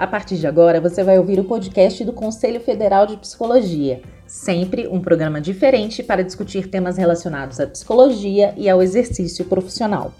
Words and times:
A 0.00 0.06
partir 0.06 0.38
de 0.38 0.46
agora, 0.46 0.80
você 0.80 1.04
vai 1.04 1.18
ouvir 1.18 1.38
o 1.38 1.44
podcast 1.44 2.02
do 2.06 2.12
Conselho 2.14 2.58
Federal 2.58 3.06
de 3.06 3.18
Psicologia, 3.18 4.00
sempre 4.26 4.88
um 4.88 4.98
programa 4.98 5.42
diferente 5.42 6.02
para 6.02 6.24
discutir 6.24 6.68
temas 6.68 6.96
relacionados 6.96 7.60
à 7.60 7.66
psicologia 7.66 8.54
e 8.56 8.66
ao 8.66 8.82
exercício 8.82 9.44
profissional. 9.44 10.14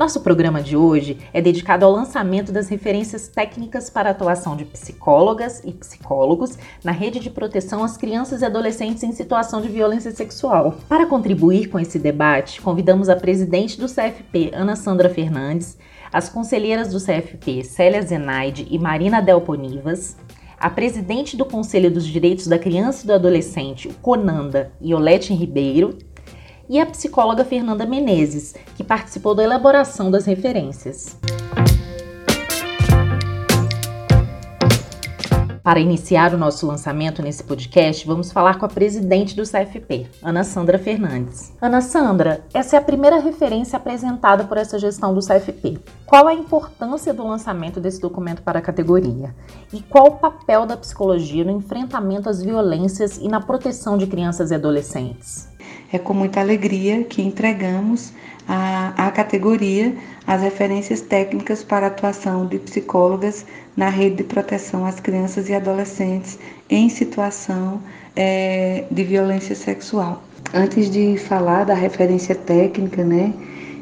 Nosso 0.00 0.22
programa 0.22 0.62
de 0.62 0.78
hoje 0.78 1.18
é 1.30 1.42
dedicado 1.42 1.84
ao 1.84 1.92
lançamento 1.92 2.50
das 2.50 2.70
referências 2.70 3.28
técnicas 3.28 3.90
para 3.90 4.08
a 4.08 4.12
atuação 4.12 4.56
de 4.56 4.64
psicólogas 4.64 5.60
e 5.62 5.72
psicólogos 5.72 6.56
na 6.82 6.90
rede 6.90 7.20
de 7.20 7.28
proteção 7.28 7.84
às 7.84 7.98
crianças 7.98 8.40
e 8.40 8.46
adolescentes 8.46 9.02
em 9.02 9.12
situação 9.12 9.60
de 9.60 9.68
violência 9.68 10.10
sexual. 10.10 10.74
Para 10.88 11.04
contribuir 11.04 11.68
com 11.68 11.78
esse 11.78 11.98
debate, 11.98 12.62
convidamos 12.62 13.10
a 13.10 13.14
presidente 13.14 13.78
do 13.78 13.84
CFP, 13.84 14.52
Ana 14.54 14.74
Sandra 14.74 15.10
Fernandes, 15.10 15.76
as 16.10 16.30
conselheiras 16.30 16.90
do 16.94 16.98
CFP, 16.98 17.62
Célia 17.62 18.00
Zenaide 18.00 18.66
e 18.70 18.78
Marina 18.78 19.20
Delponivas, 19.20 20.16
a 20.58 20.70
presidente 20.70 21.36
do 21.36 21.44
Conselho 21.44 21.90
dos 21.90 22.06
Direitos 22.06 22.46
da 22.46 22.58
Criança 22.58 23.04
e 23.04 23.06
do 23.06 23.12
Adolescente, 23.12 23.88
o 23.88 23.94
CONANDA, 23.94 24.72
Iolete 24.80 25.34
Ribeiro, 25.34 25.98
e 26.70 26.78
a 26.78 26.86
psicóloga 26.86 27.44
Fernanda 27.44 27.84
Menezes, 27.84 28.54
que 28.76 28.84
participou 28.84 29.34
da 29.34 29.42
elaboração 29.42 30.08
das 30.08 30.24
referências. 30.24 31.18
Para 35.64 35.80
iniciar 35.80 36.32
o 36.32 36.38
nosso 36.38 36.66
lançamento 36.66 37.22
nesse 37.22 37.42
podcast, 37.42 38.06
vamos 38.06 38.30
falar 38.30 38.56
com 38.56 38.64
a 38.64 38.68
presidente 38.68 39.34
do 39.34 39.42
CFP, 39.42 40.06
Ana 40.22 40.44
Sandra 40.44 40.78
Fernandes. 40.78 41.52
Ana 41.60 41.80
Sandra, 41.80 42.44
essa 42.54 42.76
é 42.76 42.78
a 42.78 42.82
primeira 42.82 43.18
referência 43.18 43.76
apresentada 43.76 44.44
por 44.44 44.56
essa 44.56 44.78
gestão 44.78 45.12
do 45.12 45.20
CFP. 45.20 45.78
Qual 46.06 46.28
a 46.28 46.34
importância 46.34 47.12
do 47.12 47.26
lançamento 47.26 47.80
desse 47.80 48.00
documento 48.00 48.42
para 48.42 48.60
a 48.60 48.62
categoria? 48.62 49.34
E 49.72 49.82
qual 49.82 50.06
o 50.06 50.16
papel 50.18 50.64
da 50.66 50.76
psicologia 50.76 51.44
no 51.44 51.50
enfrentamento 51.50 52.28
às 52.28 52.40
violências 52.40 53.18
e 53.18 53.28
na 53.28 53.40
proteção 53.40 53.98
de 53.98 54.06
crianças 54.06 54.52
e 54.52 54.54
adolescentes? 54.54 55.49
É 55.92 55.98
com 55.98 56.14
muita 56.14 56.40
alegria 56.40 57.02
que 57.02 57.20
entregamos 57.20 58.12
à, 58.46 59.08
à 59.08 59.10
categoria 59.10 59.94
as 60.26 60.40
referências 60.40 61.00
técnicas 61.00 61.64
para 61.64 61.86
a 61.86 61.88
atuação 61.88 62.46
de 62.46 62.58
psicólogas 62.58 63.44
na 63.76 63.88
rede 63.88 64.16
de 64.16 64.24
proteção 64.24 64.86
às 64.86 65.00
crianças 65.00 65.48
e 65.48 65.54
adolescentes 65.54 66.38
em 66.68 66.88
situação 66.88 67.80
é, 68.14 68.84
de 68.90 69.02
violência 69.02 69.56
sexual. 69.56 70.22
Antes 70.54 70.90
de 70.90 71.16
falar 71.16 71.64
da 71.64 71.74
referência 71.74 72.34
técnica, 72.34 73.04
né, 73.04 73.32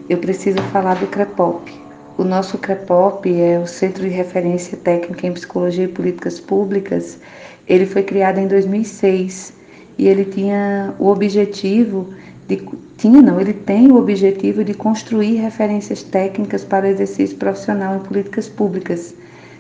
eu 0.09 0.19
preciso 0.19 0.63
falar 0.73 0.95
do 0.95 1.07
CREPOP. 1.07 1.71
O 2.17 2.25
nosso 2.25 2.59
CREPOP 2.59 3.27
é 3.41 3.59
o 3.59 3.67
Centro 3.67 4.03
de 4.03 4.09
Referência 4.09 4.77
Técnica 4.77 5.27
em 5.27 5.33
Psicologia 5.33 5.85
e 5.85 5.89
Políticas 5.89 6.41
Públicas. 6.41 7.19
Ele 7.67 7.87
foi 7.87 8.03
criado 8.03 8.39
em 8.39 8.49
2006 8.49 9.58
e 9.99 10.07
ele 10.07 10.25
tinha 10.25 10.95
o 10.99 11.09
objetivo 11.09 12.09
de 12.47 12.57
tinha 12.97 13.23
não, 13.23 13.41
ele 13.41 13.53
tem 13.53 13.93
o 13.93 13.97
objetivo 13.97 14.65
de 14.65 14.75
construir 14.75 15.37
referências 15.37 16.03
técnicas 16.03 16.65
para 16.65 16.87
o 16.87 16.89
exercício 16.89 17.37
profissional 17.37 17.97
em 17.97 18.01
políticas 18.01 18.49
públicas, 18.49 19.15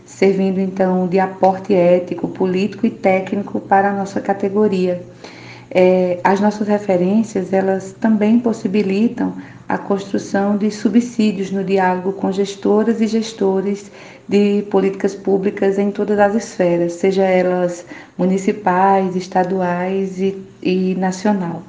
servindo 0.04 0.58
então 0.58 1.06
de 1.06 1.20
aporte 1.20 1.72
ético, 1.72 2.26
político 2.26 2.84
e 2.84 2.90
técnico 2.90 3.60
para 3.60 3.90
a 3.90 3.92
nossa 3.92 4.20
categoria. 4.20 5.00
É, 5.70 6.18
as 6.24 6.40
nossas 6.40 6.66
referências 6.66 7.52
elas 7.52 7.94
também 8.00 8.40
possibilitam 8.40 9.34
a 9.68 9.76
construção 9.76 10.56
de 10.56 10.70
subsídios 10.70 11.50
no 11.50 11.62
diálogo 11.62 12.14
com 12.14 12.32
gestoras 12.32 13.02
e 13.02 13.06
gestores 13.06 13.90
de 14.26 14.62
políticas 14.70 15.14
públicas 15.14 15.78
em 15.78 15.90
todas 15.90 16.18
as 16.18 16.34
esferas, 16.34 16.94
seja 16.94 17.22
elas 17.24 17.84
municipais, 18.16 19.14
estaduais 19.14 20.18
e, 20.18 20.42
e 20.62 20.94
nacional. 20.94 21.62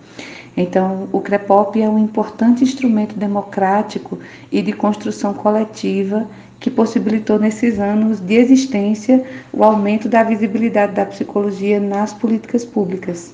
Então, 0.55 1.09
o 1.11 1.19
CREPOP 1.19 1.81
é 1.81 1.89
um 1.89 1.99
importante 1.99 2.63
instrumento 2.63 3.15
democrático 3.15 4.17
e 4.51 4.61
de 4.61 4.71
construção 4.71 5.33
coletiva 5.33 6.25
que 6.59 6.69
possibilitou 6.69 7.38
nesses 7.38 7.79
anos 7.79 8.19
de 8.19 8.35
existência 8.35 9.23
o 9.51 9.63
aumento 9.63 10.07
da 10.09 10.23
visibilidade 10.23 10.93
da 10.93 11.05
psicologia 11.05 11.79
nas 11.79 12.13
políticas 12.13 12.65
públicas 12.65 13.33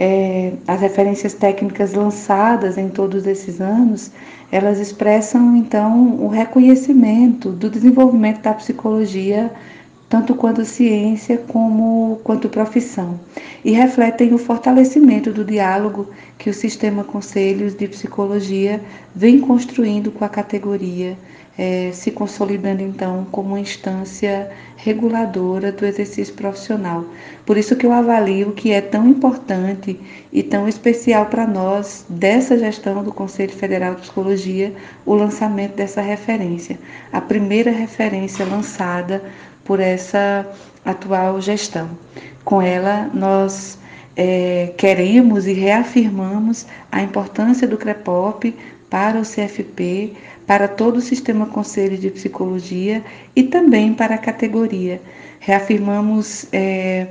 é, 0.00 0.52
as 0.68 0.80
referências 0.80 1.34
técnicas 1.34 1.92
lançadas 1.92 2.78
em 2.78 2.88
todos 2.88 3.26
esses 3.26 3.60
anos, 3.60 4.12
elas 4.52 4.78
expressam 4.78 5.56
então 5.56 6.14
o 6.20 6.28
reconhecimento 6.28 7.50
do 7.50 7.68
desenvolvimento 7.68 8.40
da 8.40 8.54
psicologia 8.54 9.52
tanto 10.08 10.34
quanto 10.34 10.64
ciência 10.64 11.36
como 11.36 12.18
quanto 12.24 12.48
profissão, 12.48 13.20
e 13.62 13.72
refletem 13.72 14.32
o 14.32 14.38
fortalecimento 14.38 15.32
do 15.32 15.44
diálogo 15.44 16.08
que 16.38 16.48
o 16.48 16.54
sistema 16.54 17.04
Conselhos 17.04 17.74
de 17.74 17.86
Psicologia 17.88 18.80
vem 19.14 19.38
construindo 19.38 20.10
com 20.10 20.24
a 20.24 20.28
categoria, 20.28 21.16
é, 21.58 21.90
se 21.92 22.12
consolidando 22.12 22.82
então 22.82 23.26
como 23.32 23.48
uma 23.48 23.60
instância 23.60 24.48
reguladora 24.76 25.72
do 25.72 25.84
exercício 25.84 26.32
profissional. 26.34 27.04
Por 27.44 27.58
isso 27.58 27.74
que 27.74 27.84
eu 27.84 27.92
avalio 27.92 28.52
que 28.52 28.70
é 28.70 28.80
tão 28.80 29.08
importante 29.08 29.98
e 30.32 30.40
tão 30.40 30.68
especial 30.68 31.26
para 31.26 31.48
nós, 31.48 32.06
dessa 32.08 32.56
gestão 32.56 33.02
do 33.02 33.12
Conselho 33.12 33.52
Federal 33.52 33.96
de 33.96 34.02
Psicologia, 34.02 34.72
o 35.04 35.14
lançamento 35.14 35.74
dessa 35.74 36.00
referência, 36.00 36.78
a 37.12 37.20
primeira 37.20 37.72
referência 37.72 38.46
lançada 38.46 39.20
por 39.64 39.80
essa 39.80 40.46
atual 40.84 41.40
gestão. 41.40 41.90
Com 42.44 42.62
ela, 42.62 43.10
nós 43.12 43.78
é, 44.16 44.72
queremos 44.76 45.48
e 45.48 45.52
reafirmamos 45.52 46.66
a 46.90 47.02
importância 47.02 47.66
do 47.66 47.76
CREPOP 47.76 48.54
para 48.88 49.18
o 49.18 49.22
CFP, 49.22 50.14
para 50.48 50.66
todo 50.66 50.96
o 50.96 51.00
sistema 51.02 51.44
Conselho 51.44 51.98
de 51.98 52.08
Psicologia 52.10 53.04
e 53.36 53.42
também 53.42 53.92
para 53.92 54.14
a 54.14 54.18
categoria. 54.18 54.98
Reafirmamos. 55.40 56.46
É, 56.50 57.08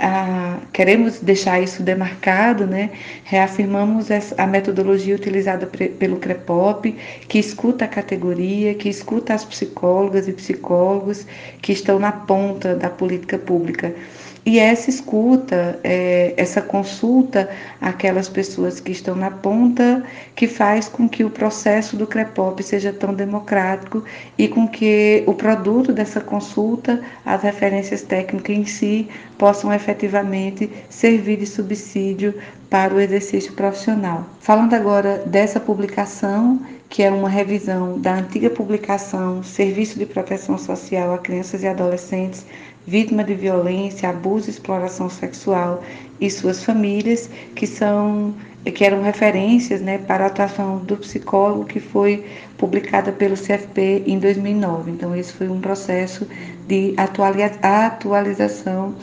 a, 0.00 0.58
queremos 0.72 1.20
deixar 1.20 1.62
isso 1.62 1.80
demarcado, 1.80 2.66
né? 2.66 2.90
reafirmamos 3.22 4.08
a 4.36 4.46
metodologia 4.48 5.14
utilizada 5.14 5.64
pelo 5.64 6.16
CREPOP, 6.16 6.96
que 7.28 7.38
escuta 7.38 7.84
a 7.84 7.88
categoria, 7.88 8.74
que 8.74 8.88
escuta 8.88 9.32
as 9.32 9.44
psicólogas 9.44 10.26
e 10.26 10.32
psicólogos 10.32 11.24
que 11.60 11.72
estão 11.72 12.00
na 12.00 12.10
ponta 12.10 12.74
da 12.74 12.90
política 12.90 13.38
pública. 13.38 13.94
E 14.44 14.58
essa 14.58 14.90
escuta, 14.90 15.78
é, 15.84 16.34
essa 16.36 16.60
consulta 16.60 17.48
àquelas 17.80 18.28
pessoas 18.28 18.80
que 18.80 18.90
estão 18.90 19.14
na 19.14 19.30
ponta, 19.30 20.04
que 20.34 20.48
faz 20.48 20.88
com 20.88 21.08
que 21.08 21.22
o 21.22 21.30
processo 21.30 21.96
do 21.96 22.08
CREPOP 22.08 22.60
seja 22.60 22.92
tão 22.92 23.14
democrático 23.14 24.02
e 24.36 24.48
com 24.48 24.66
que 24.66 25.22
o 25.28 25.34
produto 25.34 25.92
dessa 25.92 26.20
consulta, 26.20 27.00
as 27.24 27.40
referências 27.42 28.02
técnicas 28.02 28.56
em 28.56 28.66
si, 28.66 29.08
possam 29.38 29.72
efetivamente 29.72 30.68
servir 30.90 31.36
de 31.36 31.46
subsídio 31.46 32.34
para 32.68 32.92
o 32.92 33.00
exercício 33.00 33.52
profissional. 33.52 34.26
Falando 34.40 34.74
agora 34.74 35.18
dessa 35.26 35.60
publicação, 35.60 36.60
que 36.88 37.02
é 37.02 37.10
uma 37.10 37.28
revisão 37.28 37.98
da 37.98 38.14
antiga 38.14 38.50
publicação 38.50 39.42
Serviço 39.42 39.98
de 39.98 40.04
Proteção 40.04 40.58
Social 40.58 41.14
a 41.14 41.18
Crianças 41.18 41.62
e 41.62 41.66
Adolescentes 41.66 42.44
vítima 42.86 43.22
de 43.22 43.34
violência, 43.34 44.08
abuso 44.08 44.48
e 44.48 44.50
exploração 44.50 45.08
sexual 45.08 45.82
e 46.20 46.30
suas 46.30 46.64
famílias, 46.64 47.28
que 47.54 47.66
são 47.66 48.34
que 48.70 48.84
eram 48.84 49.02
referências 49.02 49.80
né, 49.80 49.98
para 49.98 50.24
a 50.24 50.26
atuação 50.28 50.78
do 50.78 50.96
psicólogo 50.96 51.64
que 51.64 51.80
foi 51.80 52.24
publicada 52.56 53.10
pelo 53.10 53.34
CFP 53.34 54.04
em 54.06 54.20
2009. 54.20 54.92
Então, 54.92 55.16
esse 55.16 55.32
foi 55.32 55.48
um 55.48 55.60
processo 55.60 56.28
de 56.68 56.94
atualização 56.96 58.94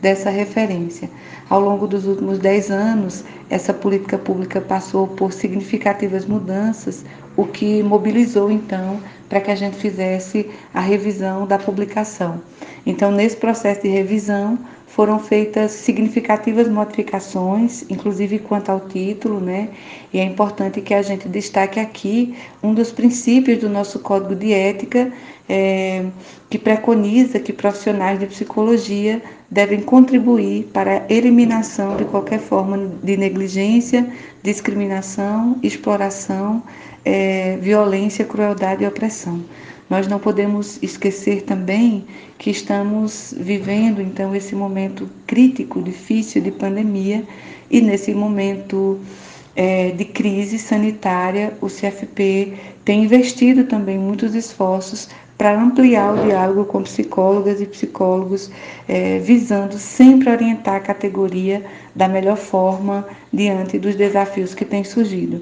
dessa 0.00 0.30
referência. 0.30 1.10
Ao 1.50 1.60
longo 1.60 1.88
dos 1.88 2.06
últimos 2.06 2.38
dez 2.38 2.70
anos, 2.70 3.24
essa 3.50 3.74
política 3.74 4.16
pública 4.18 4.60
passou 4.60 5.08
por 5.08 5.32
significativas 5.32 6.24
mudanças, 6.24 7.04
o 7.36 7.44
que 7.44 7.82
mobilizou 7.82 8.52
então 8.52 9.00
para 9.28 9.40
que 9.40 9.50
a 9.50 9.54
gente 9.54 9.76
fizesse 9.76 10.48
a 10.72 10.80
revisão 10.80 11.46
da 11.46 11.58
publicação. 11.58 12.40
Então, 12.86 13.10
nesse 13.10 13.36
processo 13.36 13.82
de 13.82 13.88
revisão, 13.88 14.58
foram 14.98 15.18
feitas 15.20 15.70
significativas 15.72 16.68
modificações, 16.68 17.84
inclusive 17.88 18.40
quanto 18.40 18.70
ao 18.70 18.80
título, 18.80 19.38
né? 19.38 19.68
E 20.12 20.18
é 20.18 20.24
importante 20.24 20.80
que 20.80 20.92
a 20.92 21.02
gente 21.02 21.28
destaque 21.28 21.78
aqui 21.78 22.34
um 22.62 22.74
dos 22.74 22.90
princípios 22.90 23.58
do 23.60 23.68
nosso 23.68 24.00
Código 24.00 24.34
de 24.34 24.52
Ética, 24.52 25.12
é, 25.48 26.04
que 26.50 26.58
preconiza 26.58 27.38
que 27.38 27.52
profissionais 27.52 28.18
de 28.18 28.26
psicologia 28.26 29.22
devem 29.50 29.80
contribuir 29.80 30.64
para 30.72 30.98
a 30.98 31.12
eliminação 31.12 31.96
de 31.96 32.04
qualquer 32.04 32.40
forma 32.40 32.90
de 33.02 33.16
negligência, 33.16 34.04
discriminação, 34.42 35.58
exploração 35.62 36.62
é, 37.04 37.56
violência, 37.60 38.24
crueldade 38.24 38.84
e 38.84 38.86
opressão. 38.86 39.42
Nós 39.88 40.06
não 40.06 40.18
podemos 40.18 40.78
esquecer 40.82 41.42
também 41.42 42.04
que 42.36 42.50
estamos 42.50 43.34
vivendo 43.36 44.02
então 44.02 44.34
esse 44.34 44.54
momento 44.54 45.08
crítico, 45.26 45.82
difícil 45.82 46.42
de 46.42 46.50
pandemia 46.50 47.24
e 47.70 47.80
nesse 47.80 48.12
momento 48.12 49.00
é, 49.56 49.90
de 49.90 50.04
crise 50.04 50.58
sanitária, 50.58 51.52
o 51.60 51.66
CFP 51.66 52.52
tem 52.84 53.04
investido 53.04 53.64
também 53.64 53.98
muitos 53.98 54.34
esforços 54.34 55.08
para 55.38 55.58
ampliar 55.58 56.14
o 56.14 56.26
diálogo 56.26 56.64
com 56.64 56.82
psicólogas 56.82 57.60
e 57.60 57.66
psicólogos, 57.66 58.50
é, 58.88 59.18
visando 59.20 59.78
sempre 59.78 60.28
orientar 60.28 60.74
a 60.74 60.80
categoria 60.80 61.64
da 61.94 62.08
melhor 62.08 62.36
forma 62.36 63.06
diante 63.32 63.78
dos 63.78 63.94
desafios 63.94 64.52
que 64.54 64.64
têm 64.64 64.82
surgido. 64.84 65.40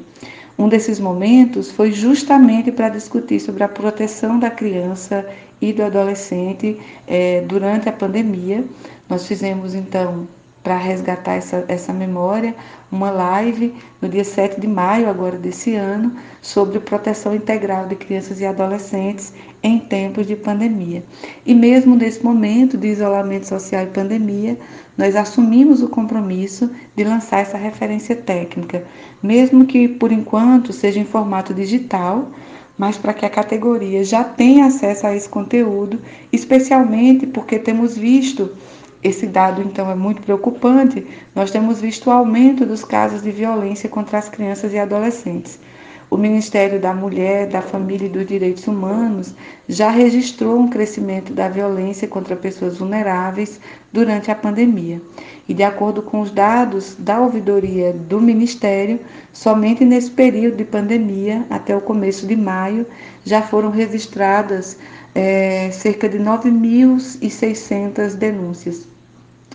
Um 0.59 0.69
desses 0.69 0.99
momentos 0.99 1.71
foi 1.71 1.93
justamente 1.93 2.73
para 2.73 2.89
discutir 2.89 3.41
sobre 3.41 3.63
a 3.63 3.69
proteção 3.69 4.39
da 4.39 4.51
criança 4.51 5.29
e 5.61 5.73
do 5.73 5.83
adolescente 5.83 6.79
é, 7.07 7.43
durante 7.43 7.89
a 7.89 7.93
pandemia. 7.93 8.65
Nós 9.09 9.27
fizemos 9.27 9.75
então 9.75 10.27
para 10.67 10.77
resgatar 10.77 11.35
essa, 11.35 11.65
essa 11.69 11.93
memória, 11.93 12.53
uma 12.91 13.09
live 13.09 13.73
no 14.03 14.09
dia 14.09 14.25
7 14.25 14.61
de 14.61 14.67
maio 14.67 15.09
agora 15.09 15.39
desse 15.39 15.77
ano 15.77 16.17
sobre 16.43 16.81
proteção 16.81 17.33
integral 17.33 17.87
de 17.87 17.95
crianças 17.95 18.41
e 18.41 18.45
adolescentes 18.45 19.33
em 19.63 19.79
tempos 19.79 20.27
de 20.27 20.35
pandemia. 20.35 21.05
E 21.47 21.55
mesmo 21.55 21.95
nesse 21.95 22.21
momento 22.21 22.77
de 22.77 22.89
isolamento 22.89 23.47
social 23.47 23.85
e 23.85 23.91
pandemia, 23.91 24.59
nós 24.99 25.15
assumimos 25.15 25.85
o 25.85 25.89
compromisso 25.89 26.69
de 26.97 27.05
lançar 27.05 27.43
essa 27.43 27.57
referência 27.57 28.17
técnica, 28.17 28.85
mesmo 29.23 29.67
que 29.67 29.87
por 29.87 30.11
enquanto 30.11 30.73
seja 30.73 30.99
em 30.99 31.05
formato 31.05 31.55
digital, 31.55 32.29
mas 32.77 32.99
para 32.99 33.15
que 33.15 33.25
a 33.25 33.31
categoria 33.31 34.03
já 34.03 34.25
tenha 34.25 34.67
acesso 34.67 35.07
a 35.07 35.15
esse 35.15 35.29
conteúdo, 35.29 36.01
especialmente 36.33 37.25
porque 37.25 37.57
temos 37.57 37.97
visto 37.97 38.51
esse 39.03 39.27
dado, 39.27 39.63
então, 39.63 39.91
é 39.91 39.95
muito 39.95 40.23
preocupante. 40.23 41.07
Nós 41.35 41.51
temos 41.51 41.81
visto 41.81 42.07
o 42.07 42.13
aumento 42.13 42.65
dos 42.65 42.85
casos 42.85 43.23
de 43.23 43.31
violência 43.31 43.89
contra 43.89 44.19
as 44.19 44.29
crianças 44.29 44.73
e 44.73 44.79
adolescentes. 44.79 45.59
O 46.09 46.17
Ministério 46.17 46.79
da 46.79 46.95
Mulher, 46.95 47.49
da 47.49 47.61
Família 47.61 48.07
e 48.07 48.09
dos 48.09 48.25
Direitos 48.25 48.69
Humanos 48.69 49.35
já 49.69 49.91
registrou 49.91 50.57
um 50.57 50.69
crescimento 50.69 51.33
da 51.33 51.49
violência 51.49 52.07
contra 52.07 52.37
pessoas 52.37 52.79
vulneráveis 52.79 53.61
durante 53.93 54.31
a 54.31 54.35
pandemia. 54.37 55.03
E, 55.49 55.53
de 55.53 55.65
acordo 55.65 56.03
com 56.03 56.21
os 56.21 56.31
dados 56.31 56.95
da 56.97 57.21
ouvidoria 57.21 57.93
do 57.93 58.21
Ministério, 58.21 59.01
somente 59.33 59.85
nesse 59.85 60.13
período 60.13 60.59
de 60.59 60.65
pandemia, 60.65 61.45
até 61.51 61.77
o 61.77 61.81
começo 61.81 62.25
de 62.25 62.37
maio, 62.37 62.87
já 63.25 63.43
foram 63.43 63.71
registradas 63.71 64.79
é, 65.17 65.71
cerca 65.71 66.11
de 66.11 66.19
9.600 66.19 68.17
denúncias. 68.17 68.87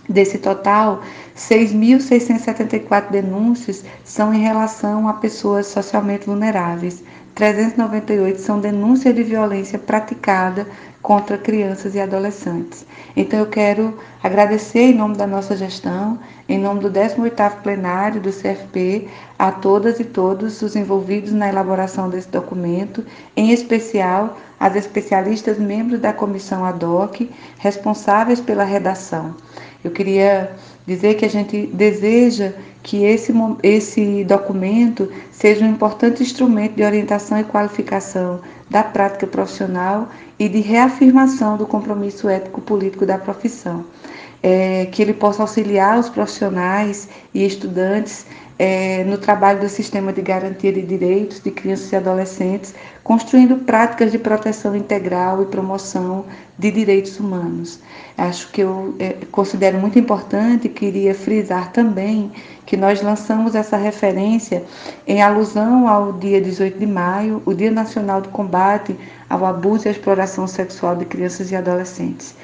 Desse 0.08 0.38
total, 0.38 1.00
6.674 1.36 3.10
denúncias 3.10 3.84
são 4.04 4.34
em 4.34 4.40
relação 4.40 5.06
a 5.06 5.12
pessoas 5.14 5.68
socialmente 5.68 6.26
vulneráveis. 6.26 7.04
398 7.36 8.40
são 8.40 8.58
denúncias 8.58 9.14
de 9.14 9.22
violência 9.22 9.78
praticada 9.78 10.66
contra 11.00 11.38
crianças 11.38 11.94
e 11.94 12.00
adolescentes. 12.00 12.84
Então 13.16 13.38
eu 13.38 13.46
quero 13.46 13.96
agradecer 14.22 14.90
em 14.90 14.94
nome 14.94 15.16
da 15.16 15.26
nossa 15.26 15.56
gestão, 15.56 16.18
em 16.48 16.58
nome 16.58 16.80
do 16.80 16.90
18º 16.90 17.62
plenário 17.62 18.20
do 18.20 18.30
CFP, 18.30 19.08
a 19.38 19.52
todas 19.52 20.00
e 20.00 20.04
todos 20.04 20.60
os 20.60 20.74
envolvidos 20.74 21.32
na 21.32 21.48
elaboração 21.48 22.10
desse 22.10 22.28
documento, 22.28 23.04
em 23.36 23.52
especial 23.52 24.36
as 24.62 24.76
especialistas 24.76 25.58
membros 25.58 25.98
da 25.98 26.12
comissão 26.12 26.64
ad 26.64 26.84
hoc 26.84 27.28
responsáveis 27.58 28.40
pela 28.40 28.62
redação. 28.62 29.34
Eu 29.82 29.90
queria 29.90 30.52
dizer 30.86 31.14
que 31.16 31.24
a 31.24 31.28
gente 31.28 31.66
deseja 31.66 32.52
que 32.80 33.04
esse, 33.04 33.32
esse 33.60 34.22
documento 34.22 35.10
seja 35.32 35.64
um 35.64 35.68
importante 35.68 36.22
instrumento 36.22 36.76
de 36.76 36.84
orientação 36.84 37.40
e 37.40 37.44
qualificação 37.44 38.40
da 38.70 38.84
prática 38.84 39.26
profissional 39.26 40.08
e 40.38 40.48
de 40.48 40.60
reafirmação 40.60 41.56
do 41.56 41.66
compromisso 41.66 42.28
ético-político 42.28 43.04
da 43.04 43.18
profissão. 43.18 43.84
É, 44.44 44.86
que 44.86 45.02
ele 45.02 45.12
possa 45.12 45.42
auxiliar 45.42 45.98
os 45.98 46.08
profissionais 46.08 47.08
e 47.32 47.46
estudantes 47.46 48.26
é, 48.58 49.02
no 49.04 49.18
trabalho 49.18 49.60
do 49.60 49.68
sistema 49.68 50.12
de 50.12 50.22
garantia 50.22 50.72
de 50.72 50.82
direitos 50.82 51.40
de 51.40 51.50
crianças 51.50 51.90
e 51.90 51.96
adolescentes, 51.96 52.74
construindo 53.02 53.56
práticas 53.64 54.12
de 54.12 54.18
proteção 54.18 54.76
integral 54.76 55.42
e 55.42 55.46
promoção 55.46 56.24
de 56.58 56.70
direitos 56.70 57.18
humanos. 57.18 57.80
Acho 58.16 58.50
que 58.50 58.60
eu 58.60 58.94
é, 58.98 59.16
considero 59.30 59.78
muito 59.78 59.98
importante 59.98 60.66
e 60.66 60.70
queria 60.70 61.14
frisar 61.14 61.72
também 61.72 62.30
que 62.64 62.76
nós 62.76 63.02
lançamos 63.02 63.54
essa 63.54 63.76
referência 63.76 64.62
em 65.06 65.20
alusão 65.20 65.88
ao 65.88 66.12
dia 66.12 66.40
18 66.40 66.78
de 66.78 66.86
maio, 66.86 67.42
o 67.44 67.52
Dia 67.52 67.70
Nacional 67.70 68.20
do 68.20 68.28
Combate 68.28 68.96
ao 69.28 69.44
abuso 69.44 69.86
e 69.86 69.88
à 69.88 69.92
exploração 69.92 70.46
sexual 70.46 70.94
de 70.94 71.04
crianças 71.04 71.50
e 71.50 71.56
adolescentes. 71.56 72.34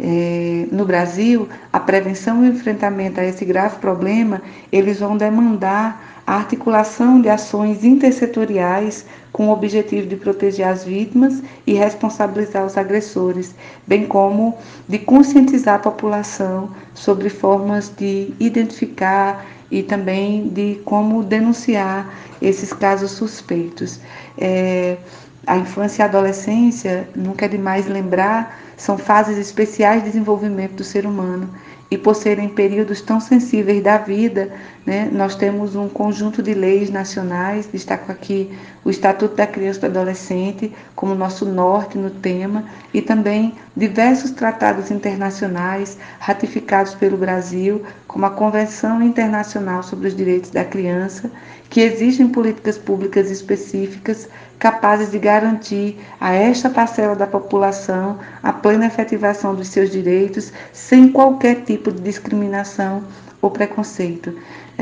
É, 0.00 0.66
no 0.72 0.84
Brasil, 0.84 1.48
a 1.72 1.78
prevenção 1.78 2.44
e 2.44 2.48
o 2.48 2.52
enfrentamento 2.52 3.20
a 3.20 3.24
esse 3.24 3.44
grave 3.44 3.76
problema, 3.78 4.42
eles 4.70 4.98
vão 4.98 5.16
demandar 5.16 6.22
a 6.26 6.36
articulação 6.36 7.20
de 7.20 7.28
ações 7.28 7.84
intersetoriais 7.84 9.04
com 9.32 9.48
o 9.48 9.52
objetivo 9.52 10.06
de 10.06 10.16
proteger 10.16 10.68
as 10.68 10.84
vítimas 10.84 11.42
e 11.66 11.72
responsabilizar 11.72 12.66
os 12.66 12.76
agressores, 12.76 13.54
bem 13.86 14.06
como 14.06 14.58
de 14.86 14.98
conscientizar 14.98 15.76
a 15.76 15.78
população 15.78 16.70
sobre 16.94 17.30
formas 17.30 17.90
de 17.96 18.34
identificar 18.38 19.44
e 19.70 19.82
também 19.82 20.48
de 20.48 20.80
como 20.84 21.22
denunciar 21.22 22.12
esses 22.42 22.72
casos 22.74 23.12
suspeitos. 23.12 24.00
É, 24.36 24.98
a 25.46 25.56
infância 25.56 26.02
e 26.02 26.04
a 26.04 26.06
adolescência, 26.06 27.08
nunca 27.16 27.46
é 27.46 27.48
demais 27.48 27.86
lembrar, 27.88 28.60
são 28.76 28.98
fases 28.98 29.38
especiais 29.38 30.02
de 30.02 30.10
desenvolvimento 30.10 30.74
do 30.74 30.84
ser 30.84 31.06
humano. 31.06 31.48
E 31.90 31.98
por 31.98 32.14
serem 32.14 32.48
períodos 32.48 33.02
tão 33.02 33.20
sensíveis 33.20 33.82
da 33.82 33.98
vida, 33.98 34.50
né, 34.86 35.10
nós 35.12 35.34
temos 35.34 35.76
um 35.76 35.88
conjunto 35.88 36.42
de 36.42 36.54
leis 36.54 36.90
nacionais, 36.90 37.68
destaco 37.70 38.10
aqui 38.10 38.50
o 38.84 38.90
Estatuto 38.90 39.36
da 39.36 39.46
Criança 39.46 39.78
e 39.78 39.80
do 39.80 39.86
Adolescente 39.98 40.72
como 40.94 41.14
nosso 41.14 41.44
norte 41.44 41.96
no 41.96 42.10
tema, 42.10 42.64
e 42.92 43.00
também 43.00 43.54
diversos 43.76 44.30
tratados 44.32 44.90
internacionais 44.90 45.96
ratificados 46.18 46.94
pelo 46.94 47.16
Brasil, 47.16 47.82
como 48.06 48.26
a 48.26 48.30
Convenção 48.30 49.02
Internacional 49.02 49.82
sobre 49.82 50.08
os 50.08 50.16
Direitos 50.16 50.50
da 50.50 50.64
Criança, 50.64 51.30
que 51.70 51.80
exigem 51.80 52.28
políticas 52.28 52.76
públicas 52.76 53.30
específicas 53.30 54.28
capazes 54.58 55.10
de 55.10 55.18
garantir 55.18 55.98
a 56.20 56.32
esta 56.32 56.68
parcela 56.68 57.16
da 57.16 57.26
população 57.26 58.18
a 58.42 58.52
plena 58.52 58.86
efetivação 58.86 59.54
dos 59.54 59.68
seus 59.68 59.90
direitos 59.90 60.52
sem 60.72 61.10
qualquer 61.10 61.62
tipo 61.62 61.90
de 61.90 62.00
discriminação 62.00 63.02
ou 63.40 63.50
preconceito. 63.50 64.32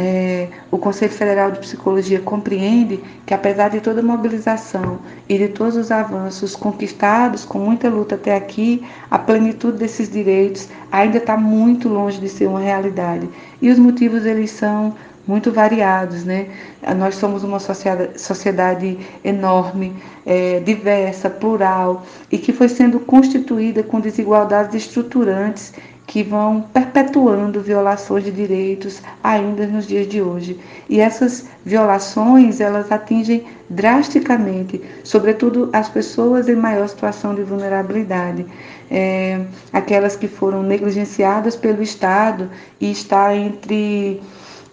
É, 0.02 0.48
o 0.70 0.78
Conselho 0.78 1.12
Federal 1.12 1.50
de 1.50 1.58
Psicologia 1.58 2.20
compreende 2.20 3.04
que, 3.26 3.34
apesar 3.34 3.68
de 3.68 3.82
toda 3.82 4.00
a 4.00 4.02
mobilização 4.02 4.98
e 5.28 5.36
de 5.36 5.48
todos 5.48 5.76
os 5.76 5.90
avanços 5.90 6.56
conquistados 6.56 7.44
com 7.44 7.58
muita 7.58 7.90
luta 7.90 8.14
até 8.14 8.34
aqui, 8.34 8.82
a 9.10 9.18
plenitude 9.18 9.76
desses 9.76 10.10
direitos 10.10 10.70
ainda 10.90 11.18
está 11.18 11.36
muito 11.36 11.86
longe 11.86 12.18
de 12.18 12.30
ser 12.30 12.46
uma 12.46 12.60
realidade. 12.60 13.28
E 13.60 13.68
os 13.68 13.78
motivos 13.78 14.24
eles 14.24 14.50
são 14.52 14.94
muito 15.26 15.52
variados, 15.52 16.24
né? 16.24 16.48
Nós 16.96 17.14
somos 17.16 17.44
uma 17.44 17.58
sociedade 17.60 18.98
enorme, 19.22 19.94
é, 20.24 20.60
diversa, 20.60 21.28
plural 21.28 22.04
e 22.32 22.38
que 22.38 22.52
foi 22.52 22.68
sendo 22.68 22.98
constituída 22.98 23.82
com 23.82 24.00
desigualdades 24.00 24.74
estruturantes 24.74 25.74
que 26.10 26.24
vão 26.24 26.62
perpetuando 26.72 27.60
violações 27.60 28.24
de 28.24 28.32
direitos 28.32 29.00
ainda 29.22 29.64
nos 29.64 29.86
dias 29.86 30.08
de 30.08 30.20
hoje. 30.20 30.58
E 30.88 30.98
essas 30.98 31.46
violações, 31.64 32.60
elas 32.60 32.90
atingem 32.90 33.44
drasticamente, 33.70 34.82
sobretudo 35.04 35.70
as 35.72 35.88
pessoas 35.88 36.48
em 36.48 36.56
maior 36.56 36.88
situação 36.88 37.32
de 37.32 37.44
vulnerabilidade, 37.44 38.44
é, 38.90 39.40
aquelas 39.72 40.16
que 40.16 40.26
foram 40.26 40.64
negligenciadas 40.64 41.54
pelo 41.54 41.80
Estado 41.80 42.50
e 42.80 42.90
está 42.90 43.32
entre 43.36 44.20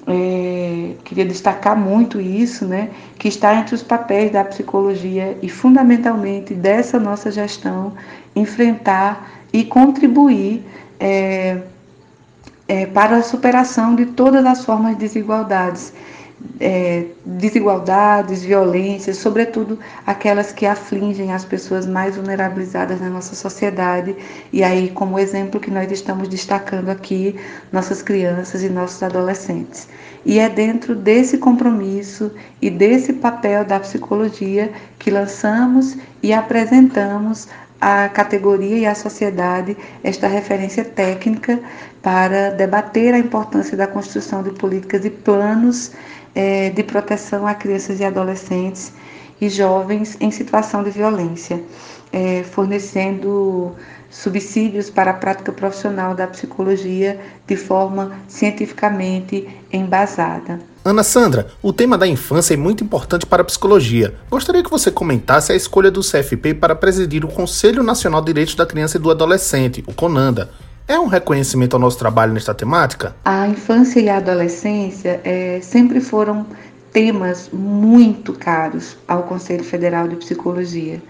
é, 0.08 0.94
queria 1.04 1.26
destacar 1.26 1.78
muito 1.78 2.20
isso, 2.20 2.66
né, 2.66 2.90
que 3.20 3.28
está 3.28 3.54
entre 3.54 3.76
os 3.76 3.84
papéis 3.84 4.32
da 4.32 4.44
psicologia 4.44 5.38
e 5.44 5.50
fundamentalmente 5.50 6.56
dessa 6.56 7.00
nossa 7.00 7.30
gestão 7.30 7.94
enfrentar 8.36 9.30
e 9.54 9.64
contribuir 9.64 10.64
é, 11.00 11.62
é, 12.68 12.86
para 12.88 13.18
a 13.18 13.24
superação 13.24 13.96
de 13.96 14.08
todas 14.08 14.46
as 14.46 14.66
formas 14.66 14.94
de 14.94 15.00
desigualdades. 15.00 15.94
é, 16.60 17.06
desigualdades, 17.26 18.44
violências, 18.44 19.18
sobretudo 19.18 19.80
aquelas 20.06 20.52
que 20.52 20.66
afligem 20.66 21.34
as 21.34 21.44
pessoas 21.44 21.86
mais 21.86 22.16
vulnerabilizadas 22.16 23.02
na 23.02 23.10
nossa 23.10 23.36
sociedade. 23.36 24.16
E 24.54 24.64
aí, 24.64 24.90
como 24.92 25.18
exemplo 25.20 25.60
que 25.60 25.72
nós 25.72 25.92
estamos 25.92 26.28
destacando 26.28 26.90
aqui, 26.90 27.36
nossas 27.72 28.02
crianças 28.02 28.62
e 28.64 28.70
nossos 28.70 29.02
adolescentes. 29.04 29.88
E 30.26 30.40
é 30.40 30.50
dentro 30.50 30.96
desse 30.96 31.38
compromisso 31.38 32.32
e 32.62 32.70
desse 32.70 33.14
papel 33.14 33.66
da 33.66 33.80
psicologia 33.80 34.72
que 35.00 35.10
lançamos 35.10 35.98
e 36.22 36.34
apresentamos 36.34 37.48
à 37.80 38.10
categoria 38.10 38.78
e 38.78 38.86
à 38.86 38.96
sociedade 38.96 39.78
esta 40.04 40.28
referência 40.28 40.84
técnica 40.84 41.60
para 42.02 42.52
debater 42.52 43.14
a 43.14 43.20
importância 43.20 43.78
da 43.78 43.88
construção 43.88 44.42
de 44.42 44.52
políticas 44.52 45.06
e 45.06 45.10
planos 45.10 45.92
é, 46.34 46.70
de 46.70 46.84
proteção 46.84 47.48
a 47.48 47.54
crianças 47.54 48.00
e 48.00 48.06
adolescentes 48.06 48.94
e 49.40 49.50
jovens 49.50 50.18
em 50.20 50.32
situação 50.32 50.84
de 50.84 50.90
violência, 50.90 51.62
é, 52.12 52.44
fornecendo 52.44 53.76
subsídios 54.10 54.90
para 54.90 55.12
a 55.12 55.14
prática 55.14 55.52
profissional 55.52 56.16
da 56.16 56.28
psicologia 56.28 57.20
de 57.46 57.56
forma 57.56 58.18
cientificamente 58.28 59.48
embasada. 59.72 60.60
Ana 60.88 61.04
Sandra, 61.04 61.48
o 61.62 61.74
tema 61.74 61.98
da 61.98 62.08
infância 62.08 62.54
é 62.54 62.58
muito 62.58 62.82
importante 62.82 63.26
para 63.26 63.42
a 63.42 63.46
psicologia. 63.46 64.16
Gostaria 64.32 64.64
que 64.64 64.70
você 64.70 64.90
comentasse 64.90 65.52
a 65.52 65.56
escolha 65.56 65.92
do 65.92 66.00
CFP 66.00 66.54
para 66.54 66.74
presidir 66.74 67.26
o 67.26 67.28
Conselho 67.28 67.84
Nacional 67.84 68.22
de 68.22 68.28
Direitos 68.28 68.56
da 68.56 68.66
Criança 68.66 68.96
e 68.96 69.00
do 69.02 69.12
Adolescente, 69.12 69.84
o 69.86 69.94
CONANDA. 69.94 70.50
É 70.88 70.98
um 70.98 71.08
reconhecimento 71.08 71.74
ao 71.74 71.80
nosso 71.82 72.00
trabalho 72.00 72.32
nesta 72.32 72.54
temática? 72.54 73.14
A 73.26 73.50
infância 73.50 74.00
e 74.00 74.08
a 74.08 74.16
adolescência 74.16 75.20
é, 75.26 75.60
sempre 75.62 76.00
foram 76.00 76.46
temas 76.94 77.50
muito 77.52 78.32
caros 78.32 78.96
ao 79.06 79.24
Conselho 79.24 79.66
Federal 79.66 80.08
de 80.08 80.16
Psicologia. 80.16 81.02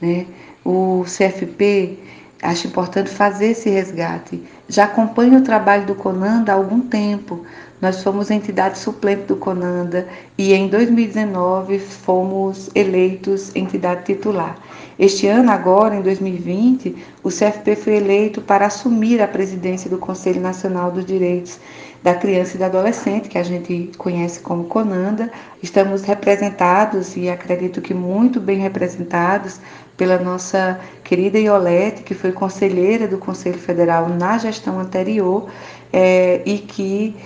Né? 0.00 0.24
O 0.64 1.04
CFP 1.04 1.98
acho 2.42 2.66
importante 2.66 3.10
fazer 3.10 3.50
esse 3.50 3.68
resgate. 3.68 4.42
Já 4.68 4.84
acompanho 4.84 5.38
o 5.38 5.42
trabalho 5.42 5.86
do 5.86 5.94
Conanda 5.94 6.52
há 6.52 6.54
algum 6.54 6.80
tempo. 6.80 7.44
Nós 7.80 8.02
fomos 8.02 8.30
entidade 8.30 8.76
suplente 8.76 9.22
do 9.22 9.36
Conanda 9.36 10.08
e 10.36 10.52
em 10.52 10.66
2019 10.66 11.78
fomos 11.78 12.68
eleitos 12.74 13.54
entidade 13.54 14.04
titular. 14.04 14.58
Este 14.98 15.28
ano, 15.28 15.52
agora, 15.52 15.94
em 15.94 16.02
2020, 16.02 16.96
o 17.22 17.28
CFP 17.28 17.76
foi 17.76 17.96
eleito 17.96 18.40
para 18.40 18.66
assumir 18.66 19.22
a 19.22 19.28
presidência 19.28 19.88
do 19.88 19.96
Conselho 19.96 20.40
Nacional 20.40 20.90
dos 20.90 21.04
Direitos 21.04 21.60
da 22.02 22.14
Criança 22.14 22.56
e 22.56 22.58
do 22.58 22.64
Adolescente, 22.64 23.28
que 23.28 23.38
a 23.38 23.42
gente 23.44 23.92
conhece 23.96 24.40
como 24.40 24.64
CONANDA. 24.64 25.30
Estamos 25.62 26.02
representados, 26.02 27.16
e 27.16 27.28
acredito 27.28 27.80
que 27.80 27.94
muito 27.94 28.40
bem 28.40 28.58
representados, 28.58 29.60
pela 29.96 30.18
nossa 30.18 30.80
querida 31.02 31.38
Iolete, 31.38 32.02
que 32.02 32.14
foi 32.14 32.30
conselheira 32.30 33.08
do 33.08 33.18
Conselho 33.18 33.58
Federal 33.58 34.08
na 34.08 34.38
gestão 34.38 34.78
anterior 34.78 35.48
é, 35.92 36.40
e 36.46 36.58
que 36.58 37.16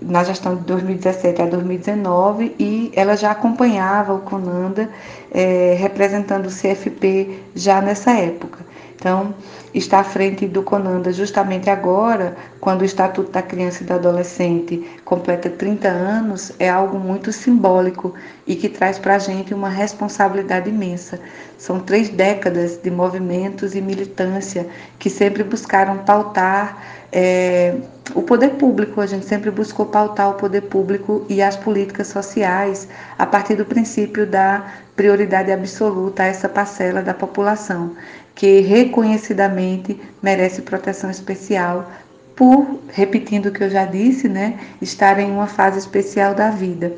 na 0.00 0.24
gestão 0.24 0.56
de 0.56 0.62
2017 0.62 1.42
a 1.42 1.46
2019 1.46 2.54
e 2.58 2.92
ela 2.94 3.16
já 3.16 3.30
acompanhava 3.30 4.14
o 4.14 4.20
Conanda 4.20 4.88
é, 5.30 5.76
representando 5.78 6.46
o 6.46 6.50
CFP 6.50 7.40
já 7.54 7.80
nessa 7.80 8.12
época. 8.12 8.64
Então, 9.00 9.34
está 9.72 10.00
à 10.00 10.04
frente 10.04 10.46
do 10.46 10.62
Conanda. 10.62 11.10
Justamente 11.10 11.70
agora, 11.70 12.36
quando 12.60 12.82
o 12.82 12.84
Estatuto 12.84 13.30
da 13.30 13.40
Criança 13.40 13.82
e 13.82 13.86
do 13.86 13.94
Adolescente 13.94 14.86
completa 15.06 15.48
30 15.48 15.88
anos, 15.88 16.52
é 16.58 16.68
algo 16.68 16.98
muito 16.98 17.32
simbólico 17.32 18.12
e 18.46 18.54
que 18.54 18.68
traz 18.68 18.98
para 18.98 19.14
a 19.14 19.18
gente 19.18 19.54
uma 19.54 19.70
responsabilidade 19.70 20.68
imensa. 20.68 21.18
São 21.56 21.80
três 21.80 22.10
décadas 22.10 22.76
de 22.76 22.90
movimentos 22.90 23.74
e 23.74 23.80
militância 23.80 24.66
que 24.98 25.08
sempre 25.08 25.42
buscaram 25.44 25.96
pautar 26.04 27.00
é, 27.12 27.74
o 28.14 28.22
poder 28.22 28.50
público, 28.50 29.00
a 29.00 29.06
gente 29.06 29.26
sempre 29.26 29.50
buscou 29.50 29.86
pautar 29.86 30.30
o 30.30 30.34
poder 30.34 30.62
público 30.62 31.24
e 31.28 31.42
as 31.42 31.56
políticas 31.56 32.08
sociais 32.08 32.88
a 33.18 33.26
partir 33.26 33.56
do 33.56 33.64
princípio 33.64 34.26
da 34.26 34.64
prioridade 34.94 35.50
absoluta 35.50 36.22
a 36.22 36.26
essa 36.26 36.48
parcela 36.48 37.02
da 37.02 37.14
população, 37.14 37.96
que 38.34 38.60
reconhecidamente 38.60 40.00
merece 40.22 40.62
proteção 40.62 41.10
especial 41.10 41.90
por, 42.34 42.80
repetindo 42.88 43.46
o 43.46 43.52
que 43.52 43.62
eu 43.62 43.70
já 43.70 43.84
disse, 43.84 44.28
né, 44.28 44.58
estar 44.80 45.18
em 45.18 45.30
uma 45.30 45.46
fase 45.46 45.78
especial 45.78 46.34
da 46.34 46.50
vida. 46.50 46.94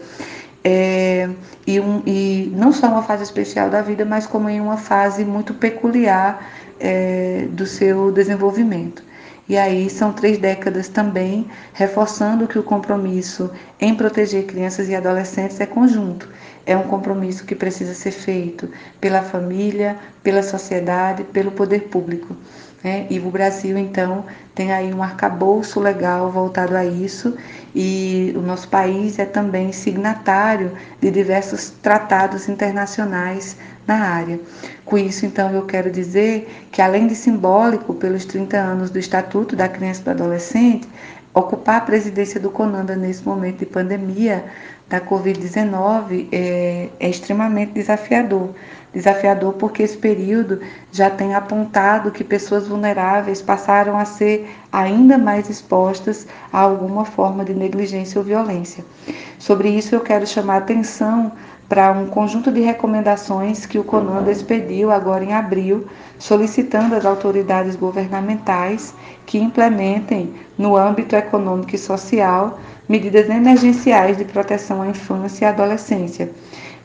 É, 0.65 1.29
e, 1.67 1.81
um, 1.81 2.01
e, 2.07 2.53
não 2.55 2.73
só 2.73 2.87
uma 2.87 3.03
fase 3.03 3.25
especial 3.25 3.69
da 3.69 3.83
vida, 3.83 4.05
mas 4.05 4.27
como 4.27 4.49
em 4.49 4.61
uma 4.61 4.77
fase 4.77 5.25
muito 5.25 5.53
peculiar 5.55 6.49
é, 6.79 7.47
do 7.51 7.67
seu 7.67 8.12
desenvolvimento. 8.12 9.03
E 9.49 9.57
aí 9.57 9.91
são 9.91 10.12
três 10.12 10.39
décadas 10.39 10.89
também 10.89 11.49
reforçando 11.73 12.47
que 12.47 12.59
o 12.59 12.62
compromisso 12.62 13.51
em 13.81 13.95
proteger 13.95 14.47
crianças 14.47 14.89
e 14.89 14.95
adolescentes 14.95 15.61
é 15.61 15.67
conjunto. 15.67 16.29
É 16.64 16.76
um 16.76 16.85
compromisso 16.85 17.45
que 17.45 17.54
precisa 17.54 17.95
ser 17.95 18.12
feito 18.12 18.69
pela 19.00 19.23
família, 19.23 19.97
pela 20.23 20.42
sociedade, 20.42 21.25
pelo 21.25 21.50
poder 21.50 21.88
público. 21.88 22.37
Né? 22.83 23.07
E 23.11 23.19
o 23.21 23.31
Brasil, 23.31 23.78
então, 23.78 24.25
tem 24.54 24.73
aí 24.73 24.92
um 24.92 25.02
arcabouço 25.02 25.78
legal 25.78 26.31
voltado 26.31 26.76
a 26.76 26.85
isso, 26.85 27.37
e 27.75 28.33
o 28.37 28.40
nosso 28.40 28.69
país 28.69 29.19
é 29.19 29.25
também 29.25 29.73
signatário 29.73 30.73
de 31.00 31.11
diversos 31.11 31.71
tratados 31.71 32.49
internacionais 32.49 33.57
na 33.87 33.95
área. 33.95 34.40
Com 34.85 34.99
isso, 34.99 35.25
então, 35.25 35.52
eu 35.52 35.64
quero 35.64 35.90
dizer 35.90 36.49
que, 36.73 36.83
além 36.83 37.07
de 37.07 37.14
simbólico 37.14 37.95
pelos 37.95 38.25
30 38.25 38.57
anos 38.57 38.90
do 38.90 38.99
Estatuto 38.99 39.54
da 39.54 39.69
Criança 39.69 40.00
e 40.00 40.04
do 40.04 40.11
Adolescente, 40.11 40.88
ocupar 41.35 41.76
a 41.76 41.81
presidência 41.81 42.38
do 42.38 42.50
CONANDA 42.50 42.95
nesse 42.95 43.25
momento 43.25 43.61
de 43.61 43.66
pandemia 43.66 44.45
da 44.93 45.01
Covid-19 45.01 46.29
é, 46.31 46.91
é 47.01 47.09
extremamente 47.09 47.73
desafiador. 47.73 48.51
Desafiador 48.93 49.55
porque 49.55 49.83
esse 49.83 49.97
período 49.97 50.61
já 50.93 51.09
tem 51.09 51.35
apontado 51.35 52.11
que 52.11 52.23
pessoas 52.23 52.69
vulneráveis 52.69 53.41
passaram 53.41 53.97
a 53.97 54.05
ser 54.05 54.47
ainda 54.71 55.17
mais 55.17 55.49
expostas 55.49 56.27
a 56.53 56.61
alguma 56.61 57.07
forma 57.07 57.43
de 57.43 57.55
negligência 57.55 58.19
ou 58.19 58.25
violência. 58.25 58.85
Sobre 59.39 59.71
isso, 59.71 59.95
eu 59.95 60.01
quero 60.01 60.27
chamar 60.27 60.59
atenção 60.59 61.33
para 61.71 61.91
um 61.91 62.07
conjunto 62.07 62.53
de 62.53 62.61
recomendações 62.61 63.65
que 63.65 63.79
o 63.79 63.85
CONANDA 63.85 64.31
expediu 64.31 64.91
agora 64.91 65.25
em 65.25 65.33
abril, 65.33 65.87
solicitando 66.19 66.95
às 66.95 67.07
autoridades 67.07 67.77
governamentais 67.77 68.95
que 69.25 69.39
implementem, 69.39 70.35
no 70.59 70.77
âmbito 70.77 71.17
econômico 71.17 71.75
e 71.75 71.79
social, 71.79 72.59
medidas 72.93 73.27
emergenciais 73.31 74.19
de 74.19 74.25
proteção 74.27 74.83
à 74.83 74.87
infância 74.87 75.47
e 75.47 75.49
adolescência, 75.49 76.31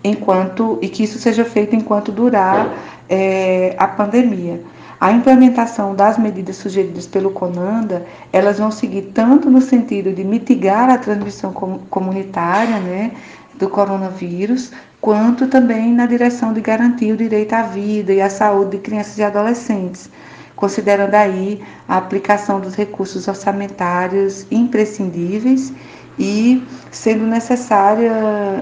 enquanto 0.01 0.79
e 0.81 0.87
que 0.87 1.03
isso 1.03 1.19
seja 1.19 1.43
feito 1.43 1.75
enquanto 1.75 2.13
durar 2.13 2.73
é, 3.09 3.75
a 3.77 3.89
pandemia. 3.89 4.61
A 5.01 5.11
implementação 5.11 5.93
das 5.93 6.17
medidas 6.17 6.55
sugeridas 6.55 7.05
pelo 7.05 7.31
CONANDA, 7.31 8.05
elas 8.31 8.57
vão 8.57 8.71
seguir 8.71 9.11
tanto 9.13 9.49
no 9.49 9.61
sentido 9.61 10.13
de 10.13 10.23
mitigar 10.23 10.89
a 10.89 10.97
transmissão 10.97 11.51
comunitária, 11.89 12.79
né, 12.79 13.11
do 13.55 13.69
coronavírus, 13.69 14.71
quanto 15.01 15.47
também 15.47 15.93
na 15.93 16.05
direção 16.05 16.53
de 16.53 16.61
garantir 16.61 17.11
o 17.11 17.17
direito 17.17 17.53
à 17.53 17.63
vida 17.63 18.13
e 18.13 18.21
à 18.21 18.29
saúde 18.29 18.71
de 18.71 18.77
crianças 18.79 19.17
e 19.17 19.23
adolescentes, 19.23 20.09
considerando 20.55 21.13
aí 21.13 21.61
a 21.87 21.97
aplicação 21.97 22.59
dos 22.59 22.75
recursos 22.75 23.27
orçamentários 23.27 24.47
imprescindíveis 24.49 25.73
e 26.17 26.63
sendo 26.91 27.25
necessária, 27.25 28.11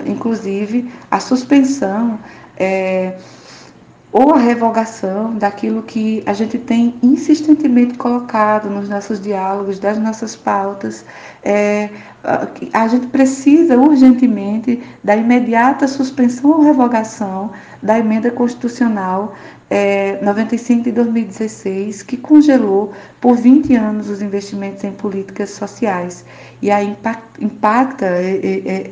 inclusive, 0.06 0.92
a 1.10 1.20
suspensão. 1.20 2.20
É, 2.58 3.18
ou 4.18 4.34
a 4.34 4.38
revogação 4.38 5.36
daquilo 5.36 5.84
que 5.84 6.24
a 6.26 6.32
gente 6.32 6.58
tem 6.58 6.96
insistentemente 7.04 7.96
colocado 7.96 8.70
nos 8.70 8.88
nossos 8.88 9.22
diálogos, 9.22 9.78
das 9.78 9.98
nossas 9.98 10.38
pautas. 10.38 11.04
É, 11.44 11.90
a 12.72 12.88
gente 12.88 13.08
precisa 13.08 13.78
urgentemente 13.78 14.82
da 15.04 15.18
imediata 15.18 15.86
suspensão 15.86 16.50
ou 16.52 16.62
revogação 16.62 17.52
da 17.84 18.00
emenda 18.00 18.32
constitucional 18.32 19.36
é, 19.70 20.20
95 20.22 20.84
de 20.84 20.92
2016, 20.92 22.04
que 22.04 22.18
congelou 22.18 22.94
por 23.20 23.36
20 23.36 23.76
anos 23.76 24.10
os 24.10 24.22
investimentos 24.22 24.84
em 24.84 24.92
políticas 24.92 25.50
sociais. 25.50 26.26
E 26.62 26.70
aí 26.70 26.90
impacta, 26.90 27.44
impacta 27.44 28.06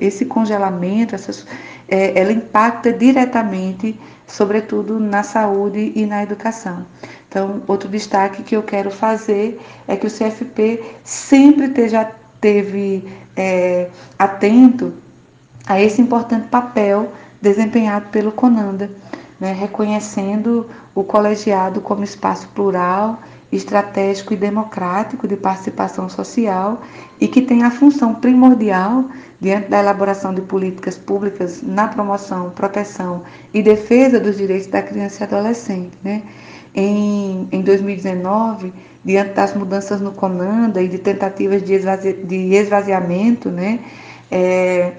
esse 0.02 0.26
congelamento, 0.26 1.16
essas, 1.16 1.46
é, 1.88 2.20
ela 2.20 2.32
impacta 2.32 2.92
diretamente 2.92 3.98
sobretudo 4.28 5.00
na 5.00 5.22
saúde 5.22 5.92
e 5.96 6.06
na 6.06 6.24
educação. 6.24 6.86
Então, 7.30 7.62
outro 7.68 7.90
destaque 7.90 8.44
que 8.44 8.56
eu 8.56 8.64
quero 8.64 8.90
fazer 8.90 9.60
é 9.88 9.96
que 9.96 10.08
o 10.08 10.10
CFP 10.10 10.84
sempre 11.04 11.66
esteja, 11.66 12.12
teve 12.42 13.08
é, 13.36 13.90
atento 14.18 14.94
a 15.66 15.80
esse 15.82 16.02
importante 16.02 16.48
papel 16.48 17.12
desempenhado 17.42 18.10
pelo 18.10 18.32
CONANDA, 18.32 18.90
né, 19.40 19.54
reconhecendo 19.54 20.70
o 20.96 21.04
colegiado 21.04 21.82
como 21.82 22.04
espaço 22.04 22.48
plural, 22.50 23.20
estratégico 23.52 24.34
e 24.34 24.38
democrático 24.38 25.28
de 25.28 25.36
participação 25.36 26.10
social 26.10 26.82
e 27.20 27.28
que 27.28 27.42
tem 27.42 27.64
a 27.64 27.72
função 27.72 28.16
primordial 28.16 29.06
diante 29.40 29.70
da 29.70 29.80
elaboração 29.80 30.34
de 30.34 30.42
políticas 30.42 30.98
públicas 30.98 31.62
na 31.62 31.88
promoção, 31.88 32.50
proteção 32.50 33.24
e 33.54 33.62
defesa 33.62 34.20
dos 34.20 34.38
direitos 34.38 34.68
da 34.68 34.82
criança 34.82 35.24
e 35.24 35.28
adolescente. 35.28 35.98
Né? 36.04 36.24
Em, 36.74 37.48
em 37.52 37.62
2019, 37.62 38.74
diante 39.06 39.34
das 39.34 39.54
mudanças 39.54 40.02
no 40.02 40.12
Conanda 40.12 40.82
e 40.82 40.88
de 40.88 40.98
tentativas 40.98 41.62
de, 41.62 41.74
esvazi 41.74 42.14
de 42.14 42.56
esvaziamento 42.56 43.50
né, 43.50 43.80
é, 44.32 44.94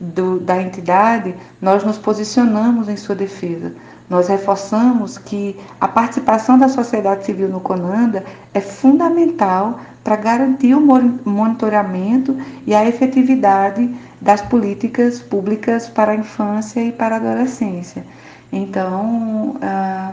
do, 0.00 0.40
da 0.40 0.60
entidade, 0.60 1.34
nós 1.60 1.84
nos 1.84 1.98
posicionamos 1.98 2.88
em 2.88 2.96
sua 2.96 3.14
defesa. 3.14 3.72
Nós 4.08 4.28
reforçamos 4.28 5.18
que 5.18 5.56
a 5.80 5.86
participação 5.86 6.58
da 6.58 6.68
sociedade 6.68 7.24
civil 7.24 7.48
no 7.48 7.60
CONANDA 7.60 8.24
é 8.54 8.60
fundamental 8.60 9.78
para 10.02 10.16
garantir 10.16 10.74
o 10.74 10.80
monitoramento 10.80 12.36
e 12.66 12.74
a 12.74 12.84
efetividade 12.88 13.94
das 14.20 14.40
políticas 14.40 15.20
públicas 15.20 15.88
para 15.88 16.12
a 16.12 16.16
infância 16.16 16.80
e 16.80 16.90
para 16.90 17.16
a 17.16 17.18
adolescência. 17.18 18.04
Então, 18.52 19.56
ah, 19.62 20.12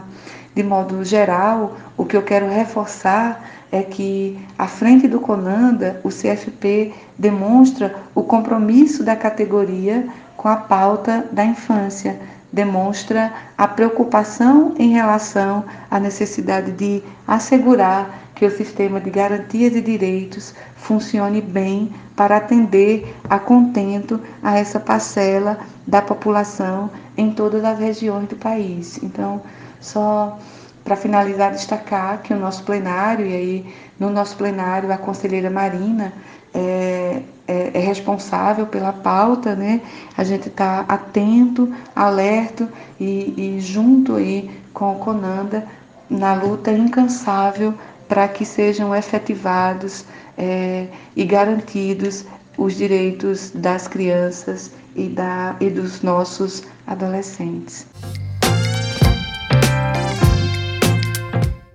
de 0.58 0.64
modo 0.64 1.04
geral, 1.04 1.76
o 1.96 2.04
que 2.04 2.16
eu 2.16 2.22
quero 2.24 2.48
reforçar 2.48 3.48
é 3.70 3.80
que, 3.80 4.36
à 4.58 4.66
frente 4.66 5.06
do 5.06 5.20
CONANDA, 5.20 6.00
o 6.02 6.08
CFP 6.08 6.92
demonstra 7.16 7.94
o 8.12 8.24
compromisso 8.24 9.04
da 9.04 9.14
categoria 9.14 10.08
com 10.36 10.48
a 10.48 10.56
pauta 10.56 11.24
da 11.30 11.44
infância 11.44 12.18
demonstra 12.52 13.32
a 13.56 13.68
preocupação 13.68 14.74
em 14.78 14.92
relação 14.92 15.64
à 15.90 16.00
necessidade 16.00 16.72
de 16.72 17.02
assegurar 17.26 18.18
que 18.34 18.46
o 18.46 18.50
sistema 18.50 19.00
de 19.00 19.10
garantias 19.10 19.74
e 19.74 19.80
direitos 19.80 20.54
funcione 20.76 21.40
bem 21.40 21.92
para 22.16 22.36
atender 22.36 23.14
a 23.28 23.38
contento 23.38 24.20
a 24.42 24.56
essa 24.56 24.80
parcela 24.80 25.58
da 25.86 26.00
população 26.00 26.90
em 27.16 27.30
todas 27.32 27.64
as 27.64 27.78
regiões 27.78 28.28
do 28.28 28.36
país. 28.36 28.98
Então, 29.02 29.42
só 29.80 30.38
para 30.84 30.96
finalizar, 30.96 31.52
destacar 31.52 32.22
que 32.22 32.32
o 32.32 32.38
nosso 32.38 32.62
plenário, 32.62 33.26
e 33.26 33.34
aí 33.34 33.74
no 33.98 34.10
nosso 34.10 34.36
plenário 34.36 34.90
a 34.92 34.96
conselheira 34.96 35.50
Marina 35.50 36.12
é, 36.54 37.22
é, 37.46 37.70
é 37.74 37.78
responsável 37.78 38.66
pela 38.66 38.92
pauta, 38.92 39.54
né? 39.54 39.80
A 40.16 40.24
gente 40.24 40.48
está 40.48 40.80
atento, 40.88 41.72
alerto 41.94 42.68
e, 42.98 43.56
e 43.56 43.60
junto 43.60 44.16
aí 44.16 44.50
com 44.72 44.92
o 44.92 44.98
Conanda 44.98 45.66
na 46.08 46.34
luta 46.34 46.72
incansável 46.72 47.74
para 48.08 48.26
que 48.26 48.44
sejam 48.44 48.94
efetivados 48.94 50.04
é, 50.36 50.86
e 51.14 51.24
garantidos 51.24 52.24
os 52.56 52.74
direitos 52.74 53.50
das 53.50 53.86
crianças 53.86 54.70
e, 54.96 55.08
da, 55.08 55.54
e 55.60 55.68
dos 55.68 56.02
nossos 56.02 56.64
adolescentes. 56.86 57.86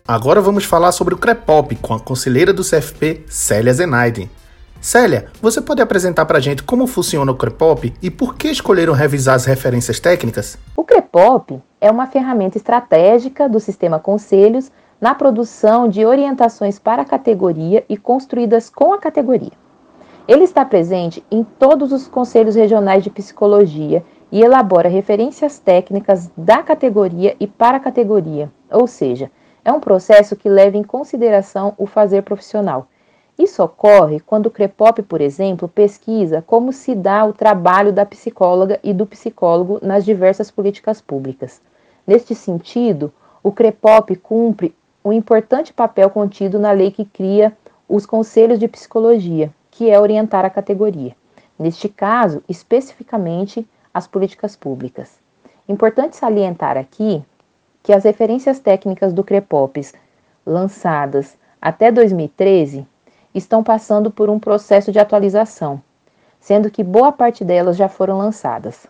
Agora 0.05 0.41
vamos 0.41 0.65
falar 0.65 0.91
sobre 0.91 1.13
o 1.13 1.17
CREPOP 1.17 1.77
com 1.77 1.93
a 1.93 1.99
conselheira 1.99 2.51
do 2.51 2.61
CFP, 2.61 3.23
Célia 3.25 3.73
Zenaiden. 3.73 4.29
Célia, 4.81 5.27
você 5.41 5.61
pode 5.61 5.81
apresentar 5.81 6.25
para 6.25 6.39
a 6.39 6.41
gente 6.41 6.61
como 6.61 6.85
funciona 6.87 7.31
o 7.31 7.37
CREPOP 7.37 7.93
e 8.01 8.11
por 8.11 8.35
que 8.35 8.49
escolheram 8.49 8.91
revisar 8.91 9.35
as 9.35 9.45
referências 9.45 10.01
técnicas? 10.01 10.57
O 10.75 10.83
CREPOP 10.83 11.63
é 11.79 11.89
uma 11.89 12.05
ferramenta 12.05 12.57
estratégica 12.57 13.47
do 13.47 13.61
sistema 13.61 13.97
Conselhos 13.97 14.69
na 14.99 15.15
produção 15.15 15.87
de 15.87 16.05
orientações 16.05 16.77
para 16.77 17.03
a 17.03 17.05
categoria 17.05 17.85
e 17.87 17.95
construídas 17.95 18.69
com 18.69 18.91
a 18.91 18.99
categoria. 18.99 19.53
Ele 20.27 20.43
está 20.43 20.65
presente 20.65 21.23
em 21.31 21.45
todos 21.45 21.93
os 21.93 22.09
conselhos 22.09 22.55
regionais 22.55 23.05
de 23.05 23.09
psicologia 23.09 24.03
e 24.29 24.41
elabora 24.41 24.89
referências 24.89 25.59
técnicas 25.59 26.29
da 26.35 26.61
categoria 26.61 27.37
e 27.39 27.47
para 27.47 27.77
a 27.77 27.79
categoria, 27.79 28.51
ou 28.69 28.85
seja, 28.85 29.31
é 29.63 29.71
um 29.71 29.79
processo 29.79 30.35
que 30.35 30.49
leva 30.49 30.77
em 30.77 30.83
consideração 30.83 31.73
o 31.77 31.85
fazer 31.85 32.23
profissional 32.23 32.87
isso 33.37 33.63
ocorre 33.63 34.19
quando 34.19 34.45
o 34.45 34.51
CREPOP, 34.51 35.01
por 35.03 35.19
exemplo, 35.19 35.67
pesquisa 35.67 36.43
como 36.45 36.71
se 36.71 36.93
dá 36.93 37.25
o 37.25 37.33
trabalho 37.33 37.91
da 37.91 38.05
psicóloga 38.05 38.79
e 38.83 38.93
do 38.93 39.07
psicólogo 39.07 39.79
nas 39.81 40.05
diversas 40.05 40.51
políticas 40.51 41.01
públicas. 41.01 41.59
Neste 42.05 42.35
sentido, 42.35 43.11
o 43.41 43.51
CREPOP 43.51 44.15
cumpre 44.17 44.75
um 45.03 45.11
importante 45.11 45.73
papel 45.73 46.09
contido 46.11 46.59
na 46.59 46.71
lei 46.71 46.91
que 46.91 47.05
cria 47.05 47.51
os 47.89 48.05
conselhos 48.05 48.59
de 48.59 48.67
psicologia, 48.67 49.51
que 49.71 49.89
é 49.89 49.99
orientar 49.99 50.45
a 50.45 50.49
categoria. 50.49 51.15
Neste 51.57 51.89
caso, 51.89 52.43
especificamente 52.47 53.67
as 53.91 54.05
políticas 54.07 54.55
públicas. 54.55 55.19
Importante 55.67 56.15
salientar 56.15 56.77
aqui 56.77 57.23
que 57.83 57.91
as 57.91 58.05
referências 58.05 58.59
técnicas 58.59 59.11
do 59.11 59.25
CREPOPs 59.25 59.93
lançadas 60.45 61.37
até 61.61 61.91
2013 61.91 62.87
estão 63.35 63.61
passando 63.61 64.09
por 64.09 64.29
um 64.29 64.39
processo 64.39 64.89
de 64.89 64.99
atualização, 64.99 65.81
sendo 66.39 66.71
que 66.71 66.81
boa 66.81 67.11
parte 67.11 67.43
delas 67.43 67.75
já 67.75 67.89
foram 67.89 68.17
lançadas. 68.17 68.87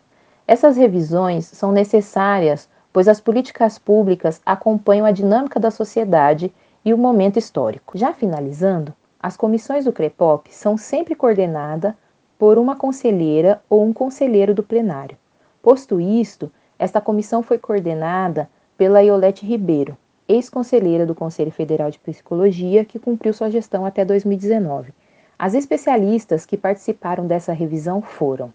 Essas 0.47 0.77
revisões 0.77 1.45
são 1.45 1.71
necessárias, 1.71 2.69
pois 2.91 3.08
as 3.08 3.19
políticas 3.19 3.79
públicas 3.79 4.39
acompanham 4.45 5.08
a 5.08 5.12
dinâmica 5.12 5.60
da 5.60 5.71
sociedade 5.71 6.53
e 6.86 6.93
o 6.93 6.97
momento 6.97 7.39
histórico. 7.39 7.97
Já 7.97 8.13
finalizando, 8.13 8.93
as 9.19 9.36
comissões 9.36 9.86
do 9.86 9.93
CREPOP 9.93 10.53
são 10.53 10.77
sempre 10.77 11.15
coordenadas 11.15 11.93
por 12.38 12.60
uma 12.60 12.75
conselheira 12.75 13.62
ou 13.67 13.84
um 13.84 13.93
conselheiro 13.93 14.53
do 14.53 14.62
plenário. 14.62 15.17
Posto 15.62 15.99
isto, 15.99 16.51
esta 16.77 16.99
comissão 16.99 17.41
foi 17.41 17.58
coordenada 17.58 18.49
pela 18.77 19.01
Iolete 19.01 19.45
Ribeiro, 19.45 19.97
ex-conselheira 20.27 21.05
do 21.05 21.15
Conselho 21.15 21.51
Federal 21.51 21.91
de 21.91 21.99
Psicologia, 21.99 22.86
que 22.86 22.99
cumpriu 22.99 23.33
sua 23.33 23.49
gestão 23.49 23.86
até 23.86 24.03
2019. 24.03 24.93
As 25.38 25.53
especialistas 25.53 26.45
que 26.45 26.57
participaram 26.57 27.27
dessa 27.27 27.53
revisão 27.53 28.01
foram 28.01 28.53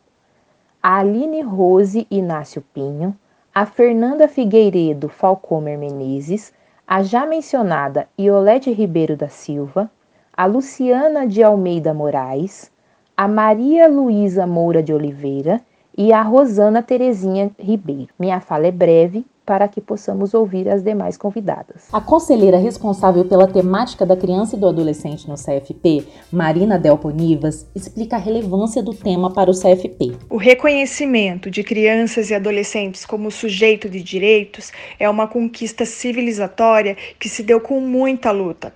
a 0.83 0.98
Aline 0.98 1.42
Rose 1.42 2.07
Inácio 2.11 2.62
Pinho, 2.72 3.16
a 3.54 3.66
Fernanda 3.66 4.28
Figueiredo 4.28 5.09
Falcomer 5.09 5.76
Menezes, 5.76 6.52
a 6.87 7.02
já 7.02 7.26
mencionada 7.26 8.09
Iolete 8.18 8.72
Ribeiro 8.72 9.16
da 9.16 9.28
Silva, 9.28 9.90
a 10.33 10.46
Luciana 10.46 11.26
de 11.26 11.42
Almeida 11.42 11.92
Moraes, 11.92 12.70
a 13.16 13.26
Maria 13.26 13.88
Luísa 13.88 14.46
Moura 14.46 14.83
de 14.83 14.94
Oliveira 14.94 15.61
e 15.96 16.12
a 16.12 16.22
Rosana 16.22 16.81
Terezinha 16.81 17.50
Ribeiro. 17.59 18.12
Minha 18.16 18.40
fala 18.40 18.68
é 18.68 18.70
breve, 18.70 19.26
para 19.49 19.67
que 19.67 19.81
possamos 19.81 20.35
ouvir 20.35 20.69
as 20.69 20.83
demais 20.83 21.17
convidadas. 21.17 21.89
A 21.91 22.03
conselheira 22.03 22.59
responsável 22.59 23.25
pela 23.25 23.49
temática 23.49 24.05
da 24.05 24.15
criança 24.15 24.55
e 24.55 24.59
do 24.59 24.69
adolescente 24.69 25.27
no 25.27 25.37
CFP, 25.37 26.07
Marina 26.31 26.79
Delponivas, 26.79 27.67
explica 27.75 28.17
a 28.17 28.19
relevância 28.19 28.83
do 28.83 28.93
tema 28.93 29.33
para 29.33 29.51
o 29.51 29.59
CFP. 29.59 30.19
O 30.29 30.37
reconhecimento 30.37 31.51
de 31.51 31.65
crianças 31.65 32.29
e 32.29 32.35
adolescentes 32.35 33.07
como 33.07 33.31
sujeito 33.31 33.89
de 33.89 34.03
direitos 34.03 34.71
é 35.01 35.09
uma 35.09 35.27
conquista 35.27 35.87
civilizatória 35.87 36.95
que 37.19 37.31
se 37.31 37.43
deu 37.43 37.59
com 37.59 37.81
muita 37.81 38.31
luta 38.31 38.75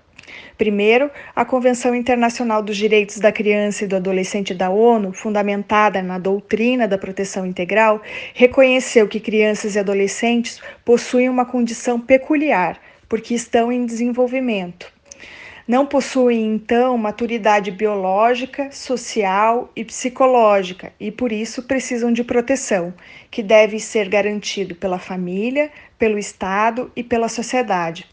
Primeiro, 0.56 1.10
a 1.34 1.44
Convenção 1.44 1.94
Internacional 1.94 2.62
dos 2.62 2.76
Direitos 2.76 3.18
da 3.18 3.32
Criança 3.32 3.84
e 3.84 3.86
do 3.86 3.96
Adolescente 3.96 4.54
da 4.54 4.70
ONU, 4.70 5.12
fundamentada 5.12 6.02
na 6.02 6.18
doutrina 6.18 6.86
da 6.86 6.98
proteção 6.98 7.44
integral, 7.46 8.00
reconheceu 8.34 9.08
que 9.08 9.20
crianças 9.20 9.74
e 9.74 9.78
adolescentes 9.78 10.60
possuem 10.84 11.28
uma 11.28 11.44
condição 11.44 12.00
peculiar, 12.00 12.80
porque 13.08 13.34
estão 13.34 13.72
em 13.72 13.84
desenvolvimento. 13.84 14.92
Não 15.66 15.86
possuem, 15.86 16.44
então, 16.54 16.98
maturidade 16.98 17.70
biológica, 17.70 18.70
social 18.72 19.70
e 19.76 19.84
psicológica 19.84 20.92
e, 20.98 21.10
por 21.10 21.30
isso, 21.30 21.62
precisam 21.62 22.12
de 22.12 22.24
proteção, 22.24 22.92
que 23.30 23.42
deve 23.42 23.78
ser 23.78 24.08
garantido 24.08 24.74
pela 24.74 24.98
família, 24.98 25.70
pelo 25.96 26.18
Estado 26.18 26.90
e 26.96 27.02
pela 27.04 27.28
sociedade. 27.28 28.06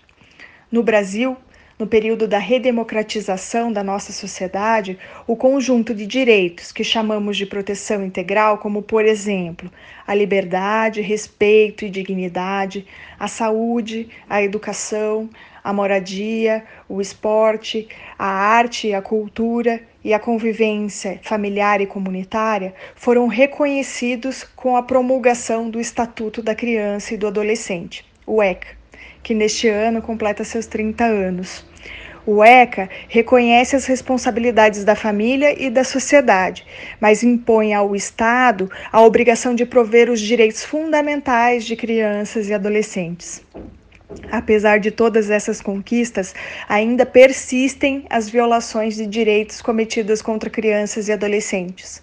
No 0.72 0.84
Brasil, 0.84 1.36
no 1.80 1.88
período 1.88 2.28
da 2.28 2.38
redemocratização 2.38 3.72
da 3.72 3.82
nossa 3.82 4.12
sociedade, 4.12 5.00
o 5.26 5.34
conjunto 5.34 5.96
de 5.96 6.06
direitos 6.06 6.74
que 6.74 6.84
chamamos 6.84 7.38
de 7.38 7.46
proteção 7.46 8.04
integral, 8.04 8.58
como, 8.58 8.82
por 8.82 9.06
exemplo, 9.06 9.72
a 10.06 10.14
liberdade, 10.14 11.00
respeito 11.00 11.86
e 11.86 11.90
dignidade, 11.90 12.86
a 13.18 13.30
saúde, 13.30 14.10
a 14.30 14.44
educação, 14.44 15.30
a 15.64 15.72
moradia, 15.72 16.66
o 16.90 17.00
esporte, 17.00 17.88
a 18.18 18.28
arte, 18.28 18.94
a 18.94 19.02
cultura 19.02 19.82
e 20.04 20.14
a 20.14 20.20
convivência 20.20 21.20
familiar 21.24 21.80
e 21.80 21.86
comunitária 21.86 22.74
foram 22.94 23.28
reconhecidos 23.28 24.44
com 24.44 24.76
a 24.76 24.84
promulgação 24.84 25.70
do 25.70 25.80
Estatuto 25.80 26.42
da 26.42 26.54
Criança 26.54 27.14
e 27.14 27.18
do 27.18 27.28
Adolescente, 27.28 28.06
o 28.26 28.44
ECA, 28.44 28.68
que 29.24 29.34
neste 29.34 29.70
ano 29.70 30.02
completa 30.02 30.44
seus 30.44 30.66
30 30.66 31.06
anos. 31.06 31.69
O 32.32 32.44
ECA 32.44 32.88
reconhece 33.08 33.76
as 33.76 33.88
responsabilidades 33.88 34.84
da 34.84 34.94
família 34.94 35.60
e 35.60 35.68
da 35.68 35.84
sociedade, 35.84 36.64
mas 37.02 37.24
impõe 37.24 37.74
ao 37.74 37.96
Estado 37.96 38.70
a 38.92 39.02
obrigação 39.02 39.56
de 39.56 39.66
prover 39.66 40.12
os 40.12 40.22
direitos 40.22 40.64
fundamentais 40.64 41.66
de 41.66 41.76
crianças 41.76 42.48
e 42.48 42.54
adolescentes. 42.54 43.44
Apesar 44.32 44.78
de 44.80 44.92
todas 44.92 45.32
essas 45.32 45.60
conquistas, 45.60 46.36
ainda 46.68 47.04
persistem 47.04 48.06
as 48.12 48.30
violações 48.30 48.96
de 48.96 49.08
direitos 49.08 49.60
cometidas 49.60 50.22
contra 50.22 50.52
crianças 50.52 51.08
e 51.08 51.12
adolescentes. 51.12 52.00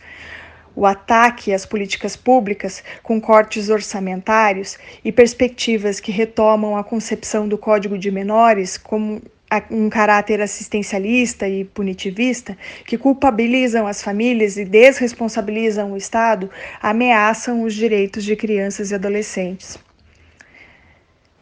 O 0.74 0.84
ataque 0.84 1.54
às 1.54 1.64
políticas 1.64 2.16
públicas, 2.16 2.82
com 3.00 3.20
cortes 3.20 3.68
orçamentários 3.68 4.76
e 5.04 5.12
perspectivas 5.12 6.00
que 6.00 6.10
retomam 6.10 6.76
a 6.76 6.82
concepção 6.82 7.46
do 7.46 7.56
Código 7.56 7.96
de 7.96 8.10
Menores 8.10 8.76
como 8.76 9.22
um 9.70 9.88
caráter 9.88 10.40
assistencialista 10.40 11.48
e 11.48 11.64
punitivista, 11.64 12.56
que 12.84 12.98
culpabilizam 12.98 13.86
as 13.86 14.02
famílias 14.02 14.56
e 14.56 14.64
desresponsabilizam 14.64 15.92
o 15.92 15.96
Estado, 15.96 16.50
ameaçam 16.82 17.62
os 17.62 17.74
direitos 17.74 18.24
de 18.24 18.34
crianças 18.34 18.90
e 18.90 18.94
adolescentes. 18.94 19.78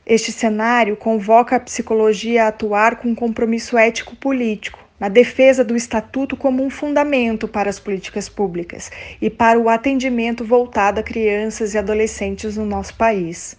Este 0.07 0.31
cenário 0.31 0.97
convoca 0.97 1.57
a 1.57 1.61
psicologia 1.61 2.45
a 2.45 2.49
atuar 2.49 2.97
com 2.97 3.15
compromisso 3.15 3.79
ético-político, 3.79 4.85
na 5.01 5.09
defesa 5.09 5.65
do 5.65 5.75
Estatuto 5.75 6.37
como 6.37 6.63
um 6.63 6.71
fundamento 6.71 7.49
para 7.49 7.69
as 7.69 7.81
políticas 7.81 8.29
públicas 8.29 8.91
e 9.21 9.29
para 9.29 9.59
o 9.59 9.69
atendimento 9.69 10.45
voltado 10.45 11.01
a 11.01 11.03
crianças 11.03 11.75
e 11.75 11.79
adolescentes 11.79 12.57
no 12.57 12.65
nosso 12.65 12.95
país. 12.95 13.57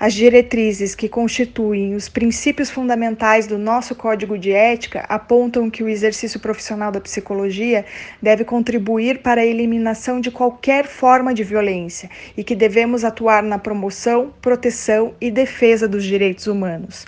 As 0.00 0.14
diretrizes 0.14 0.94
que 0.94 1.08
constituem 1.08 1.96
os 1.96 2.08
princípios 2.08 2.70
fundamentais 2.70 3.48
do 3.48 3.58
nosso 3.58 3.96
código 3.96 4.38
de 4.38 4.52
ética 4.52 5.04
apontam 5.08 5.68
que 5.68 5.82
o 5.82 5.88
exercício 5.88 6.38
profissional 6.38 6.92
da 6.92 7.00
psicologia 7.00 7.84
deve 8.22 8.44
contribuir 8.44 9.22
para 9.22 9.40
a 9.40 9.44
eliminação 9.44 10.20
de 10.20 10.30
qualquer 10.30 10.86
forma 10.86 11.34
de 11.34 11.42
violência 11.42 12.08
e 12.36 12.44
que 12.44 12.54
devemos 12.54 13.04
atuar 13.04 13.42
na 13.42 13.58
promoção, 13.58 14.32
proteção 14.40 15.14
e 15.20 15.32
defesa 15.32 15.88
dos 15.88 16.04
direitos 16.04 16.46
humanos. 16.46 17.04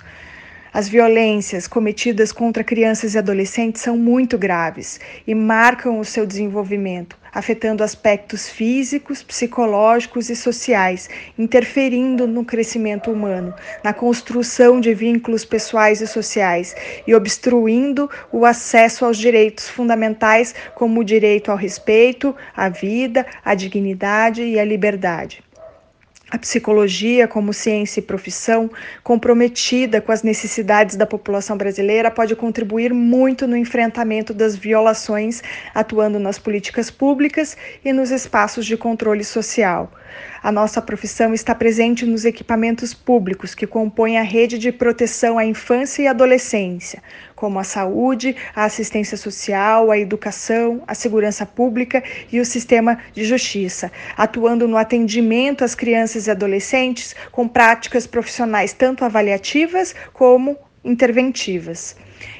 As 0.73 0.87
violências 0.87 1.67
cometidas 1.67 2.31
contra 2.31 2.63
crianças 2.63 3.13
e 3.13 3.17
adolescentes 3.17 3.81
são 3.81 3.97
muito 3.97 4.37
graves 4.37 5.01
e 5.27 5.35
marcam 5.35 5.99
o 5.99 6.05
seu 6.05 6.25
desenvolvimento, 6.25 7.17
afetando 7.33 7.83
aspectos 7.83 8.47
físicos, 8.47 9.21
psicológicos 9.21 10.29
e 10.29 10.35
sociais, 10.35 11.09
interferindo 11.37 12.25
no 12.25 12.45
crescimento 12.45 13.11
humano, 13.11 13.53
na 13.83 13.93
construção 13.93 14.79
de 14.79 14.93
vínculos 14.93 15.43
pessoais 15.43 15.99
e 15.99 16.07
sociais 16.07 16.73
e 17.05 17.13
obstruindo 17.13 18.09
o 18.31 18.45
acesso 18.45 19.03
aos 19.03 19.17
direitos 19.17 19.67
fundamentais, 19.67 20.55
como 20.73 21.01
o 21.01 21.03
direito 21.03 21.51
ao 21.51 21.57
respeito, 21.57 22.33
à 22.55 22.69
vida, 22.69 23.25
à 23.43 23.53
dignidade 23.55 24.41
e 24.41 24.57
à 24.57 24.63
liberdade. 24.63 25.43
A 26.31 26.37
psicologia, 26.37 27.27
como 27.27 27.51
ciência 27.51 27.99
e 27.99 28.03
profissão, 28.03 28.71
comprometida 29.03 29.99
com 29.99 30.13
as 30.13 30.23
necessidades 30.23 30.95
da 30.95 31.05
população 31.05 31.57
brasileira, 31.57 32.09
pode 32.09 32.37
contribuir 32.37 32.93
muito 32.93 33.45
no 33.45 33.57
enfrentamento 33.57 34.33
das 34.33 34.55
violações, 34.55 35.43
atuando 35.75 36.19
nas 36.19 36.39
políticas 36.39 36.89
públicas 36.89 37.57
e 37.83 37.91
nos 37.91 38.11
espaços 38.11 38.65
de 38.65 38.77
controle 38.77 39.25
social. 39.25 39.91
A 40.43 40.51
nossa 40.51 40.81
profissão 40.81 41.35
está 41.35 41.53
presente 41.53 42.03
nos 42.03 42.25
equipamentos 42.25 42.95
públicos 42.95 43.53
que 43.53 43.67
compõem 43.67 44.17
a 44.17 44.23
rede 44.23 44.57
de 44.57 44.71
proteção 44.71 45.37
à 45.37 45.45
infância 45.45 46.01
e 46.01 46.07
adolescência, 46.07 47.03
como 47.35 47.59
a 47.59 47.63
saúde, 47.63 48.35
a 48.55 48.63
assistência 48.63 49.15
social, 49.15 49.91
a 49.91 49.99
educação, 49.99 50.81
a 50.87 50.95
segurança 50.95 51.45
pública 51.45 52.03
e 52.31 52.39
o 52.39 52.45
sistema 52.45 52.97
de 53.13 53.23
justiça, 53.23 53.91
atuando 54.17 54.67
no 54.67 54.77
atendimento 54.77 55.63
às 55.63 55.75
crianças 55.75 56.25
e 56.25 56.31
adolescentes 56.31 57.15
com 57.31 57.47
práticas 57.47 58.07
profissionais 58.07 58.73
tanto 58.73 59.05
avaliativas 59.05 59.93
como 60.11 60.57
interventivas. 60.83 61.95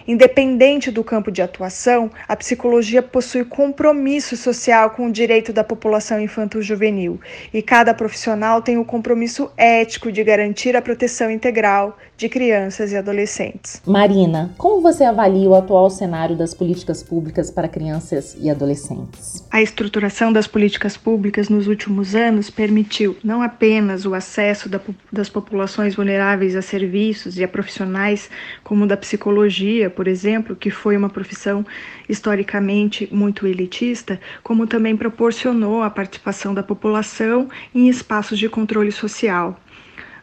Independente 0.07 0.89
do 0.91 1.03
campo 1.03 1.31
de 1.31 1.41
atuação, 1.41 2.09
a 2.27 2.35
psicologia 2.35 3.01
possui 3.01 3.45
compromisso 3.45 4.35
social 4.35 4.91
com 4.91 5.07
o 5.07 5.11
direito 5.11 5.53
da 5.53 5.63
população 5.63 6.19
infanto-juvenil. 6.19 7.19
E 7.53 7.61
cada 7.61 7.93
profissional 7.93 8.61
tem 8.61 8.77
o 8.77 8.85
compromisso 8.85 9.51
ético 9.55 10.11
de 10.11 10.23
garantir 10.23 10.75
a 10.75 10.81
proteção 10.81 11.29
integral 11.29 11.97
de 12.21 12.29
crianças 12.29 12.91
e 12.91 12.95
adolescentes. 12.95 13.81
Marina, 13.83 14.53
como 14.55 14.79
você 14.79 15.03
avalia 15.03 15.49
o 15.49 15.55
atual 15.55 15.89
cenário 15.89 16.35
das 16.35 16.53
políticas 16.53 17.01
públicas 17.01 17.49
para 17.49 17.67
crianças 17.67 18.37
e 18.39 18.47
adolescentes? 18.47 19.43
A 19.49 19.59
estruturação 19.59 20.31
das 20.31 20.45
políticas 20.45 20.95
públicas 20.95 21.49
nos 21.49 21.67
últimos 21.67 22.13
anos 22.13 22.47
permitiu 22.51 23.17
não 23.23 23.41
apenas 23.41 24.05
o 24.05 24.13
acesso 24.13 24.69
da, 24.69 24.79
das 25.11 25.29
populações 25.29 25.95
vulneráveis 25.95 26.55
a 26.55 26.61
serviços 26.61 27.39
e 27.39 27.43
a 27.43 27.47
profissionais 27.47 28.29
como 28.63 28.85
da 28.85 28.95
psicologia, 28.95 29.89
por 29.89 30.07
exemplo, 30.07 30.55
que 30.55 30.69
foi 30.69 30.95
uma 30.95 31.09
profissão 31.09 31.65
historicamente 32.07 33.09
muito 33.11 33.47
elitista, 33.47 34.21
como 34.43 34.67
também 34.67 34.95
proporcionou 34.95 35.81
a 35.81 35.89
participação 35.89 36.53
da 36.53 36.61
população 36.61 37.49
em 37.73 37.89
espaços 37.89 38.37
de 38.37 38.47
controle 38.47 38.91
social. 38.91 39.57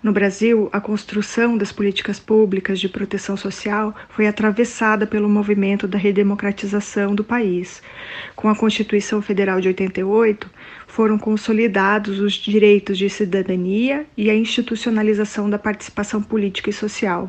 No 0.01 0.13
Brasil, 0.13 0.69
a 0.73 0.81
construção 0.81 1.59
das 1.59 1.73
políticas 1.73 2.21
públicas 2.21 2.79
de 2.79 2.89
proteção 2.89 3.37
social 3.37 3.93
foi 4.11 4.29
atravessada 4.29 5.09
pelo 5.09 5.29
movimento 5.29 5.89
da 5.89 5.99
redemocratização 5.99 7.17
do 7.17 7.25
país. 7.25 7.83
Com 8.37 8.49
a 8.49 8.55
Constituição 8.55 9.21
Federal 9.21 9.61
de 9.61 9.67
88, 9.67 10.49
foram 10.87 11.19
consolidados 11.19 12.21
os 12.21 12.35
direitos 12.35 12.97
de 12.97 13.11
cidadania 13.11 14.07
e 14.17 14.31
a 14.31 14.35
institucionalização 14.35 15.51
da 15.51 15.59
participação 15.59 16.23
política 16.23 16.71
e 16.71 16.73
social. 16.73 17.29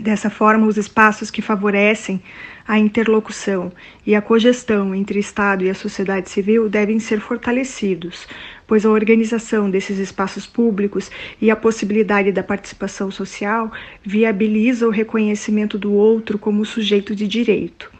Dessa 0.00 0.30
forma, 0.30 0.66
os 0.66 0.78
espaços 0.78 1.30
que 1.30 1.42
favorecem 1.42 2.22
a 2.66 2.78
interlocução 2.78 3.70
e 4.06 4.14
a 4.14 4.22
cogestão 4.22 4.94
entre 4.94 5.18
Estado 5.18 5.64
e 5.64 5.70
a 5.70 5.74
sociedade 5.74 6.30
civil 6.30 6.68
devem 6.68 6.98
ser 6.98 7.20
fortalecidos, 7.20 8.26
pois 8.66 8.84
a 8.84 8.90
organização 8.90 9.70
desses 9.70 9.98
espaços 9.98 10.46
públicos 10.46 11.10
e 11.40 11.50
a 11.50 11.56
possibilidade 11.56 12.32
da 12.32 12.42
participação 12.42 13.10
social 13.10 13.70
viabiliza 14.02 14.86
o 14.86 14.90
reconhecimento 14.90 15.78
do 15.78 15.92
outro 15.92 16.38
como 16.38 16.64
sujeito 16.64 17.14
de 17.14 17.26
direito. 17.26 17.90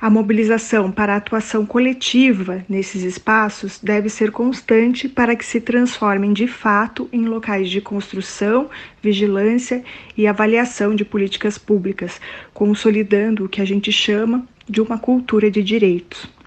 A 0.00 0.08
mobilização 0.08 0.90
para 0.90 1.12
a 1.12 1.16
atuação 1.18 1.66
coletiva 1.66 2.64
nesses 2.66 3.02
espaços 3.02 3.78
deve 3.82 4.08
ser 4.08 4.30
constante 4.30 5.06
para 5.06 5.36
que 5.36 5.44
se 5.44 5.60
transformem 5.60 6.32
de 6.32 6.46
fato 6.46 7.06
em 7.12 7.26
locais 7.26 7.68
de 7.68 7.82
construção, 7.82 8.70
vigilância 9.02 9.84
e 10.16 10.26
avaliação 10.26 10.94
de 10.94 11.04
políticas 11.04 11.58
públicas, 11.58 12.18
consolidando 12.54 13.44
o 13.44 13.48
que 13.48 13.60
a 13.60 13.64
gente 13.66 13.92
chama 13.92 14.46
de 14.66 14.80
uma 14.80 14.96
cultura 14.96 15.50
de 15.50 15.62
direitos. 15.62 16.39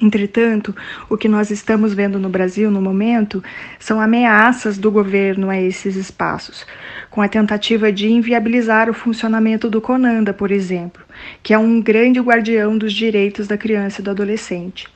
Entretanto, 0.00 0.76
o 1.08 1.16
que 1.16 1.26
nós 1.26 1.50
estamos 1.50 1.94
vendo 1.94 2.18
no 2.18 2.28
Brasil 2.28 2.70
no 2.70 2.82
momento 2.82 3.42
são 3.78 3.98
ameaças 3.98 4.76
do 4.76 4.90
governo 4.90 5.48
a 5.48 5.58
esses 5.58 5.96
espaços, 5.96 6.66
com 7.10 7.22
a 7.22 7.28
tentativa 7.28 7.90
de 7.90 8.06
inviabilizar 8.08 8.90
o 8.90 8.94
funcionamento 8.94 9.70
do 9.70 9.80
CONANDA, 9.80 10.34
por 10.34 10.50
exemplo, 10.50 11.02
que 11.42 11.54
é 11.54 11.58
um 11.58 11.80
grande 11.80 12.20
guardião 12.20 12.76
dos 12.76 12.92
direitos 12.92 13.48
da 13.48 13.56
criança 13.56 14.02
e 14.02 14.04
do 14.04 14.10
adolescente. 14.10 14.86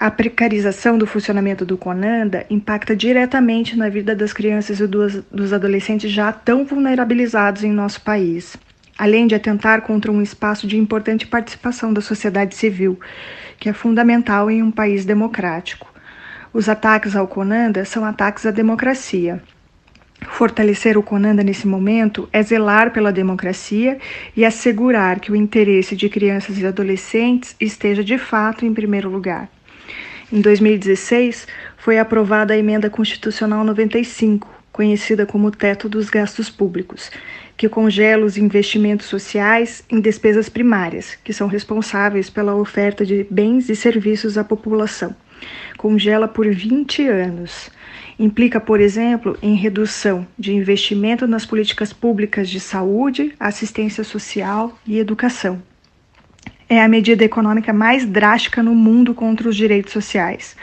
A 0.00 0.10
precarização 0.10 0.96
do 0.96 1.06
funcionamento 1.06 1.66
do 1.66 1.76
CONANDA 1.76 2.46
impacta 2.48 2.96
diretamente 2.96 3.76
na 3.76 3.90
vida 3.90 4.16
das 4.16 4.32
crianças 4.32 4.80
e 4.80 4.86
dos, 4.86 5.52
adolescentes 5.52 6.10
já 6.10 6.32
tão 6.32 6.64
vulnerabilizados 6.64 7.62
em 7.62 7.70
nosso 7.70 8.00
país 8.00 8.56
além 8.98 9.26
de 9.26 9.34
atentar 9.34 9.82
contra 9.82 10.12
um 10.12 10.22
espaço 10.22 10.66
de 10.66 10.76
importante 10.76 11.26
participação 11.26 11.92
da 11.92 12.00
sociedade 12.00 12.54
civil, 12.54 12.98
que 13.58 13.68
é 13.68 13.72
fundamental 13.72 14.50
em 14.50 14.62
um 14.62 14.70
país 14.70 15.04
democrático. 15.04 15.92
Os 16.52 16.68
ataques 16.68 17.16
ao 17.16 17.26
Conanda 17.26 17.84
são 17.84 18.04
ataques 18.04 18.44
à 18.44 18.50
democracia. 18.50 19.42
Fortalecer 20.28 20.96
o 20.96 21.02
Conanda 21.02 21.42
nesse 21.42 21.66
momento 21.66 22.28
é 22.32 22.42
zelar 22.42 22.92
pela 22.92 23.12
democracia 23.12 23.98
e 24.36 24.44
assegurar 24.44 25.18
que 25.18 25.32
o 25.32 25.36
interesse 25.36 25.96
de 25.96 26.08
crianças 26.08 26.58
e 26.58 26.66
adolescentes 26.66 27.56
esteja 27.60 28.04
de 28.04 28.18
fato 28.18 28.64
em 28.64 28.72
primeiro 28.72 29.08
lugar. 29.08 29.48
Em 30.32 30.40
2016, 30.40 31.46
foi 31.76 31.98
aprovada 31.98 32.54
a 32.54 32.56
Emenda 32.56 32.88
Constitucional 32.88 33.64
95, 33.64 34.48
conhecida 34.72 35.26
como 35.26 35.50
teto 35.50 35.88
dos 35.88 36.08
gastos 36.08 36.48
públicos, 36.48 37.10
que 37.56 37.68
congela 37.68 38.24
os 38.24 38.36
investimentos 38.36 39.06
sociais 39.06 39.84
em 39.90 40.00
despesas 40.00 40.48
primárias, 40.48 41.16
que 41.22 41.32
são 41.32 41.46
responsáveis 41.46 42.28
pela 42.28 42.54
oferta 42.54 43.04
de 43.04 43.26
bens 43.30 43.68
e 43.68 43.76
serviços 43.76 44.36
à 44.36 44.44
população. 44.44 45.14
Congela 45.76 46.28
por 46.28 46.48
20 46.48 47.06
anos. 47.08 47.70
Implica, 48.18 48.60
por 48.60 48.80
exemplo, 48.80 49.36
em 49.42 49.54
redução 49.54 50.26
de 50.38 50.52
investimento 50.52 51.26
nas 51.26 51.44
políticas 51.44 51.92
públicas 51.92 52.48
de 52.48 52.60
saúde, 52.60 53.34
assistência 53.38 54.04
social 54.04 54.78
e 54.86 54.98
educação. 54.98 55.62
É 56.68 56.80
a 56.80 56.88
medida 56.88 57.24
econômica 57.24 57.72
mais 57.72 58.06
drástica 58.06 58.62
no 58.62 58.74
mundo 58.74 59.14
contra 59.14 59.48
os 59.48 59.56
direitos 59.56 59.92
sociais. 59.92 60.56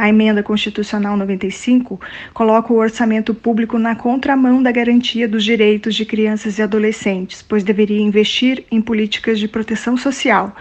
A 0.00 0.08
emenda 0.08 0.42
constitucional 0.42 1.14
95 1.14 2.00
coloca 2.32 2.72
o 2.72 2.78
orçamento 2.78 3.34
público 3.34 3.78
na 3.78 3.94
contramão 3.94 4.62
da 4.62 4.72
garantia 4.72 5.28
dos 5.28 5.44
direitos 5.44 5.94
de 5.94 6.06
crianças 6.06 6.58
e 6.58 6.62
adolescentes, 6.62 7.42
pois 7.42 7.62
deveria 7.62 8.00
investir 8.00 8.64
em 8.70 8.80
políticas 8.80 9.38
de 9.38 9.46
proteção 9.46 9.98
social 9.98 10.56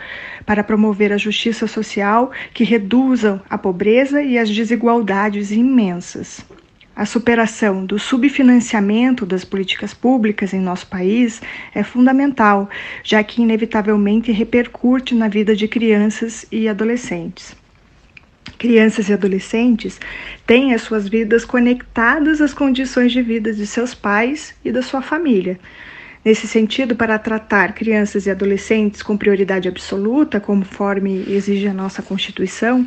para 0.45 0.61
promover 0.61 1.13
a 1.13 1.17
justiça 1.17 1.67
social 1.67 2.31
que 2.53 2.65
reduzam 2.65 3.39
a 3.49 3.57
pobreza 3.57 4.21
e 4.21 4.37
as 4.37 4.49
desigualdades 4.49 5.51
imensas. 5.51 6.45
A 6.93 7.05
superação 7.05 7.85
do 7.85 7.97
subfinanciamento 7.97 9.25
das 9.25 9.45
políticas 9.45 9.93
públicas 9.93 10.53
em 10.53 10.59
nosso 10.59 10.85
país 10.87 11.41
é 11.73 11.81
fundamental, 11.81 12.69
já 13.05 13.23
que 13.23 13.41
inevitavelmente 13.41 14.33
repercute 14.33 15.15
na 15.15 15.29
vida 15.29 15.55
de 15.55 15.65
crianças 15.65 16.45
e 16.51 16.67
adolescentes 16.67 17.57
crianças 18.59 19.07
e 19.07 19.13
adolescentes 19.13 19.99
têm 20.45 20.73
as 20.73 20.81
suas 20.81 21.07
vidas 21.07 21.45
conectadas 21.45 22.41
às 22.41 22.53
condições 22.53 23.11
de 23.11 23.21
vida 23.21 23.53
de 23.53 23.65
seus 23.65 23.95
pais 23.95 24.53
e 24.63 24.71
da 24.71 24.83
sua 24.83 25.01
família. 25.01 25.57
Nesse 26.23 26.45
sentido, 26.45 26.97
para 26.97 27.17
tratar 27.17 27.73
crianças 27.73 28.27
e 28.27 28.29
adolescentes 28.29 29.01
com 29.01 29.15
prioridade 29.15 29.69
absoluta, 29.69 30.39
conforme 30.39 31.23
exige 31.29 31.67
a 31.69 31.73
nossa 31.73 32.01
Constituição, 32.01 32.85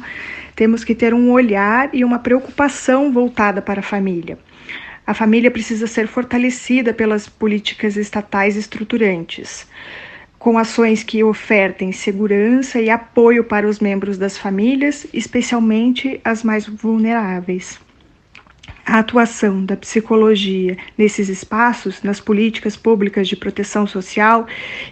temos 0.55 0.85
que 0.85 0.95
ter 0.95 1.15
um 1.15 1.33
olhar 1.33 1.89
e 1.95 2.05
uma 2.05 2.19
preocupação 2.19 3.11
voltada 3.11 3.63
para 3.63 3.81
a 3.81 3.83
família. 3.83 4.39
A 5.07 5.15
família 5.15 5.51
precisa 5.51 5.87
ser 5.87 6.07
fortalecida 6.07 6.93
pelas 6.93 7.27
políticas 7.27 7.97
estatais 7.97 8.57
estruturantes 8.57 9.67
com 10.43 10.59
ações 10.59 11.05
que 11.05 11.23
ofertem 11.23 11.93
segurança 11.93 12.81
e 12.81 12.91
apoio 12.91 13.45
para 13.45 13.65
os 13.65 13.79
membros 13.79 14.19
das 14.19 14.37
famílias, 14.37 15.07
especialmente 15.13 16.21
as 16.25 16.43
mais 16.43 16.67
vulneráveis. 16.67 17.79
A 18.85 18.99
atuação 18.99 19.65
da 19.65 19.77
psicologia 19.77 20.77
nesses 20.99 21.29
espaços, 21.29 22.03
nas 22.03 22.19
políticas 22.19 22.77
públicas 22.77 23.29
de 23.29 23.37
proteção 23.37 23.87
social, 23.87 24.49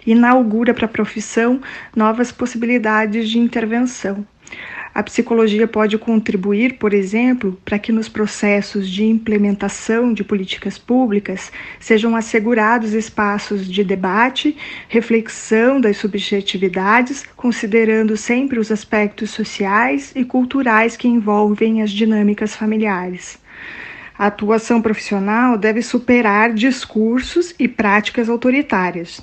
inaugura 0.07 0.73
para 0.73 0.85
a 0.85 0.87
profissão 0.87 1.59
novas 1.93 2.31
possibilidades 2.31 3.29
de 3.29 3.37
intervenção. 3.37 4.25
A 4.93 5.01
psicologia 5.01 5.65
pode 5.67 5.97
contribuir, 5.97 6.73
por 6.73 6.93
exemplo, 6.93 7.57
para 7.63 7.79
que 7.79 7.93
nos 7.93 8.09
processos 8.09 8.89
de 8.89 9.05
implementação 9.05 10.13
de 10.13 10.21
políticas 10.21 10.77
públicas 10.77 11.49
sejam 11.79 12.13
assegurados 12.13 12.91
espaços 12.91 13.65
de 13.65 13.85
debate, 13.85 14.57
reflexão 14.89 15.79
das 15.79 15.95
subjetividades, 15.95 17.23
considerando 17.37 18.17
sempre 18.17 18.59
os 18.59 18.69
aspectos 18.69 19.29
sociais 19.29 20.11
e 20.13 20.25
culturais 20.25 20.97
que 20.97 21.07
envolvem 21.07 21.81
as 21.81 21.89
dinâmicas 21.89 22.53
familiares. 22.53 23.39
A 24.19 24.27
atuação 24.27 24.81
profissional 24.81 25.57
deve 25.57 25.81
superar 25.81 26.53
discursos 26.53 27.55
e 27.57 27.65
práticas 27.65 28.27
autoritárias, 28.27 29.21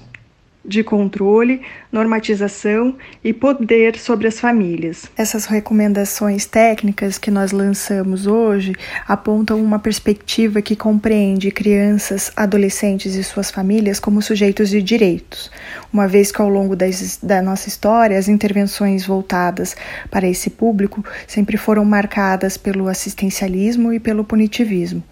de 0.69 0.85
controle, 0.85 1.63
normatização 1.91 2.95
e 3.25 3.33
poder 3.33 3.99
sobre 3.99 4.29
as 4.29 4.39
famílias. 4.39 5.11
Essas 5.17 5.47
recomendações 5.47 6.45
técnicas 6.45 7.17
que 7.17 7.31
nós 7.31 7.51
lançamos 7.51 8.27
hoje 8.27 8.75
apontam 9.07 9.61
uma 9.61 9.79
perspectiva 9.79 10.61
que 10.61 10.77
compreende 10.77 11.51
crianças, 11.51 12.31
adolescentes 12.37 13.15
e 13.15 13.25
suas 13.25 13.51
famílias 13.51 13.99
como 13.99 14.21
sujeitos 14.21 14.69
de 14.69 14.83
direitos, 14.83 15.51
uma 15.93 16.07
vez 16.07 16.31
que 16.31 16.43
ao 16.43 16.49
longo 16.49 16.77
das, 16.77 17.19
da 17.23 17.41
nossa 17.41 17.69
história 17.69 18.19
as 18.19 18.29
intervenções 18.29 19.07
voltadas 19.07 19.75
para 20.11 20.29
esse 20.29 20.51
público 20.51 21.03
sempre 21.27 21.57
foram 21.57 21.85
marcadas 21.85 22.59
pelo 22.59 22.89
assistencialismo 22.89 23.93
e 23.93 23.99
pelo 23.99 24.23
punitivismo 24.23 25.03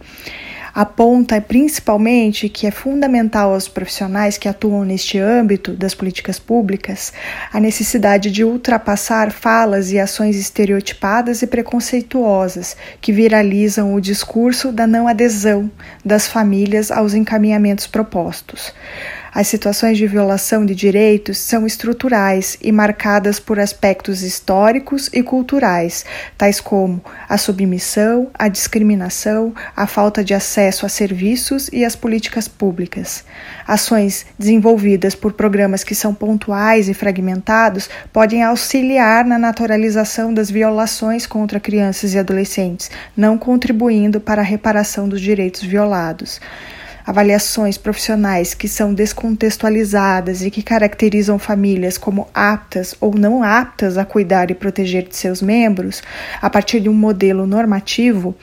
aponta 0.77 1.41
principalmente 1.41 2.51
que 2.51 2.67
é 2.67 2.71
fundamental 2.71 3.55
aos 3.55 3.67
profissionais 3.67 4.37
que 4.37 4.47
atuam 4.47 4.85
neste 4.85 5.19
âmbito 5.19 5.73
das 5.73 5.95
políticas 5.95 6.39
públicas 6.39 7.15
a 7.51 7.59
necessidade 7.59 8.31
de 8.31 8.45
ultrapassar 8.45 9.33
falas 9.33 9.91
e 9.91 9.99
ações 9.99 10.37
estereotipadas 10.37 11.41
e 11.41 11.47
preconceituosas 11.47 12.77
que 13.01 13.11
viralizam 13.11 13.95
o 13.95 14.01
discurso 14.03 14.71
da 14.71 14.87
não 14.87 15.09
adesão 15.09 15.71
das 16.05 16.29
famílias 16.29 16.91
aos 16.91 17.15
encaminhamentos 17.15 17.87
propostos. 17.87 18.75
As 19.37 19.49
situações 19.49 19.99
de 19.99 20.07
violação 20.07 20.65
de 20.65 20.75
direitos 20.75 21.37
são 21.37 21.67
estruturais 21.67 22.57
e 22.59 22.73
marcadas 22.73 23.39
por 23.39 23.61
aspectos 23.61 24.23
históricos 24.23 25.11
e 25.13 25.23
culturais, 25.23 26.07
tais 26.39 26.59
como 26.59 27.05
a 27.29 27.37
submissão, 27.37 28.31
a 28.33 28.49
discriminação, 28.49 29.55
a 29.77 29.87
falta 29.87 30.25
de 30.25 30.33
acesso 30.33 30.87
a 30.87 30.89
serviços 30.89 31.69
e 31.71 31.85
as 31.85 31.95
políticas 31.95 32.49
públicas. 32.49 33.27
Ações 33.69 34.25
desenvolvidas 34.39 35.15
por 35.15 35.35
programas 35.35 35.85
que 35.85 35.95
são 35.95 36.15
pontuais 36.15 36.89
e 36.89 36.95
fragmentados 36.95 37.91
podem 38.15 38.43
auxiliar 38.43 39.23
na 39.27 39.39
naturalização 39.39 40.33
das 40.33 40.51
violações 40.51 41.27
contra 41.27 41.61
crianças 41.61 42.15
e 42.15 42.19
adolescentes, 42.19 42.91
não 43.15 43.37
contribuindo 43.37 44.19
para 44.19 44.41
a 44.41 44.47
reparação 44.47 45.07
dos 45.07 45.21
direitos 45.21 45.63
violados 45.63 46.41
avaliações 47.07 47.79
profissionais 47.79 48.53
que 48.53 48.67
são 48.67 48.93
descontextualizadas 48.93 50.43
e 50.43 50.51
que 50.51 50.63
caracterizam 50.63 51.39
famílias 51.39 51.97
como 51.97 52.27
aptas 52.35 52.97
ou 53.01 53.15
não 53.15 53.43
aptas 53.43 53.97
a 53.97 54.05
cuidar 54.05 54.51
e 54.51 54.55
proteger 54.55 55.07
de 55.07 55.15
seus 55.15 55.41
membros, 55.41 56.03
a 56.43 56.51
partir 56.51 56.81
de 56.81 56.89
um 56.89 56.95
modelo 56.95 57.47
normativo, 57.47 58.35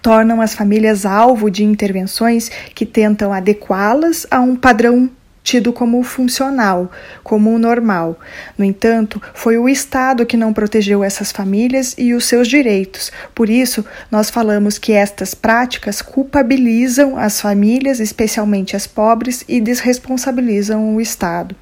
tornam 0.00 0.40
as 0.40 0.54
famílias 0.54 1.04
alvo 1.04 1.50
de 1.50 1.64
intervenções 1.64 2.48
que 2.74 2.86
tentam 2.86 3.32
adequá-las 3.32 4.26
a 4.30 4.40
um 4.40 4.54
padrão 4.54 5.10
tido 5.50 5.72
como 5.72 6.00
funcional, 6.04 6.88
como 7.24 7.52
o 7.52 7.58
normal. 7.58 8.16
No 8.56 8.64
entanto, 8.64 9.20
foi 9.34 9.58
o 9.58 9.68
Estado 9.68 10.24
que 10.24 10.36
não 10.36 10.52
protegeu 10.52 11.02
essas 11.02 11.32
famílias 11.32 11.92
e 11.98 12.14
os 12.14 12.26
seus 12.26 12.46
direitos. 12.46 13.10
Por 13.34 13.50
isso, 13.50 13.84
nós 14.12 14.30
falamos 14.30 14.78
que 14.78 14.92
estas 14.92 15.34
práticas 15.34 16.00
culpabilizam 16.00 17.18
as 17.18 17.40
famílias, 17.40 17.98
especialmente 17.98 18.76
as 18.76 18.86
pobres, 18.86 19.44
e 19.48 19.60
desresponsabilizam 19.60 20.94
o 20.94 21.00
Estado. 21.00 21.56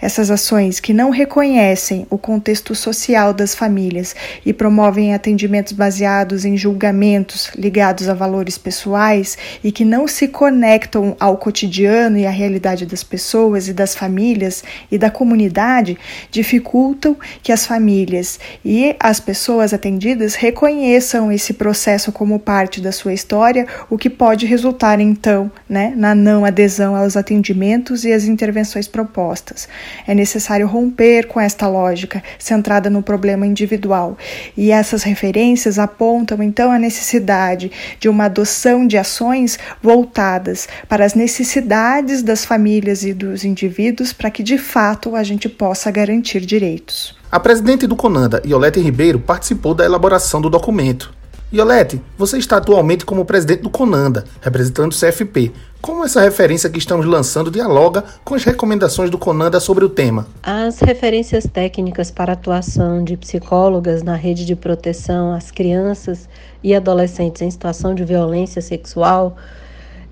Essas 0.00 0.30
ações 0.30 0.80
que 0.80 0.94
não 0.94 1.10
reconhecem 1.10 2.06
o 2.08 2.16
contexto 2.16 2.74
social 2.74 3.34
das 3.34 3.54
famílias 3.54 4.16
e 4.46 4.52
promovem 4.52 5.12
atendimentos 5.12 5.74
baseados 5.74 6.46
em 6.46 6.56
julgamentos 6.56 7.50
ligados 7.54 8.08
a 8.08 8.14
valores 8.14 8.56
pessoais 8.56 9.36
e 9.62 9.70
que 9.70 9.84
não 9.84 10.08
se 10.08 10.26
conectam 10.26 11.14
ao 11.20 11.36
cotidiano 11.36 12.16
e 12.16 12.26
à 12.26 12.30
realidade 12.30 12.86
das 12.86 13.02
pessoas 13.02 13.68
e 13.68 13.74
das 13.74 13.94
famílias 13.94 14.64
e 14.90 14.96
da 14.96 15.10
comunidade 15.10 15.98
dificultam 16.30 17.16
que 17.42 17.52
as 17.52 17.66
famílias 17.66 18.40
e 18.64 18.96
as 18.98 19.20
pessoas 19.20 19.74
atendidas 19.74 20.34
reconheçam 20.34 21.30
esse 21.30 21.52
processo 21.52 22.10
como 22.10 22.38
parte 22.38 22.80
da 22.80 22.92
sua 22.92 23.12
história, 23.12 23.66
o 23.90 23.98
que 23.98 24.08
pode 24.08 24.46
resultar 24.46 24.98
então 24.98 25.50
né, 25.68 25.92
na 25.94 26.14
não 26.14 26.44
adesão 26.44 26.96
aos 26.96 27.16
atendimentos 27.16 28.04
e 28.04 28.12
às 28.12 28.24
intervenções 28.24 28.88
propostas. 28.88 29.68
É 30.06 30.14
necessário 30.14 30.66
romper 30.66 31.26
com 31.26 31.40
esta 31.40 31.66
lógica 31.68 32.22
centrada 32.38 32.90
no 32.90 33.02
problema 33.02 33.46
individual. 33.46 34.16
E 34.56 34.70
essas 34.70 35.02
referências 35.02 35.78
apontam 35.78 36.42
então 36.42 36.70
a 36.70 36.78
necessidade 36.78 37.70
de 37.98 38.08
uma 38.08 38.24
adoção 38.24 38.86
de 38.86 38.96
ações 38.96 39.58
voltadas 39.82 40.68
para 40.88 41.04
as 41.04 41.14
necessidades 41.14 42.22
das 42.22 42.44
famílias 42.44 43.04
e 43.04 43.12
dos 43.12 43.44
indivíduos 43.44 44.12
para 44.12 44.30
que 44.30 44.42
de 44.42 44.58
fato 44.58 45.14
a 45.14 45.22
gente 45.22 45.48
possa 45.48 45.90
garantir 45.90 46.40
direitos. 46.40 47.18
A 47.30 47.38
presidente 47.38 47.86
do 47.86 47.94
Conanda, 47.94 48.42
Iolete 48.44 48.80
Ribeiro, 48.80 49.20
participou 49.20 49.72
da 49.72 49.84
elaboração 49.84 50.40
do 50.40 50.50
documento. 50.50 51.19
Iolete, 51.52 52.00
você 52.16 52.38
está 52.38 52.58
atualmente 52.58 53.04
como 53.04 53.24
presidente 53.24 53.62
do 53.62 53.70
Conanda, 53.70 54.24
representando 54.40 54.92
o 54.92 54.94
CFP. 54.94 55.50
Como 55.80 56.04
essa 56.04 56.20
referência 56.20 56.70
que 56.70 56.78
estamos 56.78 57.04
lançando 57.04 57.50
dialoga 57.50 58.04
com 58.24 58.36
as 58.36 58.44
recomendações 58.44 59.10
do 59.10 59.18
Conanda 59.18 59.58
sobre 59.58 59.84
o 59.84 59.88
tema? 59.88 60.28
As 60.44 60.78
referências 60.78 61.48
técnicas 61.52 62.08
para 62.08 62.34
atuação 62.34 63.02
de 63.02 63.16
psicólogas 63.16 64.00
na 64.04 64.14
rede 64.14 64.46
de 64.46 64.54
proteção 64.54 65.34
às 65.34 65.50
crianças 65.50 66.28
e 66.62 66.72
adolescentes 66.72 67.42
em 67.42 67.50
situação 67.50 67.96
de 67.96 68.04
violência 68.04 68.62
sexual, 68.62 69.36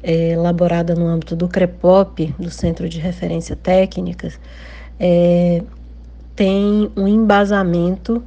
é, 0.03 0.31
elaborada 0.33 0.97
no 0.97 1.07
âmbito 1.07 1.37
do 1.37 1.47
CREPOP, 1.47 2.35
do 2.37 2.51
Centro 2.51 2.89
de 2.89 2.99
Referência 2.99 3.55
Técnicas, 3.55 4.41
é, 4.99 5.63
tem 6.35 6.91
um 6.97 7.07
embasamento 7.07 8.21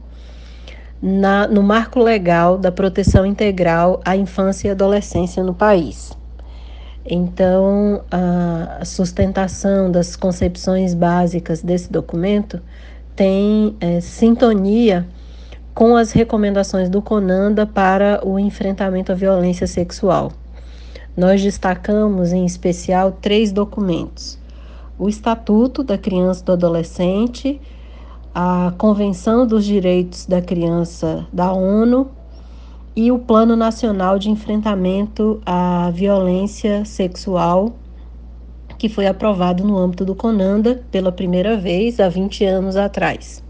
na, 1.02 1.48
no 1.48 1.64
marco 1.64 2.00
legal 2.00 2.58
da 2.58 2.72
proteção 2.72 3.26
integral 3.26 4.00
à 4.06 4.16
infância 4.16 4.68
e 4.68 4.72
adolescência 4.72 5.44
no 5.44 5.54
país. 5.54 6.12
Então, 7.04 8.04
a 8.12 8.86
sustentação 8.86 9.92
das 9.92 10.16
concepções 10.16 10.94
básicas 10.94 11.64
desse 11.64 11.92
documento 11.92 12.62
tem 13.16 13.76
é, 13.82 14.00
sintonia 14.00 15.08
com 15.74 15.96
as 15.96 16.12
recomendações 16.12 16.90
do 16.90 17.02
CONANDA 17.02 17.66
para 17.66 18.22
o 18.24 18.38
enfrentamento 18.38 19.12
à 19.12 19.16
violência 19.16 19.66
sexual. 19.66 20.32
Nós 21.18 21.42
destacamos 21.42 22.32
em 22.32 22.46
especial 22.46 23.12
três 23.20 23.52
documentos: 23.52 24.38
o 24.98 25.10
Estatuto 25.10 25.84
da 25.84 25.98
Criança 25.98 26.42
e 26.42 26.46
do 26.46 26.52
Adolescente, 26.54 27.60
a 28.34 28.74
Convenção 28.78 29.46
dos 29.46 29.66
Direitos 29.66 30.26
da 30.26 30.42
Criança 30.42 31.28
da 31.34 31.52
ONU 31.52 32.10
e 32.96 33.12
o 33.12 33.20
Plano 33.20 33.58
Nacional 33.58 34.18
de 34.18 34.30
Enfrentamento 34.30 35.42
à 35.46 35.92
Violência 35.92 36.86
Sexual, 36.86 37.76
que 38.78 38.88
foi 38.88 39.06
aprovado 39.06 39.66
no 39.66 39.78
âmbito 39.78 40.06
do 40.06 40.16
CONANDA 40.16 40.82
pela 40.90 41.12
primeira 41.12 41.58
vez 41.58 42.00
há 42.00 42.08
20 42.08 42.46
anos 42.46 42.78
atrás. 42.78 43.44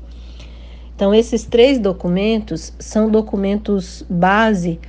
Então, 0.96 1.13
esses 1.13 1.46
três 1.46 1.80
documentos 1.80 2.74
são 2.80 3.10
documentos 3.10 4.04
base 4.10 4.80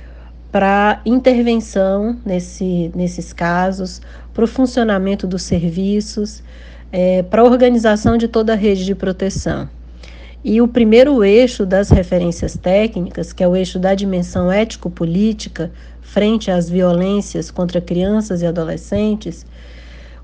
para 0.51 1.01
intervenção 1.05 2.17
nesse, 2.25 2.91
nesses 2.95 3.31
casos, 3.31 4.01
para 4.33 4.43
o 4.43 4.47
funcionamento 4.47 5.25
dos 5.25 5.43
serviços, 5.43 6.43
é, 6.91 7.23
para 7.23 7.41
a 7.41 7.45
organização 7.45 8.17
de 8.17 8.27
toda 8.27 8.53
a 8.53 8.55
rede 8.55 8.85
de 8.85 8.93
proteção. 8.93 9.67
E 10.45 10.61
o 10.61 10.67
primeiro 10.67 11.23
eixo 11.23 11.65
das 11.65 11.89
referências 11.89 12.57
técnicas, 12.57 13.31
que 13.31 13.41
é 13.41 13.47
o 13.47 13.55
eixo 13.55 13.79
da 13.79 13.95
dimensão 13.95 14.51
ético-política 14.51 15.71
frente 16.01 16.51
às 16.51 16.69
violências 16.69 17.49
contra 17.49 17.79
crianças 17.79 18.41
e 18.41 18.45
adolescentes, 18.45 19.45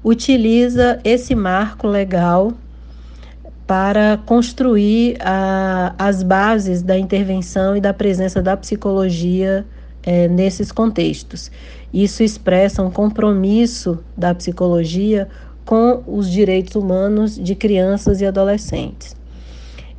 utiliza 0.04 1.00
esse 1.06 1.34
marco 1.34 1.88
legal 1.88 2.52
para 3.66 4.18
construir 4.26 5.16
a, 5.22 5.96
as 5.98 6.22
bases 6.22 6.82
da 6.82 7.00
intervenção 7.00 7.78
e 7.78 7.80
da 7.80 7.94
presença 7.94 8.42
da 8.42 8.58
psicologia 8.58 9.66
é, 10.04 10.28
nesses 10.28 10.70
contextos. 10.70 11.50
Isso 11.94 12.24
expressa 12.24 12.84
um 12.84 12.92
compromisso 12.92 14.00
da 14.18 14.36
psicologia 14.36 15.30
com 15.64 16.04
os 16.06 16.30
direitos 16.30 16.76
humanos 16.76 17.40
de 17.42 17.56
crianças 17.56 18.20
e 18.20 18.26
adolescentes 18.26 19.19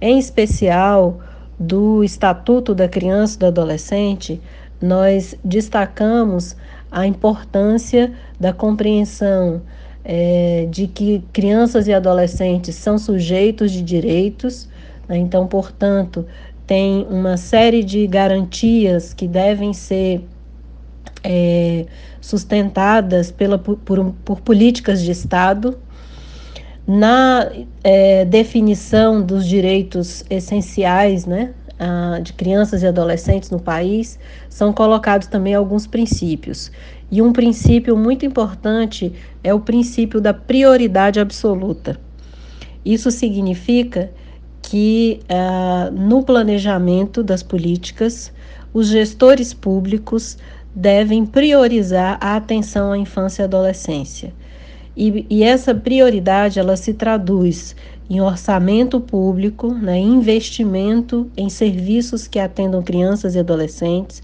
em 0.01 0.19
especial 0.19 1.21
do 1.59 2.03
Estatuto 2.03 2.75
da 2.75 2.89
Criança 2.89 3.37
e 3.37 3.39
do 3.41 3.47
Adolescente, 3.47 4.41
nós 4.81 5.35
destacamos 5.45 6.57
a 6.91 7.07
importância 7.07 8.13
da 8.39 8.53
compreensão 8.53 9.61
é, 10.03 10.67
de 10.71 10.87
que 10.87 11.23
crianças 11.33 11.87
e 11.87 11.93
adolescentes 11.93 12.75
são 12.75 12.99
sujeitos 12.99 13.71
de 13.71 13.83
direitos, 13.83 14.69
né? 15.07 15.19
então, 15.19 15.47
portanto, 15.47 16.27
tem 16.67 17.07
uma 17.11 17.37
série 17.37 17.85
de 17.85 18.07
garantias 18.07 19.13
que 19.13 19.29
devem 19.29 19.75
ser 19.75 20.25
é, 21.23 21.85
sustentadas 22.21 23.31
pela, 23.31 23.59
por, 23.59 24.15
por 24.25 24.41
políticas 24.41 25.03
de 25.03 25.11
Estado 25.11 25.77
na 26.93 27.49
é, 27.85 28.25
definição 28.25 29.23
dos 29.23 29.47
direitos 29.47 30.25
essenciais 30.29 31.25
né, 31.25 31.55
de 32.21 32.33
crianças 32.33 32.83
e 32.83 32.87
adolescentes 32.87 33.49
no 33.49 33.61
país, 33.61 34.19
são 34.49 34.73
colocados 34.73 35.29
também 35.29 35.55
alguns 35.55 35.87
princípios. 35.87 36.73
E 37.09 37.23
um 37.23 37.33
princípio 37.33 37.97
muito 37.97 38.27
importante 38.27 39.13
é 39.45 39.55
o 39.55 39.61
princípio 39.61 40.21
da 40.21 40.35
prioridade 40.35 41.21
absoluta. 41.21 41.97
Isso 42.85 43.09
significa 43.13 44.11
que 44.61 45.21
uh, 45.31 45.93
no 45.93 46.25
planejamento 46.25 47.23
das 47.23 47.43
políticas, 47.43 48.33
os 48.75 48.89
gestores 48.89 49.55
públicos 49.55 50.37
devem 50.75 51.25
priorizar 51.25 52.19
a 52.21 52.35
atenção 52.35 52.91
à 52.91 52.99
infância 52.99 53.43
e 53.43 53.45
adolescência. 53.45 54.33
E, 54.97 55.27
e 55.31 55.43
essa 55.43 55.75
prioridade 55.75 56.59
ela 56.59 56.77
se 56.77 56.93
traduz 56.95 57.77
em 58.09 58.21
orçamento 58.21 59.01
público, 59.01 59.73
né, 59.73 59.99
investimento 59.99 61.31
em 61.37 61.49
serviços 61.49 62.27
que 62.27 62.39
atendam 62.41 62.83
crianças 62.83 63.35
e 63.35 63.39
adolescentes, 63.39 64.23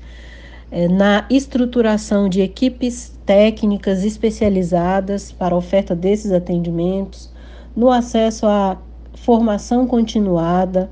é, 0.70 0.88
na 0.88 1.24
estruturação 1.30 2.28
de 2.28 2.40
equipes 2.40 3.16
técnicas 3.24 4.04
especializadas 4.04 5.30
para 5.30 5.54
a 5.54 5.58
oferta 5.58 5.94
desses 5.94 6.32
atendimentos, 6.32 7.30
no 7.76 7.90
acesso 7.90 8.46
à 8.46 8.76
formação 9.14 9.86
continuada 9.86 10.90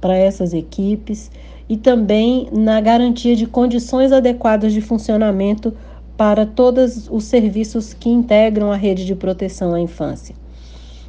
para 0.00 0.16
essas 0.16 0.54
equipes 0.54 1.30
e 1.68 1.76
também 1.76 2.48
na 2.50 2.80
garantia 2.80 3.36
de 3.36 3.46
condições 3.46 4.12
adequadas 4.12 4.72
de 4.72 4.80
funcionamento 4.80 5.74
para 6.20 6.44
todos 6.44 7.08
os 7.10 7.24
serviços 7.24 7.94
que 7.94 8.10
integram 8.10 8.70
a 8.70 8.76
rede 8.76 9.06
de 9.06 9.14
proteção 9.14 9.72
à 9.72 9.80
infância. 9.80 10.34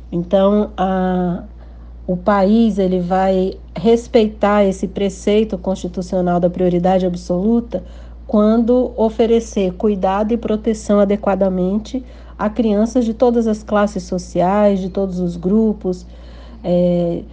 Então, 0.09 0.71
a, 0.77 1.43
o 2.07 2.15
país 2.15 2.79
ele 2.79 3.01
vai 3.01 3.55
respeitar 3.75 4.63
esse 4.63 4.87
preceito 4.87 5.57
constitucional 5.57 6.39
da 6.39 6.49
prioridade 6.49 7.05
absoluta 7.05 7.83
quando 8.25 8.93
oferecer 8.95 9.73
cuidado 9.73 10.31
e 10.31 10.37
proteção 10.37 11.01
adequadamente 11.01 12.01
a 12.39 12.49
crianças 12.49 13.03
de 13.03 13.13
todas 13.13 13.47
as 13.47 13.61
classes 13.61 14.03
sociais, 14.03 14.79
de 14.79 14.87
todos 14.87 15.19
os 15.19 15.35
grupos, 15.35 16.05
é, 16.63 17.23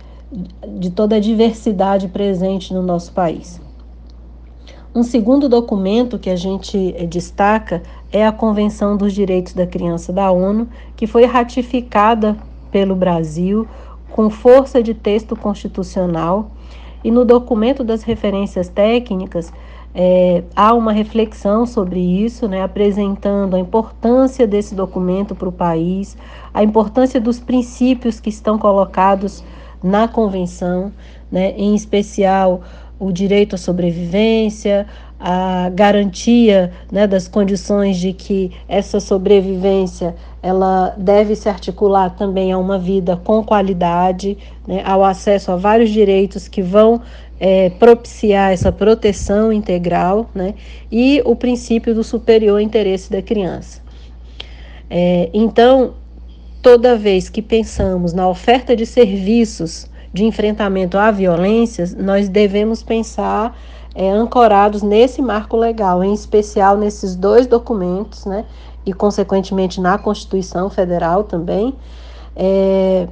de 0.80 0.90
toda 0.90 1.14
a 1.14 1.20
diversidade 1.20 2.08
presente 2.08 2.74
no 2.74 2.82
nosso 2.82 3.12
país. 3.12 3.67
Um 4.94 5.02
segundo 5.02 5.48
documento 5.48 6.18
que 6.18 6.30
a 6.30 6.36
gente 6.36 6.94
eh, 6.96 7.06
destaca 7.06 7.82
é 8.10 8.26
a 8.26 8.32
Convenção 8.32 8.96
dos 8.96 9.12
Direitos 9.12 9.52
da 9.52 9.66
Criança 9.66 10.12
da 10.12 10.30
ONU, 10.30 10.66
que 10.96 11.06
foi 11.06 11.26
ratificada 11.26 12.36
pelo 12.70 12.96
Brasil 12.96 13.68
com 14.10 14.30
força 14.30 14.82
de 14.82 14.94
texto 14.94 15.36
constitucional. 15.36 16.50
E 17.04 17.10
no 17.10 17.24
documento 17.24 17.84
das 17.84 18.02
referências 18.02 18.68
técnicas, 18.68 19.52
é, 19.94 20.42
há 20.56 20.74
uma 20.74 20.92
reflexão 20.92 21.66
sobre 21.66 22.00
isso, 22.00 22.48
né, 22.48 22.62
apresentando 22.62 23.56
a 23.56 23.58
importância 23.58 24.46
desse 24.46 24.74
documento 24.74 25.34
para 25.34 25.48
o 25.48 25.52
país, 25.52 26.16
a 26.52 26.62
importância 26.62 27.20
dos 27.20 27.38
princípios 27.38 28.20
que 28.20 28.28
estão 28.28 28.58
colocados 28.58 29.44
na 29.82 30.08
convenção, 30.08 30.92
né, 31.30 31.52
em 31.56 31.74
especial 31.74 32.62
o 32.98 33.12
direito 33.12 33.54
à 33.54 33.58
sobrevivência, 33.58 34.86
a 35.20 35.68
garantia 35.70 36.70
né, 36.90 37.06
das 37.06 37.26
condições 37.26 37.96
de 37.96 38.12
que 38.12 38.52
essa 38.68 39.00
sobrevivência 39.00 40.14
ela 40.42 40.94
deve 40.96 41.34
se 41.34 41.48
articular 41.48 42.10
também 42.10 42.52
a 42.52 42.58
uma 42.58 42.78
vida 42.78 43.16
com 43.16 43.42
qualidade, 43.42 44.38
né, 44.66 44.82
ao 44.84 45.04
acesso 45.04 45.50
a 45.50 45.56
vários 45.56 45.90
direitos 45.90 46.46
que 46.46 46.62
vão 46.62 47.00
é, 47.40 47.70
propiciar 47.70 48.52
essa 48.52 48.70
proteção 48.70 49.52
integral 49.52 50.28
né, 50.34 50.54
e 50.90 51.20
o 51.24 51.34
princípio 51.34 51.94
do 51.94 52.04
superior 52.04 52.60
interesse 52.60 53.10
da 53.10 53.20
criança. 53.20 53.80
É, 54.88 55.28
então, 55.34 55.94
toda 56.62 56.96
vez 56.96 57.28
que 57.28 57.42
pensamos 57.42 58.12
na 58.12 58.28
oferta 58.28 58.74
de 58.74 58.86
serviços 58.86 59.88
de 60.12 60.24
enfrentamento 60.24 60.96
à 60.96 61.10
violência, 61.10 61.84
nós 61.98 62.28
devemos 62.28 62.82
pensar 62.82 63.56
é, 63.94 64.10
ancorados 64.10 64.82
nesse 64.82 65.20
marco 65.20 65.56
legal, 65.56 66.02
em 66.04 66.14
especial 66.14 66.76
nesses 66.76 67.16
dois 67.16 67.46
documentos, 67.46 68.24
né, 68.24 68.44
e 68.86 68.92
consequentemente 68.92 69.80
na 69.80 69.98
Constituição 69.98 70.70
Federal 70.70 71.24
também, 71.24 71.74
é, 72.34 73.08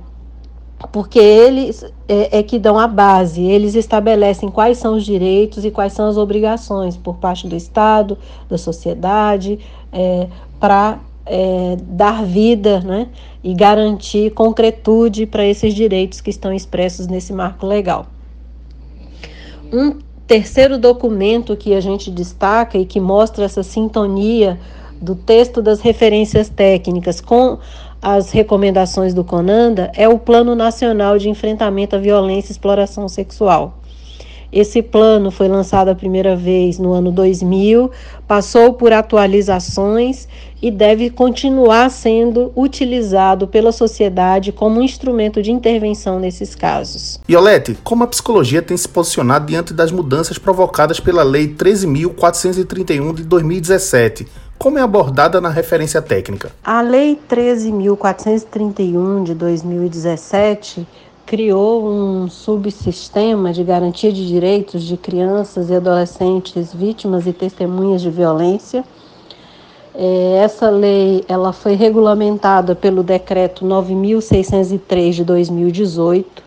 porque 0.92 1.18
eles 1.18 1.84
é, 2.08 2.38
é, 2.38 2.42
que 2.42 2.58
dão 2.58 2.78
a 2.78 2.86
base, 2.86 3.42
eles 3.42 3.74
estabelecem 3.74 4.50
quais 4.50 4.78
são 4.78 4.94
os 4.94 5.04
direitos 5.04 5.64
e 5.64 5.70
quais 5.70 5.92
são 5.92 6.08
as 6.08 6.16
obrigações 6.16 6.96
por 6.96 7.16
parte 7.16 7.48
do 7.48 7.56
Estado, 7.56 8.18
da 8.48 8.58
sociedade, 8.58 9.58
é, 9.92 10.28
para 10.60 10.98
é, 11.26 11.76
dar 11.82 12.24
vida 12.24 12.80
né, 12.80 13.08
e 13.42 13.52
garantir 13.52 14.30
concretude 14.30 15.26
para 15.26 15.44
esses 15.44 15.74
direitos 15.74 16.20
que 16.20 16.30
estão 16.30 16.52
expressos 16.52 17.06
nesse 17.06 17.32
marco 17.32 17.66
legal. 17.66 18.06
Um 19.72 19.98
terceiro 20.26 20.78
documento 20.78 21.56
que 21.56 21.74
a 21.74 21.80
gente 21.80 22.10
destaca 22.10 22.78
e 22.78 22.86
que 22.86 23.00
mostra 23.00 23.44
essa 23.44 23.62
sintonia 23.62 24.58
do 25.00 25.14
texto 25.14 25.60
das 25.60 25.80
referências 25.80 26.48
técnicas 26.48 27.20
com 27.20 27.58
as 28.00 28.30
recomendações 28.30 29.12
do 29.12 29.24
CONANDA 29.24 29.90
é 29.94 30.08
o 30.08 30.18
Plano 30.18 30.54
Nacional 30.54 31.18
de 31.18 31.28
Enfrentamento 31.28 31.96
à 31.96 31.98
Violência 31.98 32.50
e 32.50 32.52
Exploração 32.52 33.08
Sexual. 33.08 33.78
Esse 34.52 34.82
plano 34.82 35.30
foi 35.30 35.48
lançado 35.48 35.88
a 35.88 35.94
primeira 35.94 36.36
vez 36.36 36.78
no 36.78 36.92
ano 36.92 37.10
2000, 37.10 37.90
passou 38.26 38.72
por 38.72 38.92
atualizações 38.92 40.28
e 40.62 40.70
deve 40.70 41.10
continuar 41.10 41.90
sendo 41.90 42.52
utilizado 42.56 43.46
pela 43.46 43.72
sociedade 43.72 44.52
como 44.52 44.80
instrumento 44.80 45.42
de 45.42 45.52
intervenção 45.52 46.18
nesses 46.18 46.54
casos. 46.54 47.20
Iolete, 47.28 47.76
como 47.84 48.04
a 48.04 48.06
psicologia 48.06 48.62
tem 48.62 48.76
se 48.76 48.88
posicionado 48.88 49.46
diante 49.46 49.74
das 49.74 49.92
mudanças 49.92 50.38
provocadas 50.38 51.00
pela 51.00 51.22
Lei 51.22 51.48
13.431 51.48 53.14
de 53.14 53.24
2017? 53.24 54.26
Como 54.58 54.78
é 54.78 54.82
abordada 54.82 55.38
na 55.40 55.50
referência 55.50 56.00
técnica? 56.00 56.50
A 56.64 56.80
Lei 56.80 57.20
13.431 57.30 59.24
de 59.24 59.34
2017 59.34 60.86
criou 61.26 61.88
um 61.88 62.30
subsistema 62.30 63.52
de 63.52 63.64
garantia 63.64 64.12
de 64.12 64.26
direitos 64.26 64.84
de 64.84 64.96
crianças 64.96 65.68
e 65.68 65.74
adolescentes 65.74 66.72
vítimas 66.72 67.26
e 67.26 67.32
testemunhas 67.32 68.00
de 68.00 68.08
violência. 68.08 68.84
É, 69.92 70.40
essa 70.44 70.70
lei 70.70 71.24
ela 71.26 71.52
foi 71.52 71.74
regulamentada 71.74 72.76
pelo 72.76 73.02
decreto 73.02 73.64
9.603 73.64 75.10
de 75.10 75.24
2018 75.24 76.42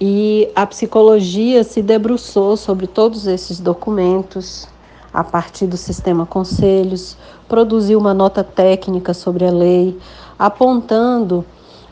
e 0.00 0.50
a 0.56 0.66
psicologia 0.66 1.62
se 1.62 1.80
debruçou 1.80 2.56
sobre 2.56 2.88
todos 2.88 3.28
esses 3.28 3.60
documentos 3.60 4.66
a 5.14 5.22
partir 5.22 5.66
do 5.66 5.76
sistema 5.76 6.26
conselhos, 6.26 7.16
produziu 7.46 7.98
uma 8.00 8.14
nota 8.14 8.42
técnica 8.42 9.12
sobre 9.12 9.46
a 9.46 9.50
lei, 9.50 9.96
apontando 10.38 11.44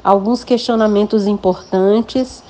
alguns 0.02 0.44
questionamentos 0.44 1.26
importantes 1.26 2.42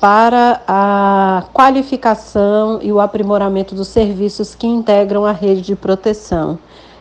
para 0.00 0.60
a 0.66 1.44
qualificação 1.52 2.78
e 2.80 2.92
o 2.92 3.00
aprimoramento 3.00 3.74
dos 3.74 3.88
serviços 3.88 4.54
que 4.54 4.66
integram 4.66 5.24
a 5.24 5.32
rede 5.32 5.62
de 5.62 5.74
proteção 5.74 6.58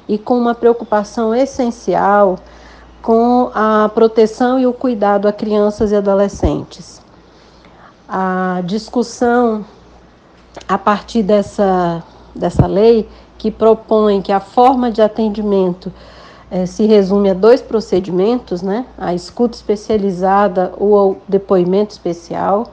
e 0.07 0.17
com 0.17 0.37
uma 0.37 0.55
preocupação 0.55 1.35
essencial 1.35 2.39
com 3.01 3.51
a 3.53 3.89
proteção 3.93 4.59
e 4.59 4.65
o 4.65 4.73
cuidado 4.73 5.27
a 5.27 5.31
crianças 5.31 5.91
e 5.91 5.95
adolescentes. 5.95 7.01
A 8.09 8.61
discussão 8.65 9.65
a 10.67 10.77
partir 10.77 11.23
dessa, 11.23 12.03
dessa 12.33 12.65
lei 12.65 13.07
que 13.37 13.51
propõe 13.51 14.21
que 14.21 14.31
a 14.31 14.39
forma 14.39 14.91
de 14.91 15.01
atendimento 15.01 15.93
é, 16.49 16.65
se 16.65 16.85
resume 16.85 17.29
a 17.29 17.33
dois 17.33 17.61
procedimentos, 17.61 18.61
né? 18.61 18.85
A 18.97 19.13
escuta 19.13 19.55
especializada 19.55 20.71
ou 20.77 21.11
o 21.11 21.17
depoimento 21.27 21.91
especial. 21.91 22.71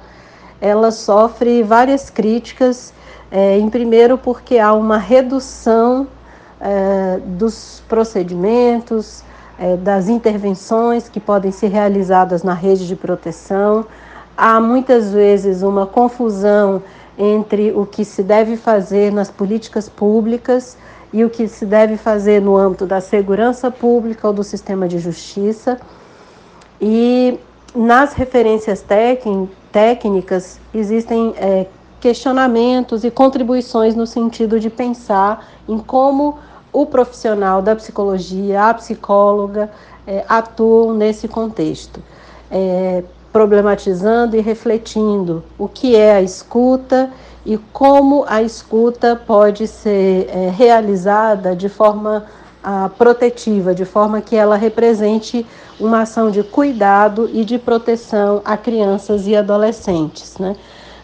Ela 0.61 0.91
sofre 0.91 1.62
várias 1.62 2.09
críticas, 2.09 2.93
é, 3.31 3.59
em 3.59 3.68
primeiro 3.68 4.16
porque 4.16 4.59
há 4.59 4.72
uma 4.72 4.97
redução 4.97 6.07
é, 6.61 7.18
dos 7.25 7.83
procedimentos, 7.89 9.22
das 9.85 10.09
intervenções 10.09 11.09
que 11.09 11.20
podem 11.20 11.53
ser 11.53 11.68
realizadas 11.68 12.43
na 12.43 12.55
rede 12.55 12.89
de 12.89 12.97
proteção. 12.97 13.87
Há 14.37 14.59
muitas 14.59 15.12
vezes 15.12 15.62
uma 15.62 15.87
confusão 15.87 16.83
entre 17.16 17.70
o 17.70 17.87
que 17.87 18.05
se 18.05 18.20
deve 18.25 18.57
fazer 18.57 19.12
nas 19.12 19.31
políticas 19.31 19.89
públicas 19.89 20.77
e 21.15 21.25
o 21.25 21.31
que 21.31 21.47
se 21.47 21.65
deve 21.65 21.97
fazer 21.97 22.43
no 22.43 22.57
âmbito 22.57 22.85
da 22.87 23.01
segurança 23.01 23.71
pública 23.71 24.27
ou 24.27 24.35
do 24.35 24.43
sistema 24.43 24.89
de 24.89 24.99
justiça. 24.99 25.79
E 26.81 27.39
nas 27.73 28.15
referências 28.15 28.85
técnicas 29.71 30.59
existem 30.75 31.33
é, 31.37 31.67
questionamentos 32.01 33.05
e 33.05 33.12
contribuições 33.12 33.95
no 33.95 34.09
sentido 34.09 34.59
de 34.59 34.69
pensar 34.69 35.47
em 35.69 35.79
como 35.79 36.37
o 36.73 36.85
profissional 36.85 37.62
da 37.62 37.77
psicologia, 37.77 38.65
a 38.65 38.75
psicóloga, 38.75 39.71
é, 40.05 40.25
atuam 40.29 40.95
nesse 40.95 41.29
contexto, 41.29 42.03
é, 42.51 43.05
problematizando 43.33 44.37
e 44.37 44.41
refletindo 44.41 45.45
o 45.57 45.69
que 45.69 45.95
é 45.95 46.17
a 46.17 46.23
escuta 46.23 47.09
e 47.45 47.59
como 47.72 48.24
a 48.26 48.42
escuta 48.42 49.14
pode 49.14 49.66
ser 49.66 50.28
é, 50.28 50.51
realizada 50.51 51.55
de 51.55 51.68
forma 51.68 52.24
a, 52.62 52.88
protetiva, 52.88 53.74
de 53.74 53.84
forma 53.84 54.20
que 54.20 54.34
ela 54.34 54.57
represente 54.57 55.47
uma 55.78 56.03
ação 56.03 56.30
de 56.30 56.42
cuidado 56.42 57.28
e 57.32 57.45
de 57.45 57.59
proteção 57.59 58.40
a 58.45 58.57
crianças 58.57 59.26
e 59.26 59.36
adolescentes. 59.36 60.38
Né? 60.38 60.57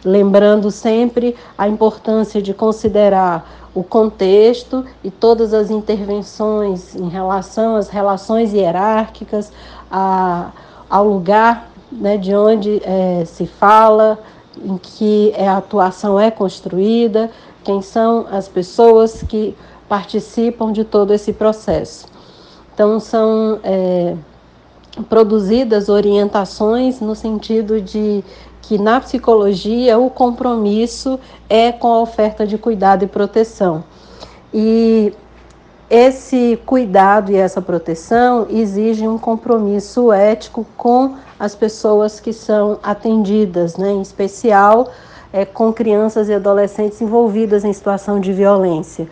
Lembrando 0.05 0.71
sempre 0.71 1.37
a 1.59 1.69
importância 1.69 2.41
de 2.41 2.55
considerar 2.55 3.59
o 3.75 3.85
contexto 3.85 4.85
e 5.05 5.11
todas 5.11 5.53
as 5.53 5.71
intervenções 5.71 6.97
em 6.97 7.09
relação 7.09 7.77
às 7.77 7.89
relações 7.89 8.53
hierárquicas, 8.53 9.53
a, 9.91 10.51
ao 10.89 11.07
lugar 11.07 11.71
né, 11.93 12.17
de 12.17 12.35
onde 12.35 12.81
é, 12.85 13.25
se 13.25 13.47
fala, 13.47 14.19
em 14.65 14.77
que 14.79 15.33
a 15.37 15.57
atuação 15.57 16.19
é 16.19 16.31
construída, 16.31 17.31
quem 17.65 17.83
são 17.83 18.27
as 18.31 18.49
pessoas 18.49 19.23
que 19.23 19.57
participam 19.89 20.73
de 20.73 20.85
todo 20.85 21.13
esse 21.13 21.33
processo. 21.33 22.07
Então, 22.73 23.01
são 23.01 23.59
é, 23.63 24.15
produzidas 25.09 25.89
orientações 25.89 27.01
no 27.01 27.15
sentido 27.15 27.81
de 27.81 28.25
que 28.63 28.79
na 28.79 29.01
psicologia 29.01 29.99
o 29.99 30.09
compromisso 30.09 31.19
é 31.49 31.73
com 31.73 31.89
a 31.89 32.01
oferta 32.01 32.47
de 32.47 32.57
cuidado 32.57 33.05
e 33.05 33.09
proteção. 33.09 33.83
E 34.55 35.13
esse 35.91 36.57
cuidado 36.65 37.33
e 37.33 37.37
essa 37.37 37.61
proteção 37.61 38.47
exigem 38.49 39.09
um 39.09 39.19
compromisso 39.19 40.13
ético 40.13 40.65
com 40.77 41.17
as 41.39 41.57
pessoas 41.57 42.21
que 42.21 42.33
são 42.33 42.79
atendidas, 42.81 43.77
né, 43.77 43.91
em 43.91 44.01
especial 44.01 44.89
é, 45.33 45.45
com 45.45 45.73
crianças 45.73 46.29
e 46.29 46.35
adolescentes 46.35 47.01
envolvidas 47.01 47.65
em 47.65 47.73
situação 47.73 48.21
de 48.21 48.33
violência, 48.33 49.09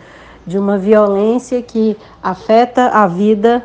de 0.47 0.57
uma 0.57 0.77
violência 0.77 1.61
que 1.61 1.97
afeta 2.23 2.87
a 2.87 3.05
vida 3.07 3.61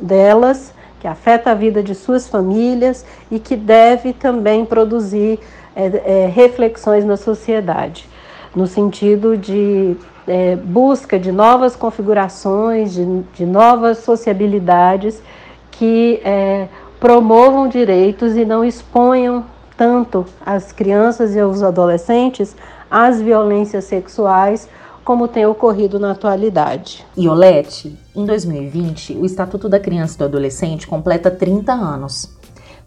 delas, 0.00 0.72
que 1.00 1.06
afeta 1.06 1.50
a 1.50 1.54
vida 1.54 1.82
de 1.82 1.94
suas 1.94 2.26
famílias 2.26 3.04
e 3.30 3.38
que 3.38 3.56
deve 3.56 4.14
também 4.14 4.64
produzir 4.64 5.38
é, 5.76 6.22
é, 6.24 6.26
reflexões 6.26 7.04
na 7.04 7.18
sociedade, 7.18 8.08
no 8.56 8.66
sentido 8.66 9.36
de 9.36 9.96
é, 10.26 10.56
busca 10.56 11.18
de 11.18 11.30
novas 11.30 11.76
configurações, 11.76 12.92
de, 12.92 13.22
de 13.34 13.44
novas 13.44 13.98
sociabilidades 13.98 15.22
que 15.70 16.20
é, 16.24 16.68
promovam 16.98 17.68
direitos 17.68 18.36
e 18.36 18.44
não 18.44 18.64
exponham 18.64 19.44
tanto 19.76 20.24
as 20.44 20.72
crianças 20.72 21.34
e 21.34 21.42
os 21.42 21.62
adolescentes 21.62 22.56
às 22.90 23.20
violências 23.20 23.84
sexuais 23.84 24.68
como 25.04 25.28
tem 25.28 25.44
ocorrido 25.44 25.98
na 25.98 26.12
atualidade. 26.12 27.04
Iolete, 27.16 27.98
em 28.16 28.24
2020, 28.24 29.14
o 29.18 29.26
Estatuto 29.26 29.68
da 29.68 29.78
Criança 29.78 30.14
e 30.14 30.18
do 30.18 30.24
Adolescente 30.24 30.86
completa 30.86 31.30
30 31.30 31.72
anos. 31.72 32.30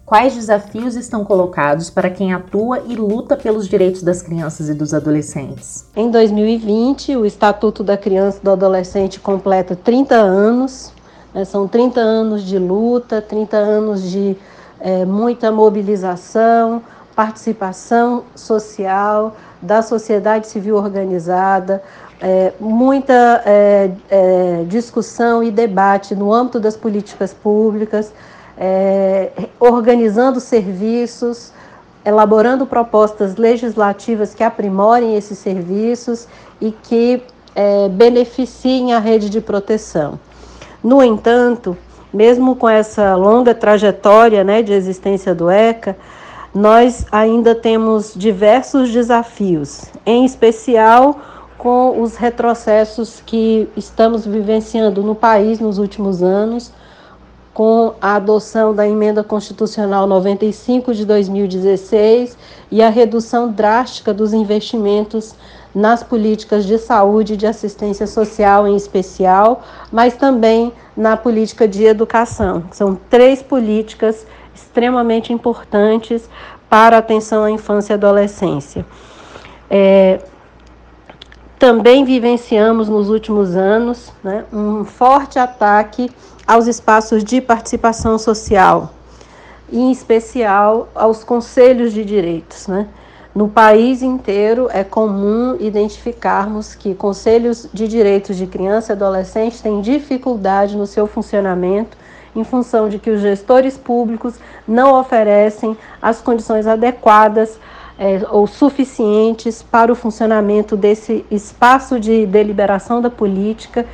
Quais 0.08 0.34
desafios 0.34 0.96
estão 0.96 1.22
colocados 1.22 1.90
para 1.90 2.08
quem 2.08 2.32
atua 2.32 2.82
e 2.86 2.96
luta 2.96 3.36
pelos 3.36 3.68
direitos 3.68 4.02
das 4.02 4.22
crianças 4.22 4.70
e 4.70 4.72
dos 4.72 4.94
adolescentes? 4.94 5.84
Em 5.94 6.10
2020, 6.10 7.14
o 7.14 7.26
Estatuto 7.26 7.84
da 7.84 7.94
Criança 7.94 8.38
e 8.40 8.42
do 8.42 8.50
Adolescente 8.50 9.20
completa 9.20 9.76
30 9.76 10.14
anos. 10.14 10.90
Né? 11.34 11.44
São 11.44 11.68
30 11.68 12.00
anos 12.00 12.42
de 12.42 12.58
luta, 12.58 13.20
30 13.20 13.58
anos 13.58 14.02
de 14.02 14.34
é, 14.80 15.04
muita 15.04 15.52
mobilização, 15.52 16.82
participação 17.14 18.24
social 18.34 19.36
da 19.60 19.82
sociedade 19.82 20.48
civil 20.48 20.76
organizada, 20.76 21.82
é, 22.18 22.54
muita 22.58 23.42
é, 23.44 23.90
é, 24.08 24.64
discussão 24.66 25.42
e 25.42 25.50
debate 25.50 26.14
no 26.14 26.32
âmbito 26.32 26.58
das 26.58 26.78
políticas 26.78 27.34
públicas 27.34 28.10
é, 28.58 29.30
organizando 29.60 30.40
serviços, 30.40 31.52
elaborando 32.04 32.66
propostas 32.66 33.36
legislativas 33.36 34.34
que 34.34 34.42
aprimorem 34.42 35.16
esses 35.16 35.38
serviços 35.38 36.26
e 36.60 36.72
que 36.72 37.22
é, 37.54 37.88
beneficiem 37.88 38.92
a 38.92 38.98
rede 38.98 39.30
de 39.30 39.40
proteção. 39.40 40.18
No 40.82 41.02
entanto, 41.02 41.76
mesmo 42.12 42.56
com 42.56 42.68
essa 42.68 43.14
longa 43.14 43.54
trajetória 43.54 44.42
né, 44.42 44.62
de 44.62 44.72
existência 44.72 45.34
do 45.34 45.50
ECA, 45.50 45.96
nós 46.54 47.06
ainda 47.12 47.54
temos 47.54 48.12
diversos 48.16 48.90
desafios, 48.90 49.82
em 50.06 50.24
especial 50.24 51.20
com 51.58 52.00
os 52.00 52.16
retrocessos 52.16 53.22
que 53.24 53.68
estamos 53.76 54.24
vivenciando 54.24 55.02
no 55.02 55.14
país 55.14 55.60
nos 55.60 55.78
últimos 55.78 56.22
anos, 56.22 56.72
com 57.58 57.94
a 58.00 58.14
adoção 58.14 58.72
da 58.72 58.86
emenda 58.86 59.24
constitucional 59.24 60.06
95 60.06 60.94
de 60.94 61.04
2016 61.04 62.38
e 62.70 62.80
a 62.80 62.88
redução 62.88 63.50
drástica 63.50 64.14
dos 64.14 64.32
investimentos 64.32 65.34
nas 65.74 66.00
políticas 66.00 66.64
de 66.64 66.78
saúde 66.78 67.34
e 67.34 67.36
de 67.36 67.48
assistência 67.48 68.06
social 68.06 68.68
em 68.68 68.76
especial, 68.76 69.64
mas 69.90 70.14
também 70.14 70.72
na 70.96 71.16
política 71.16 71.66
de 71.66 71.82
educação. 71.82 72.62
São 72.70 72.94
três 73.10 73.42
políticas 73.42 74.24
extremamente 74.54 75.32
importantes 75.32 76.30
para 76.70 76.94
a 76.94 77.00
atenção 77.00 77.42
à 77.42 77.50
infância 77.50 77.92
e 77.92 77.94
adolescência. 77.94 78.86
É, 79.68 80.20
também 81.58 82.04
vivenciamos 82.04 82.88
nos 82.88 83.10
últimos 83.10 83.56
anos 83.56 84.12
né, 84.22 84.44
um 84.52 84.84
forte 84.84 85.40
ataque 85.40 86.08
aos 86.48 86.66
espaços 86.66 87.22
de 87.22 87.42
participação 87.42 88.18
social, 88.18 88.94
em 89.70 89.92
especial 89.92 90.88
aos 90.94 91.22
conselhos 91.22 91.92
de 91.92 92.02
direitos. 92.06 92.66
Né? 92.66 92.88
No 93.34 93.48
país 93.48 94.00
inteiro 94.00 94.66
é 94.72 94.82
comum 94.82 95.58
identificarmos 95.60 96.74
que 96.74 96.94
conselhos 96.94 97.68
de 97.70 97.86
direitos 97.86 98.34
de 98.34 98.46
criança 98.46 98.92
e 98.92 98.96
adolescente 98.96 99.62
têm 99.62 99.82
dificuldade 99.82 100.74
no 100.74 100.86
seu 100.86 101.06
funcionamento 101.06 101.98
em 102.34 102.44
função 102.44 102.88
de 102.88 102.98
que 102.98 103.10
os 103.10 103.20
gestores 103.20 103.76
públicos 103.76 104.34
não 104.66 104.98
oferecem 104.98 105.76
as 106.00 106.22
condições 106.22 106.66
adequadas 106.66 107.58
é, 107.98 108.20
ou 108.30 108.46
suficientes 108.46 109.62
para 109.62 109.92
o 109.92 109.94
funcionamento 109.94 110.76
desse 110.76 111.26
espaço 111.30 111.98
de 111.98 112.24
deliberação 112.26 113.02
da 113.02 113.10
política 113.10 113.84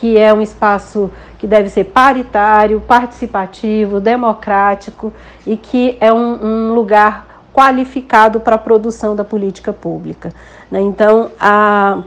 que 0.00 0.16
é 0.16 0.32
um 0.32 0.40
espaço 0.40 1.10
que 1.38 1.46
deve 1.46 1.68
ser 1.68 1.84
paritário, 1.84 2.80
participativo, 2.80 4.00
democrático 4.00 5.12
e 5.46 5.56
que 5.56 5.96
é 6.00 6.12
um, 6.12 6.70
um 6.70 6.74
lugar 6.74 7.26
qualificado 7.52 8.38
para 8.40 8.54
a 8.54 8.58
produção 8.58 9.16
da 9.16 9.24
política 9.24 9.72
pública. 9.72 10.32
Né? 10.70 10.80
Então, 10.80 11.30
a, 11.40 12.02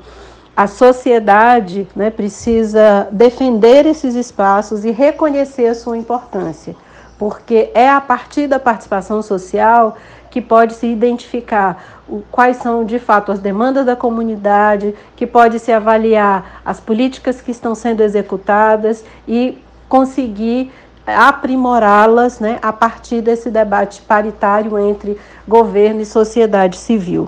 a 0.55 0.67
sociedade 0.67 1.87
né, 1.95 2.09
precisa 2.09 3.07
defender 3.11 3.85
esses 3.85 4.15
espaços 4.15 4.85
e 4.85 4.91
reconhecer 4.91 5.67
a 5.67 5.75
sua 5.75 5.97
importância, 5.97 6.75
porque 7.17 7.69
é 7.73 7.89
a 7.89 7.99
partir 7.99 8.47
da 8.47 8.59
participação 8.59 9.21
social 9.21 9.97
que 10.31 10.41
pode 10.41 10.73
se 10.73 10.87
identificar 10.87 11.83
quais 12.31 12.57
são 12.57 12.85
de 12.85 12.97
fato 12.97 13.31
as 13.31 13.39
demandas 13.39 13.85
da 13.85 13.95
comunidade, 13.95 14.95
que 15.15 15.27
pode 15.27 15.59
se 15.59 15.71
avaliar 15.71 16.61
as 16.65 16.79
políticas 16.79 17.41
que 17.41 17.51
estão 17.51 17.75
sendo 17.75 18.01
executadas 18.01 19.03
e 19.27 19.57
conseguir 19.89 20.71
aprimorá-las 21.05 22.39
né, 22.39 22.57
a 22.61 22.71
partir 22.71 23.21
desse 23.21 23.49
debate 23.51 24.01
paritário 24.01 24.79
entre 24.79 25.19
governo 25.45 25.99
e 25.99 26.05
sociedade 26.05 26.77
civil. 26.77 27.27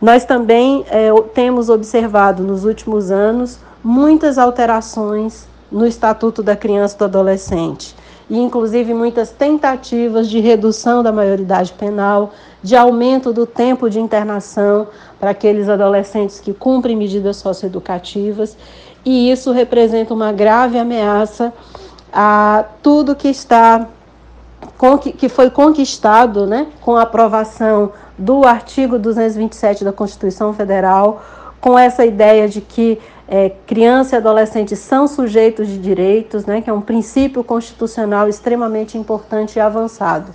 Nós 0.00 0.24
também 0.24 0.84
é, 0.88 1.10
temos 1.34 1.68
observado 1.68 2.42
nos 2.42 2.64
últimos 2.64 3.10
anos 3.10 3.58
muitas 3.84 4.38
alterações 4.38 5.46
no 5.70 5.86
Estatuto 5.86 6.42
da 6.42 6.56
Criança 6.56 6.94
e 6.94 6.98
do 6.98 7.04
Adolescente 7.04 7.94
e 8.30 8.38
inclusive 8.38 8.94
muitas 8.94 9.30
tentativas 9.30 10.30
de 10.30 10.38
redução 10.38 11.02
da 11.02 11.10
maioridade 11.10 11.72
penal, 11.72 12.32
de 12.62 12.76
aumento 12.76 13.32
do 13.32 13.44
tempo 13.44 13.90
de 13.90 13.98
internação 13.98 14.86
para 15.18 15.30
aqueles 15.30 15.68
adolescentes 15.68 16.38
que 16.38 16.54
cumprem 16.54 16.96
medidas 16.96 17.38
socioeducativas, 17.38 18.56
e 19.04 19.30
isso 19.30 19.50
representa 19.50 20.14
uma 20.14 20.30
grave 20.30 20.78
ameaça 20.78 21.52
a 22.12 22.64
tudo 22.82 23.16
que 23.16 23.28
está 23.28 23.88
que 25.18 25.28
foi 25.28 25.50
conquistado, 25.50 26.46
né, 26.46 26.66
com 26.80 26.96
a 26.96 27.02
aprovação 27.02 27.92
do 28.16 28.46
artigo 28.46 28.98
227 28.98 29.84
da 29.84 29.92
Constituição 29.92 30.52
Federal, 30.52 31.22
com 31.60 31.78
essa 31.78 32.04
ideia 32.04 32.48
de 32.48 32.60
que 32.62 32.98
é, 33.30 33.52
criança 33.64 34.16
e 34.16 34.18
adolescente 34.18 34.74
são 34.74 35.06
sujeitos 35.06 35.68
de 35.68 35.78
direitos, 35.78 36.44
né, 36.44 36.60
que 36.60 36.68
é 36.68 36.72
um 36.72 36.80
princípio 36.80 37.44
constitucional 37.44 38.28
extremamente 38.28 38.98
importante 38.98 39.56
e 39.56 39.60
avançado. 39.60 40.32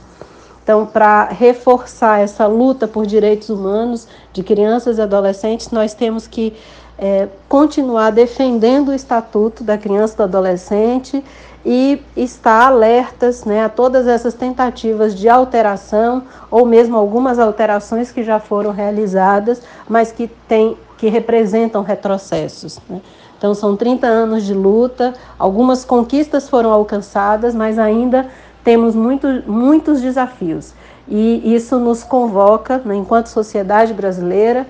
Então, 0.63 0.85
para 0.85 1.25
reforçar 1.25 2.21
essa 2.21 2.47
luta 2.47 2.87
por 2.87 3.05
direitos 3.05 3.49
humanos 3.49 4.07
de 4.31 4.41
crianças 4.41 4.97
e 4.97 5.01
adolescentes, 5.01 5.71
nós 5.71 5.93
temos 5.93 6.25
que 6.25 6.53
é, 6.97 7.27
continuar 7.49 8.11
defendendo 8.11 8.89
o 8.89 8.93
Estatuto 8.93 9.61
da 9.61 9.77
Criança 9.77 10.13
e 10.13 10.17
do 10.17 10.23
Adolescente 10.23 11.23
e 11.65 12.01
estar 12.15 12.67
alertas 12.67 13.43
né, 13.43 13.65
a 13.65 13.69
todas 13.69 14.07
essas 14.07 14.33
tentativas 14.33 15.13
de 15.13 15.27
alteração 15.27 16.23
ou 16.49 16.65
mesmo 16.65 16.95
algumas 16.95 17.39
alterações 17.39 18.09
que 18.11 18.23
já 18.23 18.39
foram 18.39 18.71
realizadas, 18.71 19.61
mas 19.89 20.13
que 20.13 20.27
têm 20.47 20.77
que 20.97 21.09
representam 21.09 21.83
retrocessos. 21.83 22.79
Né? 22.89 23.01
Então, 23.37 23.53
são 23.53 23.75
30 23.75 24.07
anos 24.07 24.43
de 24.43 24.53
luta, 24.53 25.13
algumas 25.37 25.83
conquistas 25.83 26.49
foram 26.49 26.71
alcançadas, 26.71 27.53
mas 27.53 27.77
ainda 27.77 28.27
temos 28.63 28.95
muito, 28.95 29.27
muitos 29.45 30.01
desafios. 30.01 30.73
E 31.07 31.53
isso 31.53 31.77
nos 31.77 32.03
convoca, 32.03 32.81
né, 32.83 32.95
enquanto 32.95 33.27
sociedade 33.27 33.93
brasileira, 33.93 34.65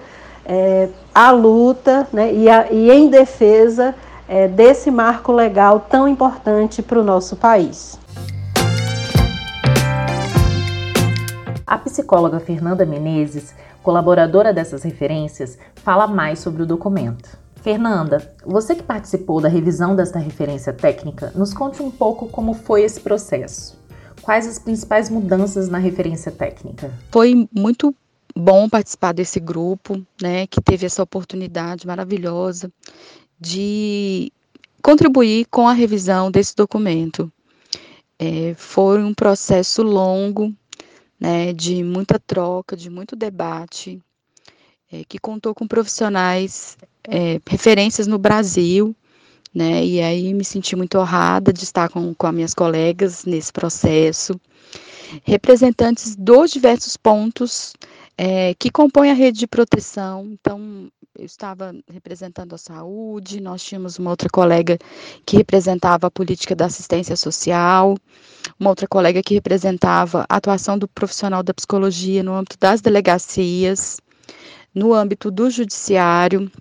é, 0.45 0.89
à 1.13 1.31
luta 1.31 2.07
né, 2.11 2.33
e, 2.33 2.49
a, 2.49 2.71
e, 2.71 2.91
em 2.91 3.09
defesa 3.09 3.95
é, 4.27 4.47
desse 4.47 4.91
marco 4.91 5.31
legal 5.31 5.85
tão 5.89 6.07
importante 6.07 6.81
para 6.81 6.99
o 6.99 7.03
nosso 7.03 7.35
país. 7.35 7.97
A 11.65 11.77
psicóloga 11.77 12.39
Fernanda 12.39 12.85
Menezes 12.85 13.55
colaboradora 13.85 14.51
dessas 14.51 14.81
referências, 14.81 15.59
fala 15.75 16.07
mais 16.07 16.39
sobre 16.39 16.63
o 16.63 16.65
documento. 16.65 17.37
Fernanda, 17.61 18.33
você 18.43 18.75
que 18.75 18.83
participou 18.83 19.39
da 19.39 19.47
revisão 19.47 19.95
desta 19.95 20.17
referência 20.17 20.73
técnica, 20.73 21.31
nos 21.35 21.53
conte 21.53 21.81
um 21.83 21.91
pouco 21.91 22.27
como 22.27 22.55
foi 22.55 22.81
esse 22.81 22.99
processo. 22.99 23.79
Quais 24.23 24.47
as 24.47 24.57
principais 24.57 25.07
mudanças 25.09 25.69
na 25.69 25.77
referência 25.77 26.31
técnica? 26.31 26.91
Foi 27.11 27.47
muito 27.53 27.93
bom 28.35 28.67
participar 28.67 29.13
desse 29.13 29.39
grupo, 29.39 30.03
né, 30.19 30.47
que 30.47 30.59
teve 30.59 30.87
essa 30.87 31.03
oportunidade 31.03 31.85
maravilhosa 31.85 32.71
de 33.39 34.31
contribuir 34.81 35.45
com 35.45 35.67
a 35.67 35.73
revisão 35.73 36.31
desse 36.31 36.55
documento. 36.55 37.31
É, 38.17 38.53
foi 38.57 39.03
um 39.03 39.13
processo 39.13 39.83
longo, 39.83 40.51
né, 41.19 41.53
de 41.53 41.83
muita 41.83 42.19
troca, 42.19 42.75
de 42.75 42.89
muito 42.89 43.15
debate, 43.15 44.01
é, 44.91 45.03
que 45.05 45.17
contou 45.17 45.53
com 45.53 45.67
profissionais, 45.67 46.77
é, 47.03 47.39
referências 47.47 48.07
no 48.07 48.17
Brasil, 48.17 48.95
né, 49.53 49.85
e 49.85 50.01
aí 50.01 50.33
me 50.33 50.43
senti 50.43 50.75
muito 50.75 50.97
honrada 50.97 51.53
de 51.53 51.63
estar 51.63 51.89
com, 51.89 52.13
com 52.13 52.27
as 52.27 52.33
minhas 52.33 52.53
colegas 52.53 53.25
nesse 53.25 53.53
processo, 53.53 54.39
representantes 55.23 56.15
dos 56.15 56.51
diversos 56.51 56.97
pontos 56.97 57.73
é, 58.17 58.53
que 58.55 58.69
compõem 58.69 59.11
a 59.11 59.13
rede 59.13 59.39
de 59.39 59.47
proteção. 59.47 60.27
Então, 60.31 60.89
eu 61.17 61.25
estava 61.25 61.73
representando 61.87 62.53
a 62.53 62.57
saúde, 62.57 63.39
nós 63.39 63.63
tínhamos 63.63 63.97
uma 63.97 64.09
outra 64.09 64.29
colega 64.29 64.77
que 65.25 65.37
representava 65.37 66.07
a 66.07 66.11
política 66.11 66.55
da 66.55 66.65
assistência 66.65 67.15
social, 67.15 67.95
uma 68.59 68.69
outra 68.69 68.87
colega 68.87 69.23
que 69.23 69.33
representava 69.33 70.25
a 70.29 70.35
atuação 70.35 70.77
do 70.77 70.87
profissional 70.87 71.41
da 71.41 71.53
psicologia 71.53 72.21
no 72.21 72.33
âmbito 72.33 72.57
das 72.59 72.81
delegacias, 72.81 73.97
no 74.73 74.93
âmbito 74.93 75.31
do 75.31 75.49
judiciário, 75.49 76.51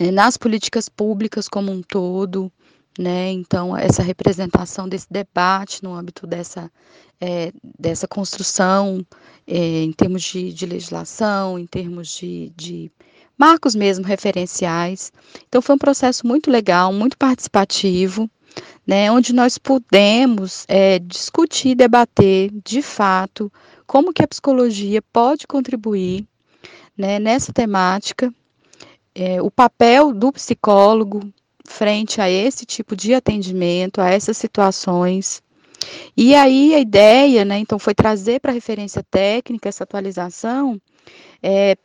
né, 0.00 0.10
nas 0.10 0.36
políticas 0.36 0.88
públicas 0.88 1.48
como 1.48 1.70
um 1.70 1.80
todo, 1.80 2.50
né? 2.98 3.30
Então, 3.30 3.76
essa 3.76 4.02
representação 4.02 4.88
desse 4.88 5.06
debate 5.10 5.82
no 5.82 5.94
âmbito 5.94 6.26
dessa, 6.26 6.70
é, 7.20 7.52
dessa 7.78 8.06
construção, 8.06 9.04
é, 9.46 9.82
em 9.82 9.92
termos 9.92 10.22
de, 10.22 10.52
de, 10.52 10.66
legislação, 10.66 11.58
em 11.58 11.66
termos 11.66 12.08
de, 12.08 12.52
de 12.56 12.92
marcos 13.38 13.74
mesmo 13.74 14.04
referenciais. 14.04 15.12
Então, 15.48 15.60
foi 15.60 15.74
um 15.74 15.78
processo 15.78 16.26
muito 16.26 16.50
legal, 16.50 16.92
muito 16.92 17.16
participativo, 17.16 18.30
né, 18.86 19.10
onde 19.10 19.32
nós 19.32 19.58
pudemos 19.58 20.64
é, 20.68 20.98
discutir, 20.98 21.74
debater, 21.74 22.50
de 22.64 22.82
fato, 22.82 23.50
como 23.86 24.12
que 24.12 24.22
a 24.22 24.28
psicologia 24.28 25.02
pode 25.12 25.46
contribuir 25.46 26.26
né, 26.96 27.18
nessa 27.18 27.52
temática, 27.52 28.32
é, 29.14 29.40
o 29.40 29.50
papel 29.50 30.12
do 30.12 30.32
psicólogo 30.32 31.20
frente 31.64 32.20
a 32.20 32.30
esse 32.30 32.66
tipo 32.66 32.94
de 32.94 33.14
atendimento, 33.14 34.00
a 34.00 34.10
essas 34.10 34.36
situações. 34.36 35.42
E 36.16 36.34
aí 36.34 36.74
a 36.74 36.78
ideia, 36.78 37.44
né, 37.44 37.58
então, 37.58 37.78
foi 37.78 37.94
trazer 37.94 38.40
para 38.40 38.50
a 38.50 38.54
referência 38.54 39.02
técnica 39.10 39.68
essa 39.68 39.84
atualização, 39.84 40.80
é, 41.42 41.76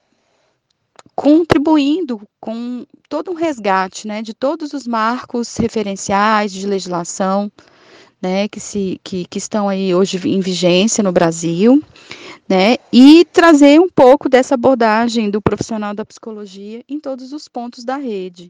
contribuindo 1.20 2.22
com 2.40 2.86
todo 3.10 3.32
um 3.32 3.34
resgate, 3.34 4.08
né, 4.08 4.22
de 4.22 4.34
todos 4.34 4.72
os 4.72 4.88
marcos 4.88 5.58
referenciais 5.58 6.50
de 6.50 6.66
legislação, 6.66 7.52
né, 8.22 8.48
que, 8.48 8.58
se, 8.62 9.02
que, 9.04 9.26
que 9.26 9.38
estão 9.38 9.68
aí 9.68 9.94
hoje 9.94 10.18
em 10.30 10.40
vigência 10.40 11.04
no 11.04 11.12
Brasil, 11.12 11.84
né, 12.48 12.78
e 12.94 13.26
trazer 13.34 13.82
um 13.82 13.90
pouco 13.90 14.30
dessa 14.30 14.54
abordagem 14.54 15.30
do 15.30 15.42
profissional 15.42 15.94
da 15.94 16.06
psicologia 16.06 16.86
em 16.88 17.02
todos 17.02 17.34
os 17.34 17.50
pontos 17.50 17.84
da 17.84 17.98
rede. 17.98 18.50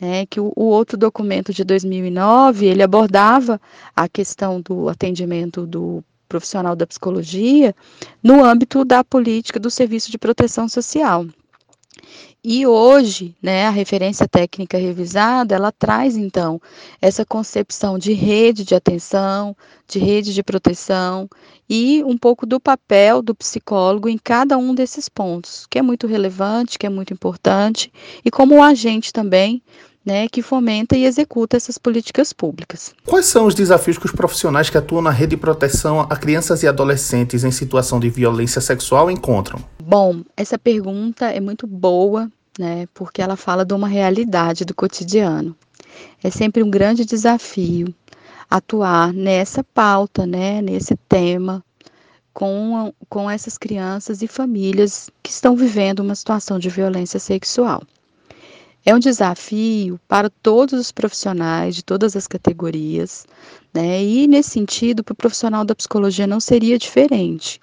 Né, 0.00 0.26
que 0.26 0.40
o, 0.40 0.52
o 0.56 0.64
outro 0.64 0.98
documento 0.98 1.52
de 1.54 1.62
2009, 1.62 2.66
ele 2.66 2.82
abordava 2.82 3.60
a 3.94 4.08
questão 4.08 4.60
do 4.60 4.88
atendimento 4.88 5.64
do 5.64 6.02
profissional 6.28 6.74
da 6.74 6.84
psicologia 6.84 7.72
no 8.20 8.42
âmbito 8.42 8.84
da 8.84 9.04
política 9.04 9.60
do 9.60 9.70
serviço 9.70 10.10
de 10.10 10.18
proteção 10.18 10.68
social. 10.68 11.24
E 12.44 12.66
hoje, 12.66 13.36
né, 13.40 13.66
a 13.66 13.70
referência 13.70 14.26
técnica 14.26 14.76
revisada, 14.76 15.54
ela 15.54 15.70
traz 15.70 16.16
então 16.16 16.60
essa 17.00 17.24
concepção 17.24 17.98
de 17.98 18.12
rede 18.12 18.64
de 18.64 18.74
atenção, 18.74 19.56
de 19.86 20.00
rede 20.00 20.34
de 20.34 20.42
proteção 20.42 21.28
e 21.68 22.02
um 22.04 22.18
pouco 22.18 22.44
do 22.44 22.58
papel 22.58 23.22
do 23.22 23.34
psicólogo 23.34 24.08
em 24.08 24.18
cada 24.18 24.58
um 24.58 24.74
desses 24.74 25.08
pontos, 25.08 25.66
que 25.70 25.78
é 25.78 25.82
muito 25.82 26.06
relevante, 26.08 26.78
que 26.78 26.86
é 26.86 26.90
muito 26.90 27.12
importante, 27.12 27.92
e 28.24 28.30
como 28.30 28.62
agente 28.62 29.12
também 29.12 29.62
né, 30.04 30.28
que 30.28 30.42
fomenta 30.42 30.96
e 30.96 31.04
executa 31.04 31.56
essas 31.56 31.78
políticas 31.78 32.32
públicas. 32.32 32.94
Quais 33.06 33.26
são 33.26 33.46
os 33.46 33.54
desafios 33.54 33.98
que 33.98 34.06
os 34.06 34.12
profissionais 34.12 34.68
que 34.68 34.76
atuam 34.76 35.02
na 35.02 35.10
rede 35.10 35.30
de 35.30 35.36
proteção 35.36 36.00
a 36.00 36.16
crianças 36.16 36.62
e 36.62 36.68
adolescentes 36.68 37.44
em 37.44 37.50
situação 37.50 38.00
de 38.00 38.10
violência 38.10 38.60
sexual 38.60 39.10
encontram? 39.10 39.64
Bom, 39.82 40.22
essa 40.36 40.58
pergunta 40.58 41.26
é 41.26 41.40
muito 41.40 41.66
boa, 41.66 42.30
né, 42.58 42.86
porque 42.92 43.22
ela 43.22 43.36
fala 43.36 43.64
de 43.64 43.74
uma 43.74 43.88
realidade 43.88 44.64
do 44.64 44.74
cotidiano. 44.74 45.56
É 46.22 46.30
sempre 46.30 46.62
um 46.62 46.70
grande 46.70 47.04
desafio 47.04 47.94
atuar 48.50 49.12
nessa 49.12 49.64
pauta, 49.64 50.26
né, 50.26 50.60
nesse 50.60 50.96
tema, 51.08 51.64
com, 52.34 52.92
com 53.08 53.30
essas 53.30 53.56
crianças 53.56 54.22
e 54.22 54.26
famílias 54.26 55.10
que 55.22 55.30
estão 55.30 55.56
vivendo 55.56 56.00
uma 56.00 56.14
situação 56.14 56.58
de 56.58 56.68
violência 56.68 57.20
sexual. 57.20 57.82
É 58.84 58.92
um 58.92 58.98
desafio 58.98 60.00
para 60.08 60.28
todos 60.28 60.78
os 60.78 60.90
profissionais 60.90 61.76
de 61.76 61.84
todas 61.84 62.16
as 62.16 62.26
categorias, 62.26 63.24
né? 63.72 64.02
E 64.02 64.26
nesse 64.26 64.50
sentido, 64.50 65.04
para 65.04 65.12
o 65.12 65.16
profissional 65.16 65.64
da 65.64 65.74
psicologia 65.74 66.26
não 66.26 66.40
seria 66.40 66.76
diferente. 66.76 67.60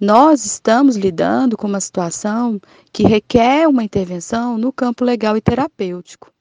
Nós 0.00 0.44
estamos 0.44 0.96
lidando 0.96 1.56
com 1.56 1.68
uma 1.68 1.78
situação 1.78 2.60
que 2.92 3.04
requer 3.04 3.68
uma 3.68 3.84
intervenção 3.84 4.58
no 4.58 4.72
campo 4.72 5.04
legal 5.04 5.36
e 5.36 5.40
terapêutico. 5.40 6.32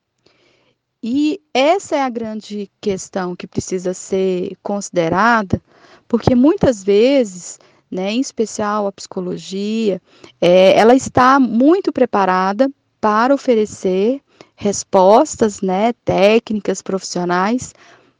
E 1.04 1.40
essa 1.54 1.96
é 1.96 2.02
a 2.02 2.10
grande 2.10 2.70
questão 2.82 3.36
que 3.36 3.46
precisa 3.46 3.94
ser 3.94 4.58
considerada, 4.64 5.62
porque 6.08 6.34
muitas 6.34 6.84
vezes, 6.84 7.60
né, 7.92 8.12
em 8.12 8.20
especial 8.20 8.88
a 8.88 8.92
psicologia, 8.92 10.02
é, 10.42 10.78
ela 10.78 10.96
está 10.96 11.40
muito 11.40 11.94
preparada 11.94 12.70
para 13.00 13.34
oferecer 13.34 14.22
respostas 14.56 15.62
né, 15.62 15.94
técnicas, 16.04 16.82
profissionais 16.82 17.74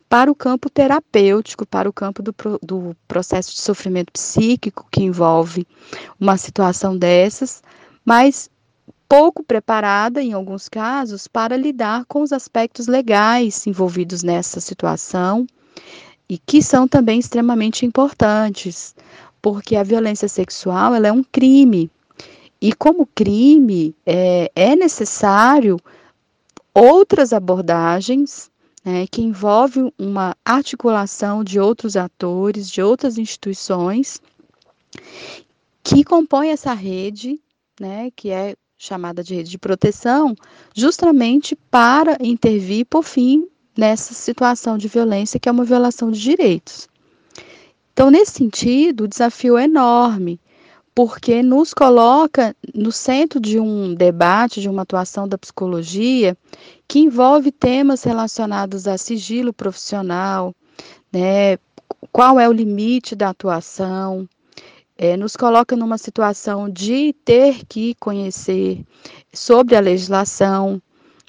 para 0.08 0.32
o 0.32 0.36
campo 0.36 0.70
terapêutico, 0.70 1.66
para 1.66 1.88
o 1.88 1.94
campo 1.94 2.24
do, 2.24 2.34
do 2.64 2.96
processo 3.08 3.52
de 3.52 3.62
sofrimento 3.62 4.12
psíquico 4.12 4.88
que 4.92 5.04
envolve 5.04 5.68
uma 6.20 6.36
situação 6.36 6.98
dessas, 6.98 7.62
mas 8.04 8.50
pouco 9.08 9.44
preparada, 9.44 10.22
em 10.22 10.34
alguns 10.34 10.68
casos, 10.68 11.28
para 11.28 11.58
lidar 11.58 12.06
com 12.06 12.22
os 12.22 12.32
aspectos 12.32 12.88
legais 12.88 13.68
envolvidos 13.68 14.24
nessa 14.24 14.60
situação 14.60 15.46
e 16.28 16.38
que 16.38 16.62
são 16.62 16.88
também 16.88 17.20
extremamente 17.20 17.86
importantes, 17.86 18.96
porque 19.42 19.76
a 19.76 19.84
violência 19.84 20.28
sexual 20.28 20.96
ela 20.96 21.08
é 21.08 21.12
um 21.12 21.24
crime 21.24 21.90
e 22.62 22.74
como 22.74 23.08
crime, 23.08 23.96
é, 24.06 24.52
é 24.56 24.76
necessário 24.76 25.80
outras 26.74 27.32
abordagens 27.32 28.52
né, 28.84 29.06
que 29.08 29.22
envolvem 29.22 29.92
uma 29.98 30.36
articulação 30.44 31.44
de 31.44 31.60
outros 31.60 31.96
atores, 31.96 32.70
de 32.70 32.82
outras 32.82 33.18
instituições, 33.18 34.22
que 35.84 36.04
compõem 36.04 36.50
essa 36.52 36.74
rede, 36.74 37.40
né, 37.80 38.12
que 38.16 38.30
é 38.30 38.56
chamada 38.78 39.24
de 39.24 39.36
rede 39.36 39.50
de 39.50 39.58
proteção, 39.58 40.36
justamente 40.74 41.56
para 41.70 42.18
intervir, 42.22 42.86
por 42.86 43.04
fim, 43.04 43.48
nessa 43.78 44.14
situação 44.14 44.78
de 44.78 44.88
violência, 44.88 45.40
que 45.40 45.48
é 45.48 45.52
uma 45.52 45.66
violação 45.66 46.12
de 46.12 46.20
direitos. 46.20 46.88
Então, 47.94 48.10
nesse 48.10 48.34
sentido, 48.34 49.04
o 49.04 49.08
desafio 49.08 49.58
é 49.58 49.66
enorme, 49.66 50.40
porque 51.00 51.42
nos 51.42 51.74
coloca 51.74 52.54
no 52.76 52.92
centro 52.92 53.40
de 53.40 53.58
um 53.58 53.96
debate, 53.96 54.60
de 54.60 54.68
uma 54.68 54.82
atuação 54.82 55.30
da 55.30 55.38
psicologia, 55.38 56.38
que 56.90 57.00
envolve 57.00 57.54
temas 57.54 58.04
relacionados 58.04 58.86
a 58.86 58.98
sigilo 58.98 59.54
profissional, 59.54 60.54
né, 61.10 61.58
qual 62.12 62.38
é 62.38 62.50
o 62.50 62.52
limite 62.52 63.16
da 63.16 63.30
atuação, 63.30 64.28
é, 64.98 65.16
nos 65.16 65.38
coloca 65.38 65.74
numa 65.74 65.98
situação 65.98 66.70
de 66.70 67.14
ter 67.24 67.66
que 67.66 67.96
conhecer 67.96 68.84
sobre 69.34 69.78
a 69.78 69.80
legislação, 69.80 70.82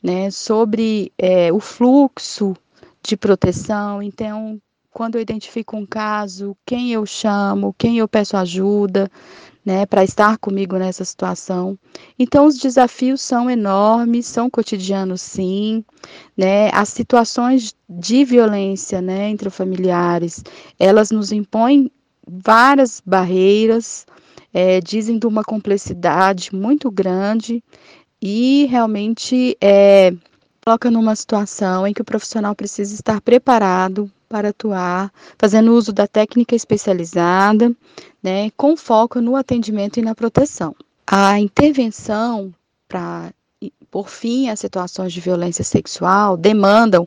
né, 0.02 0.32
sobre 0.32 1.12
é, 1.16 1.52
o 1.52 1.60
fluxo 1.60 2.56
de 3.00 3.16
proteção. 3.16 4.02
Então, 4.02 4.60
quando 4.90 5.14
eu 5.14 5.20
identifico 5.20 5.76
um 5.76 5.86
caso, 5.86 6.56
quem 6.66 6.92
eu 6.92 7.06
chamo, 7.06 7.72
quem 7.78 7.98
eu 7.98 8.08
peço 8.08 8.36
ajuda, 8.36 9.08
né, 9.64 9.84
para 9.86 10.02
estar 10.02 10.38
comigo 10.38 10.76
nessa 10.76 11.04
situação. 11.04 11.78
Então, 12.18 12.46
os 12.46 12.58
desafios 12.58 13.20
são 13.20 13.50
enormes, 13.50 14.26
são 14.26 14.48
cotidianos, 14.48 15.20
sim, 15.20 15.84
né, 16.36 16.70
as 16.72 16.88
situações 16.88 17.74
de 17.88 18.24
violência, 18.24 19.00
né, 19.00 19.28
entre 19.28 19.50
familiares, 19.50 20.42
elas 20.78 21.10
nos 21.10 21.30
impõem 21.32 21.90
várias 22.26 23.02
barreiras, 23.04 24.06
é, 24.52 24.80
dizem 24.80 25.18
de 25.18 25.26
uma 25.26 25.44
complexidade 25.44 26.54
muito 26.54 26.90
grande 26.90 27.62
e 28.20 28.66
realmente 28.66 29.56
é, 29.60 30.12
coloca 30.64 30.90
numa 30.90 31.14
situação 31.14 31.86
em 31.86 31.92
que 31.92 32.02
o 32.02 32.04
profissional 32.04 32.54
precisa 32.54 32.94
estar 32.94 33.20
preparado 33.20 34.10
para 34.30 34.50
atuar, 34.50 35.12
fazendo 35.36 35.74
uso 35.74 35.92
da 35.92 36.06
técnica 36.06 36.54
especializada, 36.54 37.74
né, 38.22 38.50
com 38.56 38.76
foco 38.76 39.20
no 39.20 39.34
atendimento 39.34 39.98
e 39.98 40.02
na 40.02 40.14
proteção. 40.14 40.72
A 41.04 41.40
intervenção 41.40 42.54
para 42.88 43.32
por 43.90 44.08
fim 44.08 44.48
as 44.48 44.60
situações 44.60 45.12
de 45.12 45.20
violência 45.20 45.64
sexual 45.64 46.36
demandam 46.36 47.06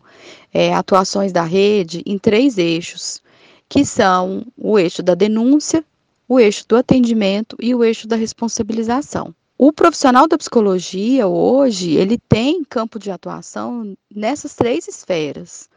é, 0.54 0.74
atuações 0.74 1.32
da 1.32 1.44
rede 1.44 2.04
em 2.06 2.18
três 2.18 2.58
eixos, 2.58 3.24
que 3.70 3.86
são 3.86 4.46
o 4.58 4.78
eixo 4.78 5.02
da 5.02 5.16
denúncia, 5.16 5.84
o 6.28 6.40
eixo 6.40 6.66
do 6.68 6.76
atendimento 6.76 7.56
e 7.60 7.74
o 7.74 7.84
eixo 7.84 8.06
da 8.06 8.18
responsabilização. 8.18 9.34
O 9.58 9.72
profissional 9.72 10.28
da 10.28 10.38
psicologia 10.38 11.26
hoje, 11.26 11.92
ele 11.94 12.18
tem 12.18 12.66
campo 12.66 13.00
de 13.00 13.10
atuação 13.10 13.96
nessas 14.14 14.54
três 14.54 14.88
esferas. 14.88 15.70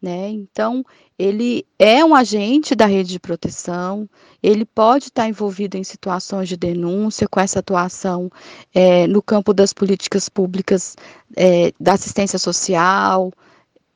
Né? 0.00 0.30
Então, 0.30 0.84
ele 1.18 1.66
é 1.76 2.04
um 2.04 2.14
agente 2.14 2.76
da 2.76 2.86
rede 2.86 3.10
de 3.10 3.18
proteção, 3.18 4.08
ele 4.40 4.64
pode 4.64 5.06
estar 5.06 5.28
envolvido 5.28 5.76
em 5.76 5.82
situações 5.82 6.48
de 6.48 6.56
denúncia 6.56 7.26
com 7.26 7.40
essa 7.40 7.58
atuação 7.58 8.30
é, 8.72 9.08
no 9.08 9.20
campo 9.20 9.52
das 9.52 9.72
políticas 9.72 10.28
públicas 10.28 10.94
é, 11.36 11.72
da 11.80 11.94
assistência 11.94 12.38
social, 12.38 13.32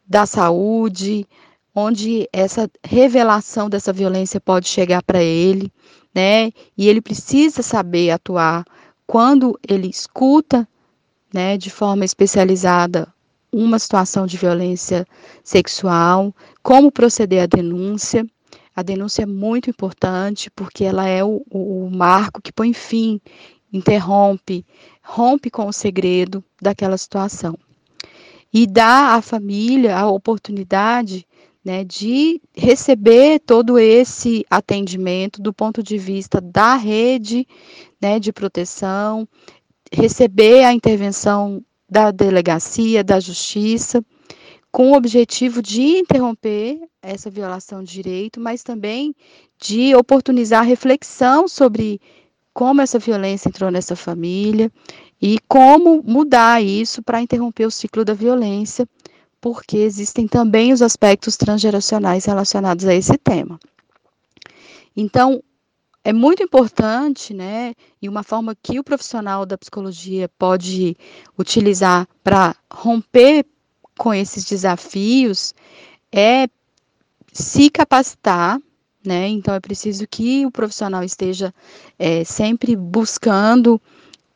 da 0.04 0.26
saúde, 0.26 1.24
onde 1.72 2.28
essa 2.32 2.68
revelação 2.84 3.70
dessa 3.70 3.92
violência 3.92 4.40
pode 4.40 4.68
chegar 4.68 5.04
para 5.04 5.22
ele, 5.22 5.72
né? 6.12 6.50
E 6.76 6.88
ele 6.88 7.00
precisa 7.00 7.62
saber 7.62 8.10
atuar 8.10 8.64
quando 9.06 9.58
ele 9.66 9.88
escuta, 9.88 10.68
né, 11.32 11.56
de 11.56 11.70
forma 11.70 12.04
especializada 12.04 13.08
uma 13.52 13.78
situação 13.78 14.26
de 14.26 14.36
violência 14.36 15.06
sexual, 15.44 16.34
como 16.62 16.90
proceder 16.90 17.42
à 17.42 17.46
denúncia. 17.46 18.26
A 18.74 18.82
denúncia 18.82 19.24
é 19.24 19.26
muito 19.26 19.68
importante 19.68 20.50
porque 20.50 20.84
ela 20.84 21.06
é 21.06 21.22
o, 21.22 21.42
o, 21.50 21.90
marco 21.90 22.40
que 22.40 22.52
põe 22.52 22.72
fim, 22.72 23.20
interrompe, 23.70 24.64
rompe 25.02 25.50
com 25.50 25.66
o 25.66 25.72
segredo 25.72 26.42
daquela 26.60 26.96
situação. 26.96 27.58
E 28.52 28.66
dá 28.66 29.14
à 29.14 29.22
família 29.22 29.96
a 29.98 30.08
oportunidade 30.08 31.26
né, 31.64 31.84
de 31.84 32.40
receber 32.54 33.40
todo 33.40 33.78
esse 33.78 34.44
atendimento 34.50 35.40
do 35.40 35.52
ponto 35.52 35.82
de 35.82 35.96
vista 35.98 36.40
da 36.40 36.74
rede 36.74 37.46
né, 38.00 38.18
de 38.18 38.32
proteção, 38.32 39.28
receber 39.92 40.64
a 40.64 40.72
intervenção 40.72 41.62
da 41.92 42.10
delegacia, 42.10 43.04
da 43.04 43.20
justiça, 43.20 44.02
com 44.70 44.92
o 44.92 44.96
objetivo 44.96 45.60
de 45.60 45.98
interromper 45.98 46.80
essa 47.02 47.28
violação 47.28 47.84
de 47.84 47.92
direito, 47.92 48.40
mas 48.40 48.62
também 48.62 49.14
de 49.60 49.94
oportunizar 49.94 50.64
reflexão 50.64 51.46
sobre 51.46 52.00
como 52.54 52.80
essa 52.80 52.98
violência 52.98 53.50
entrou 53.50 53.70
nessa 53.70 53.94
família 53.94 54.72
e 55.20 55.38
como 55.46 56.02
mudar 56.02 56.62
isso 56.62 57.02
para 57.02 57.20
interromper 57.20 57.66
o 57.66 57.70
ciclo 57.70 58.06
da 58.06 58.14
violência, 58.14 58.88
porque 59.38 59.76
existem 59.76 60.26
também 60.26 60.72
os 60.72 60.80
aspectos 60.80 61.36
transgeracionais 61.36 62.24
relacionados 62.24 62.86
a 62.86 62.94
esse 62.94 63.18
tema. 63.18 63.60
Então, 64.96 65.42
é 66.04 66.12
muito 66.12 66.42
importante, 66.42 67.32
né, 67.32 67.74
e 68.00 68.08
uma 68.08 68.22
forma 68.22 68.56
que 68.60 68.78
o 68.78 68.84
profissional 68.84 69.46
da 69.46 69.56
psicologia 69.56 70.28
pode 70.38 70.96
utilizar 71.38 72.08
para 72.24 72.56
romper 72.72 73.46
com 73.96 74.12
esses 74.12 74.44
desafios 74.44 75.54
é 76.10 76.48
se 77.32 77.70
capacitar, 77.70 78.60
né? 79.04 79.28
Então 79.28 79.54
é 79.54 79.60
preciso 79.60 80.06
que 80.06 80.44
o 80.44 80.50
profissional 80.50 81.02
esteja 81.02 81.54
é, 81.98 82.24
sempre 82.24 82.76
buscando 82.76 83.80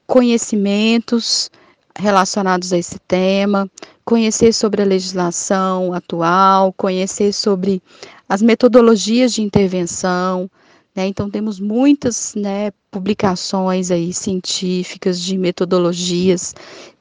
conhecimentos 0.07 1.51
relacionados 1.99 2.73
a 2.73 2.79
esse 2.79 2.99
tema, 3.01 3.71
conhecer 4.05 4.53
sobre 4.53 4.83
a 4.83 4.87
legislação 4.87 5.93
atual, 5.93 6.73
conhecer 6.73 7.33
sobre 7.33 7.83
as 8.29 8.41
metodologias 8.43 9.33
de 9.33 9.43
intervenção, 9.43 10.51
né? 10.97 11.07
Então, 11.07 11.31
temos 11.31 11.61
muitas 11.61 12.35
né, 12.35 12.73
publicações 12.91 13.91
aí 13.91 14.15
científicas 14.15 15.21
de 15.21 15.37
metodologias 15.37 16.55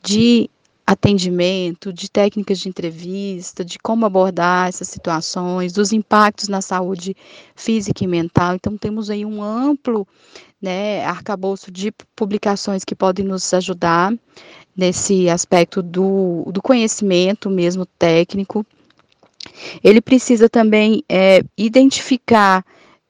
de 0.04 0.50
atendimento, 0.86 1.91
de 1.91 2.12
técnicas 2.12 2.60
de 2.60 2.70
entrevista, 2.70 3.66
de 3.66 3.80
como 3.80 4.06
abordar 4.06 4.68
essas 4.68 4.88
situações, 4.88 5.74
dos 5.74 5.91
impactos 5.91 6.48
na 6.48 6.62
saúde 6.62 7.16
física 7.56 8.04
e 8.04 8.08
mental. 8.08 8.56
Então, 8.56 8.78
temos 8.78 9.10
aí 9.10 9.26
um 9.26 9.41
amplo 9.41 10.06
né, 10.62 11.04
arcabouço 11.06 11.72
de 11.72 11.91
publicações 12.16 12.84
que 12.84 12.93
podem 12.93 13.26
nos 13.26 13.52
ajudar 13.54 14.14
nesse 14.76 15.30
aspecto 15.30 15.82
do, 15.82 16.43
do 16.52 16.62
conhecimento 16.62 17.50
mesmo 17.50 17.86
técnico. 17.86 18.66
Ele 19.84 20.02
precisa 20.02 20.50
também 20.50 21.04
é, 21.08 21.41
identificar 21.58 22.64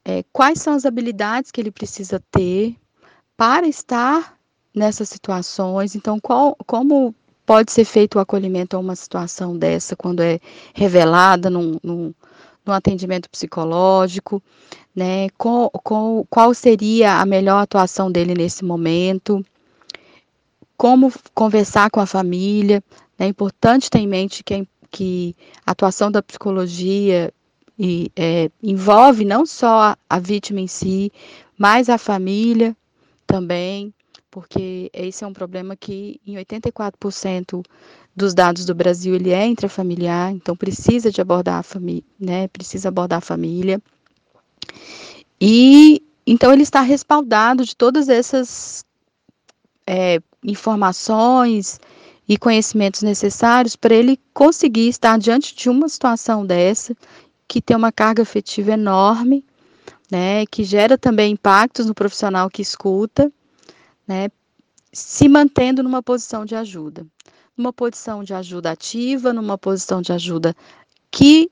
é, 0.08 0.24
quais 0.32 0.60
são 0.60 0.74
as 0.74 0.86
habilidades 0.86 1.50
que 1.50 1.60
ele 1.60 1.72
precisa 1.72 2.22
ter 2.30 2.76
para 3.36 3.66
estar 3.66 4.38
nessas 4.72 5.08
situações. 5.08 5.96
Então, 5.96 6.20
qual, 6.20 6.56
como 6.64 7.12
pode 7.44 7.72
ser 7.72 7.84
feito 7.84 8.14
o 8.14 8.20
acolhimento 8.20 8.76
a 8.76 8.78
uma 8.78 8.94
situação 8.94 9.58
dessa 9.58 9.96
quando 9.96 10.20
é 10.20 10.38
revelada 10.72 11.50
num, 11.50 11.76
num, 11.82 12.14
num 12.64 12.72
atendimento 12.72 13.28
psicológico, 13.28 14.40
né? 14.94 15.28
Qual, 15.36 15.70
qual, 15.70 16.24
qual 16.30 16.54
seria 16.54 17.20
a 17.20 17.26
melhor 17.26 17.60
atuação 17.60 18.10
dele 18.10 18.32
nesse 18.32 18.64
momento? 18.64 19.44
Como 20.76 21.12
conversar 21.34 21.90
com 21.90 21.98
a 21.98 22.06
família? 22.06 22.80
É 23.18 23.26
importante 23.26 23.90
ter 23.90 23.98
em 23.98 24.06
mente 24.06 24.44
que, 24.44 24.68
que 24.88 25.34
a 25.66 25.72
atuação 25.72 26.12
da 26.12 26.22
psicologia 26.22 27.32
e 27.78 28.10
é, 28.16 28.50
envolve 28.62 29.24
não 29.24 29.44
só 29.44 29.94
a, 30.08 30.18
vítima 30.18 30.60
em 30.60 30.66
si, 30.66 31.12
mas 31.58 31.88
a 31.88 31.98
família 31.98 32.76
também, 33.26 33.92
porque 34.30 34.90
esse 34.92 35.24
é 35.24 35.26
um 35.26 35.32
problema 35.32 35.76
que 35.76 36.20
em 36.26 36.36
84% 36.36 37.64
dos 38.14 38.32
dados 38.32 38.64
do 38.64 38.74
Brasil 38.74 39.14
ele 39.14 39.30
é 39.30 39.46
intrafamiliar, 39.46 40.32
então 40.32 40.56
precisa 40.56 41.10
de 41.10 41.20
abordar 41.20 41.58
a 41.58 41.62
família, 41.62 42.04
né? 42.18 42.48
Precisa 42.48 42.88
abordar 42.88 43.18
a 43.18 43.22
família. 43.22 43.80
E 45.40 46.02
então 46.26 46.52
ele 46.52 46.62
está 46.62 46.80
respaldado 46.80 47.64
de 47.64 47.76
todas 47.76 48.08
essas 48.08 48.84
é, 49.86 50.20
informações 50.42 51.78
e 52.28 52.36
conhecimentos 52.36 53.02
necessários 53.02 53.76
para 53.76 53.94
ele 53.94 54.18
conseguir 54.34 54.88
estar 54.88 55.18
diante 55.18 55.54
de 55.54 55.68
uma 55.70 55.88
situação 55.88 56.44
dessa 56.44 56.96
que 57.48 57.60
tem 57.60 57.76
uma 57.76 57.92
carga 57.92 58.22
afetiva 58.22 58.72
enorme, 58.72 59.44
né, 60.10 60.46
que 60.46 60.64
gera 60.64 60.96
também 60.96 61.32
impactos 61.32 61.86
no 61.86 61.94
profissional 61.94 62.48
que 62.48 62.62
escuta, 62.62 63.32
né, 64.06 64.28
se 64.92 65.28
mantendo 65.28 65.82
numa 65.82 66.02
posição 66.02 66.44
de 66.44 66.54
ajuda, 66.54 67.06
numa 67.56 67.72
posição 67.72 68.22
de 68.22 68.32
ajuda 68.34 68.70
ativa, 68.70 69.32
numa 69.32 69.58
posição 69.58 70.00
de 70.00 70.12
ajuda 70.12 70.54
que 71.10 71.50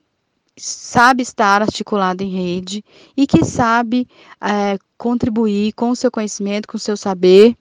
sabe 0.57 1.23
estar 1.23 1.63
articulado 1.63 2.23
em 2.23 2.31
rede 2.31 2.85
e 3.17 3.27
que 3.27 3.45
sabe 3.45 4.07
é, 4.41 4.79
contribuir 4.97 5.73
com 5.73 5.91
o 5.91 5.97
seu 5.97 6.11
conhecimento, 6.11 6.69
com 6.69 6.77
o 6.77 6.81
seu 6.81 6.97
saber, 6.97 7.57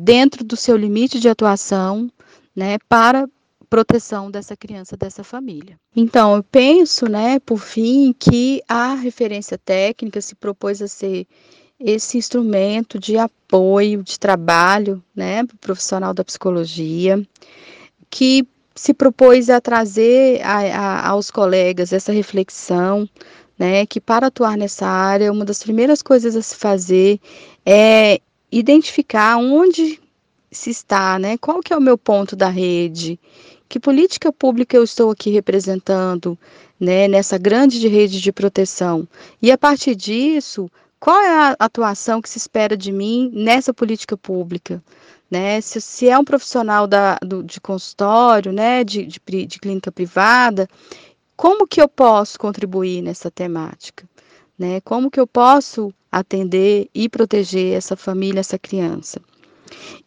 dentro 0.00 0.44
do 0.44 0.56
seu 0.56 0.76
limite 0.76 1.18
de 1.18 1.28
atuação, 1.28 2.10
né, 2.54 2.76
para 2.88 3.26
proteção 3.72 4.30
dessa 4.30 4.54
criança, 4.54 4.98
dessa 4.98 5.24
família. 5.24 5.78
Então, 5.96 6.36
eu 6.36 6.42
penso, 6.42 7.08
né, 7.08 7.38
por 7.40 7.56
fim, 7.56 8.14
que 8.18 8.62
a 8.68 8.92
referência 8.92 9.56
técnica 9.56 10.20
se 10.20 10.34
propôs 10.34 10.82
a 10.82 10.86
ser 10.86 11.26
esse 11.80 12.18
instrumento 12.18 12.98
de 12.98 13.16
apoio, 13.16 14.02
de 14.02 14.20
trabalho, 14.20 15.02
né, 15.16 15.42
para 15.46 15.54
o 15.54 15.58
profissional 15.58 16.12
da 16.12 16.22
psicologia, 16.22 17.26
que 18.10 18.46
se 18.74 18.92
propôs 18.92 19.48
a 19.48 19.58
trazer 19.58 20.42
a, 20.42 20.58
a, 20.58 21.08
aos 21.08 21.30
colegas 21.30 21.94
essa 21.94 22.12
reflexão, 22.12 23.08
né, 23.58 23.86
que 23.86 24.02
para 24.02 24.26
atuar 24.26 24.54
nessa 24.54 24.86
área, 24.86 25.32
uma 25.32 25.46
das 25.46 25.62
primeiras 25.62 26.02
coisas 26.02 26.36
a 26.36 26.42
se 26.42 26.56
fazer 26.56 27.18
é 27.64 28.20
identificar 28.50 29.38
onde 29.38 29.98
se 30.50 30.68
está, 30.68 31.18
né, 31.18 31.38
qual 31.38 31.60
que 31.60 31.72
é 31.72 31.76
o 31.76 31.80
meu 31.80 31.96
ponto 31.96 32.36
da 32.36 32.50
rede, 32.50 33.18
que 33.72 33.80
política 33.80 34.30
pública 34.30 34.76
eu 34.76 34.84
estou 34.84 35.10
aqui 35.10 35.30
representando, 35.30 36.38
né, 36.78 37.08
nessa 37.08 37.38
grande 37.38 37.88
rede 37.88 38.20
de 38.20 38.30
proteção? 38.30 39.08
E 39.40 39.50
a 39.50 39.56
partir 39.56 39.94
disso, 39.94 40.70
qual 41.00 41.18
é 41.22 41.30
a 41.30 41.56
atuação 41.58 42.20
que 42.20 42.28
se 42.28 42.36
espera 42.36 42.76
de 42.76 42.92
mim 42.92 43.30
nessa 43.32 43.72
política 43.72 44.14
pública? 44.14 44.82
Né? 45.30 45.58
Se, 45.62 45.80
se 45.80 46.06
é 46.06 46.18
um 46.18 46.24
profissional 46.24 46.86
da, 46.86 47.16
do, 47.22 47.42
de 47.42 47.62
consultório, 47.62 48.52
né, 48.52 48.84
de, 48.84 49.06
de, 49.06 49.46
de 49.46 49.58
clínica 49.58 49.90
privada, 49.90 50.68
como 51.34 51.66
que 51.66 51.80
eu 51.80 51.88
posso 51.88 52.38
contribuir 52.38 53.00
nessa 53.00 53.30
temática? 53.30 54.06
Né? 54.58 54.82
Como 54.82 55.10
que 55.10 55.18
eu 55.18 55.26
posso 55.26 55.94
atender 56.10 56.90
e 56.94 57.08
proteger 57.08 57.74
essa 57.74 57.96
família, 57.96 58.40
essa 58.40 58.58
criança? 58.58 59.18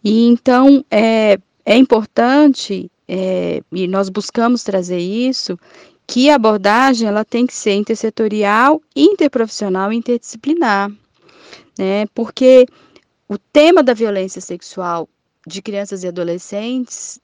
E 0.03 0.27
então 0.27 0.85
é, 0.91 1.39
é 1.65 1.75
importante 1.75 2.91
é, 3.07 3.61
e 3.71 3.87
nós 3.87 4.09
buscamos 4.09 4.63
trazer 4.63 4.99
isso, 4.99 5.57
que 6.07 6.29
a 6.29 6.35
abordagem 6.35 7.07
ela 7.07 7.25
tem 7.25 7.45
que 7.45 7.53
ser 7.53 7.73
intersetorial, 7.73 8.81
interprofissional 8.95 9.91
e 9.91 9.95
interdisciplinar, 9.95 10.91
né? 11.77 12.05
Porque 12.13 12.65
o 13.27 13.37
tema 13.37 13.81
da 13.81 13.93
violência 13.93 14.41
sexual 14.41 15.09
de 15.47 15.61
crianças 15.61 16.03
e 16.03 16.07
adolescentes 16.07 17.19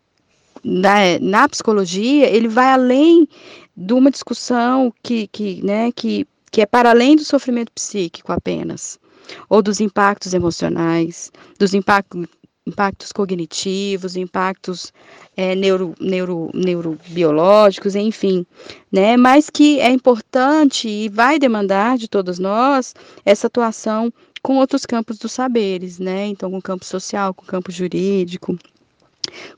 na, 0.64 1.20
na 1.20 1.50
psicologia 1.50 2.28
ele 2.30 2.48
vai 2.48 2.72
além 2.72 3.28
de 3.76 3.94
uma 3.94 4.12
discussão 4.12 4.94
que, 5.02 5.28
que, 5.28 5.64
né, 5.64 5.92
que, 5.92 6.28
que 6.52 6.62
é 6.62 6.66
para 6.66 6.90
além 6.90 7.16
do 7.16 7.24
sofrimento 7.24 7.72
psíquico 7.72 8.32
apenas, 8.32 9.00
ou 9.50 9.62
dos 9.62 9.80
impactos 9.80 10.34
emocionais, 10.34 11.32
dos 11.58 11.74
impactos 11.74 12.28
impactos 12.66 13.12
cognitivos, 13.12 14.16
impactos 14.16 14.94
é, 15.36 15.56
neuro, 15.56 15.96
neuro, 16.00 16.50
neurobiológicos, 16.54 17.96
enfim, 17.96 18.46
né? 18.92 19.18
Mas 19.18 19.50
que 19.50 19.80
é 19.80 19.90
importante 19.90 20.88
e 20.88 21.10
vai 21.10 21.40
demandar 21.40 21.98
de 21.98 22.08
todos 22.08 22.38
nós 22.38 22.94
essa 23.26 23.48
atuação 23.48 24.14
com 24.42 24.58
outros 24.58 24.86
campos 24.86 25.18
dos 25.18 25.32
saberes, 25.32 26.00
né? 26.00 26.28
Então, 26.28 26.52
com 26.52 26.58
o 26.58 26.62
campo 26.62 26.86
social, 26.86 27.34
com 27.34 27.44
o 27.44 27.48
campo 27.48 27.72
jurídico, 27.72 28.58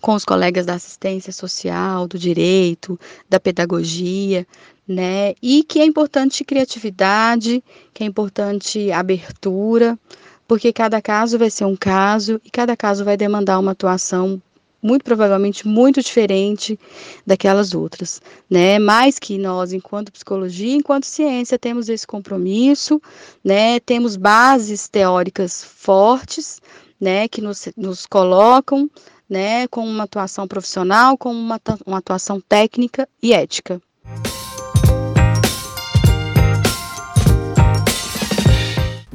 com 0.01 0.13
os 0.13 0.23
colegas 0.23 0.65
da 0.65 0.75
assistência 0.75 1.33
social, 1.33 2.07
do 2.07 2.17
direito, 2.17 2.99
da 3.29 3.39
pedagogia, 3.39 4.47
né? 4.87 5.33
E 5.41 5.63
que 5.63 5.79
é 5.79 5.85
importante 5.85 6.43
criatividade, 6.43 7.63
que 7.93 8.03
é 8.03 8.07
importante 8.07 8.91
abertura, 8.91 9.97
porque 10.47 10.73
cada 10.73 11.01
caso 11.01 11.37
vai 11.37 11.49
ser 11.49 11.65
um 11.65 11.75
caso 11.75 12.39
e 12.43 12.49
cada 12.49 12.75
caso 12.75 13.05
vai 13.05 13.17
demandar 13.17 13.59
uma 13.59 13.71
atuação 13.71 14.41
muito 14.83 15.05
provavelmente 15.05 15.65
muito 15.65 16.01
diferente 16.01 16.77
daquelas 17.25 17.73
outras, 17.73 18.21
né? 18.49 18.77
Mais 18.77 19.17
que 19.17 19.37
nós, 19.37 19.71
enquanto 19.71 20.11
psicologia, 20.11 20.75
enquanto 20.75 21.05
ciência, 21.05 21.57
temos 21.57 21.87
esse 21.87 22.05
compromisso, 22.05 23.01
né? 23.41 23.79
Temos 23.79 24.17
bases 24.17 24.89
teóricas 24.89 25.63
fortes, 25.63 26.61
né? 26.99 27.29
Que 27.29 27.39
nos, 27.41 27.69
nos 27.77 28.05
colocam, 28.05 28.89
né? 29.29 29.67
Com 29.69 29.87
uma 29.87 30.03
atuação 30.03 30.45
profissional, 30.45 31.17
com 31.17 31.31
uma, 31.31 31.59
uma 31.85 31.99
atuação 31.99 32.41
técnica 32.41 33.07
e 33.21 33.31
ética. 33.31 33.81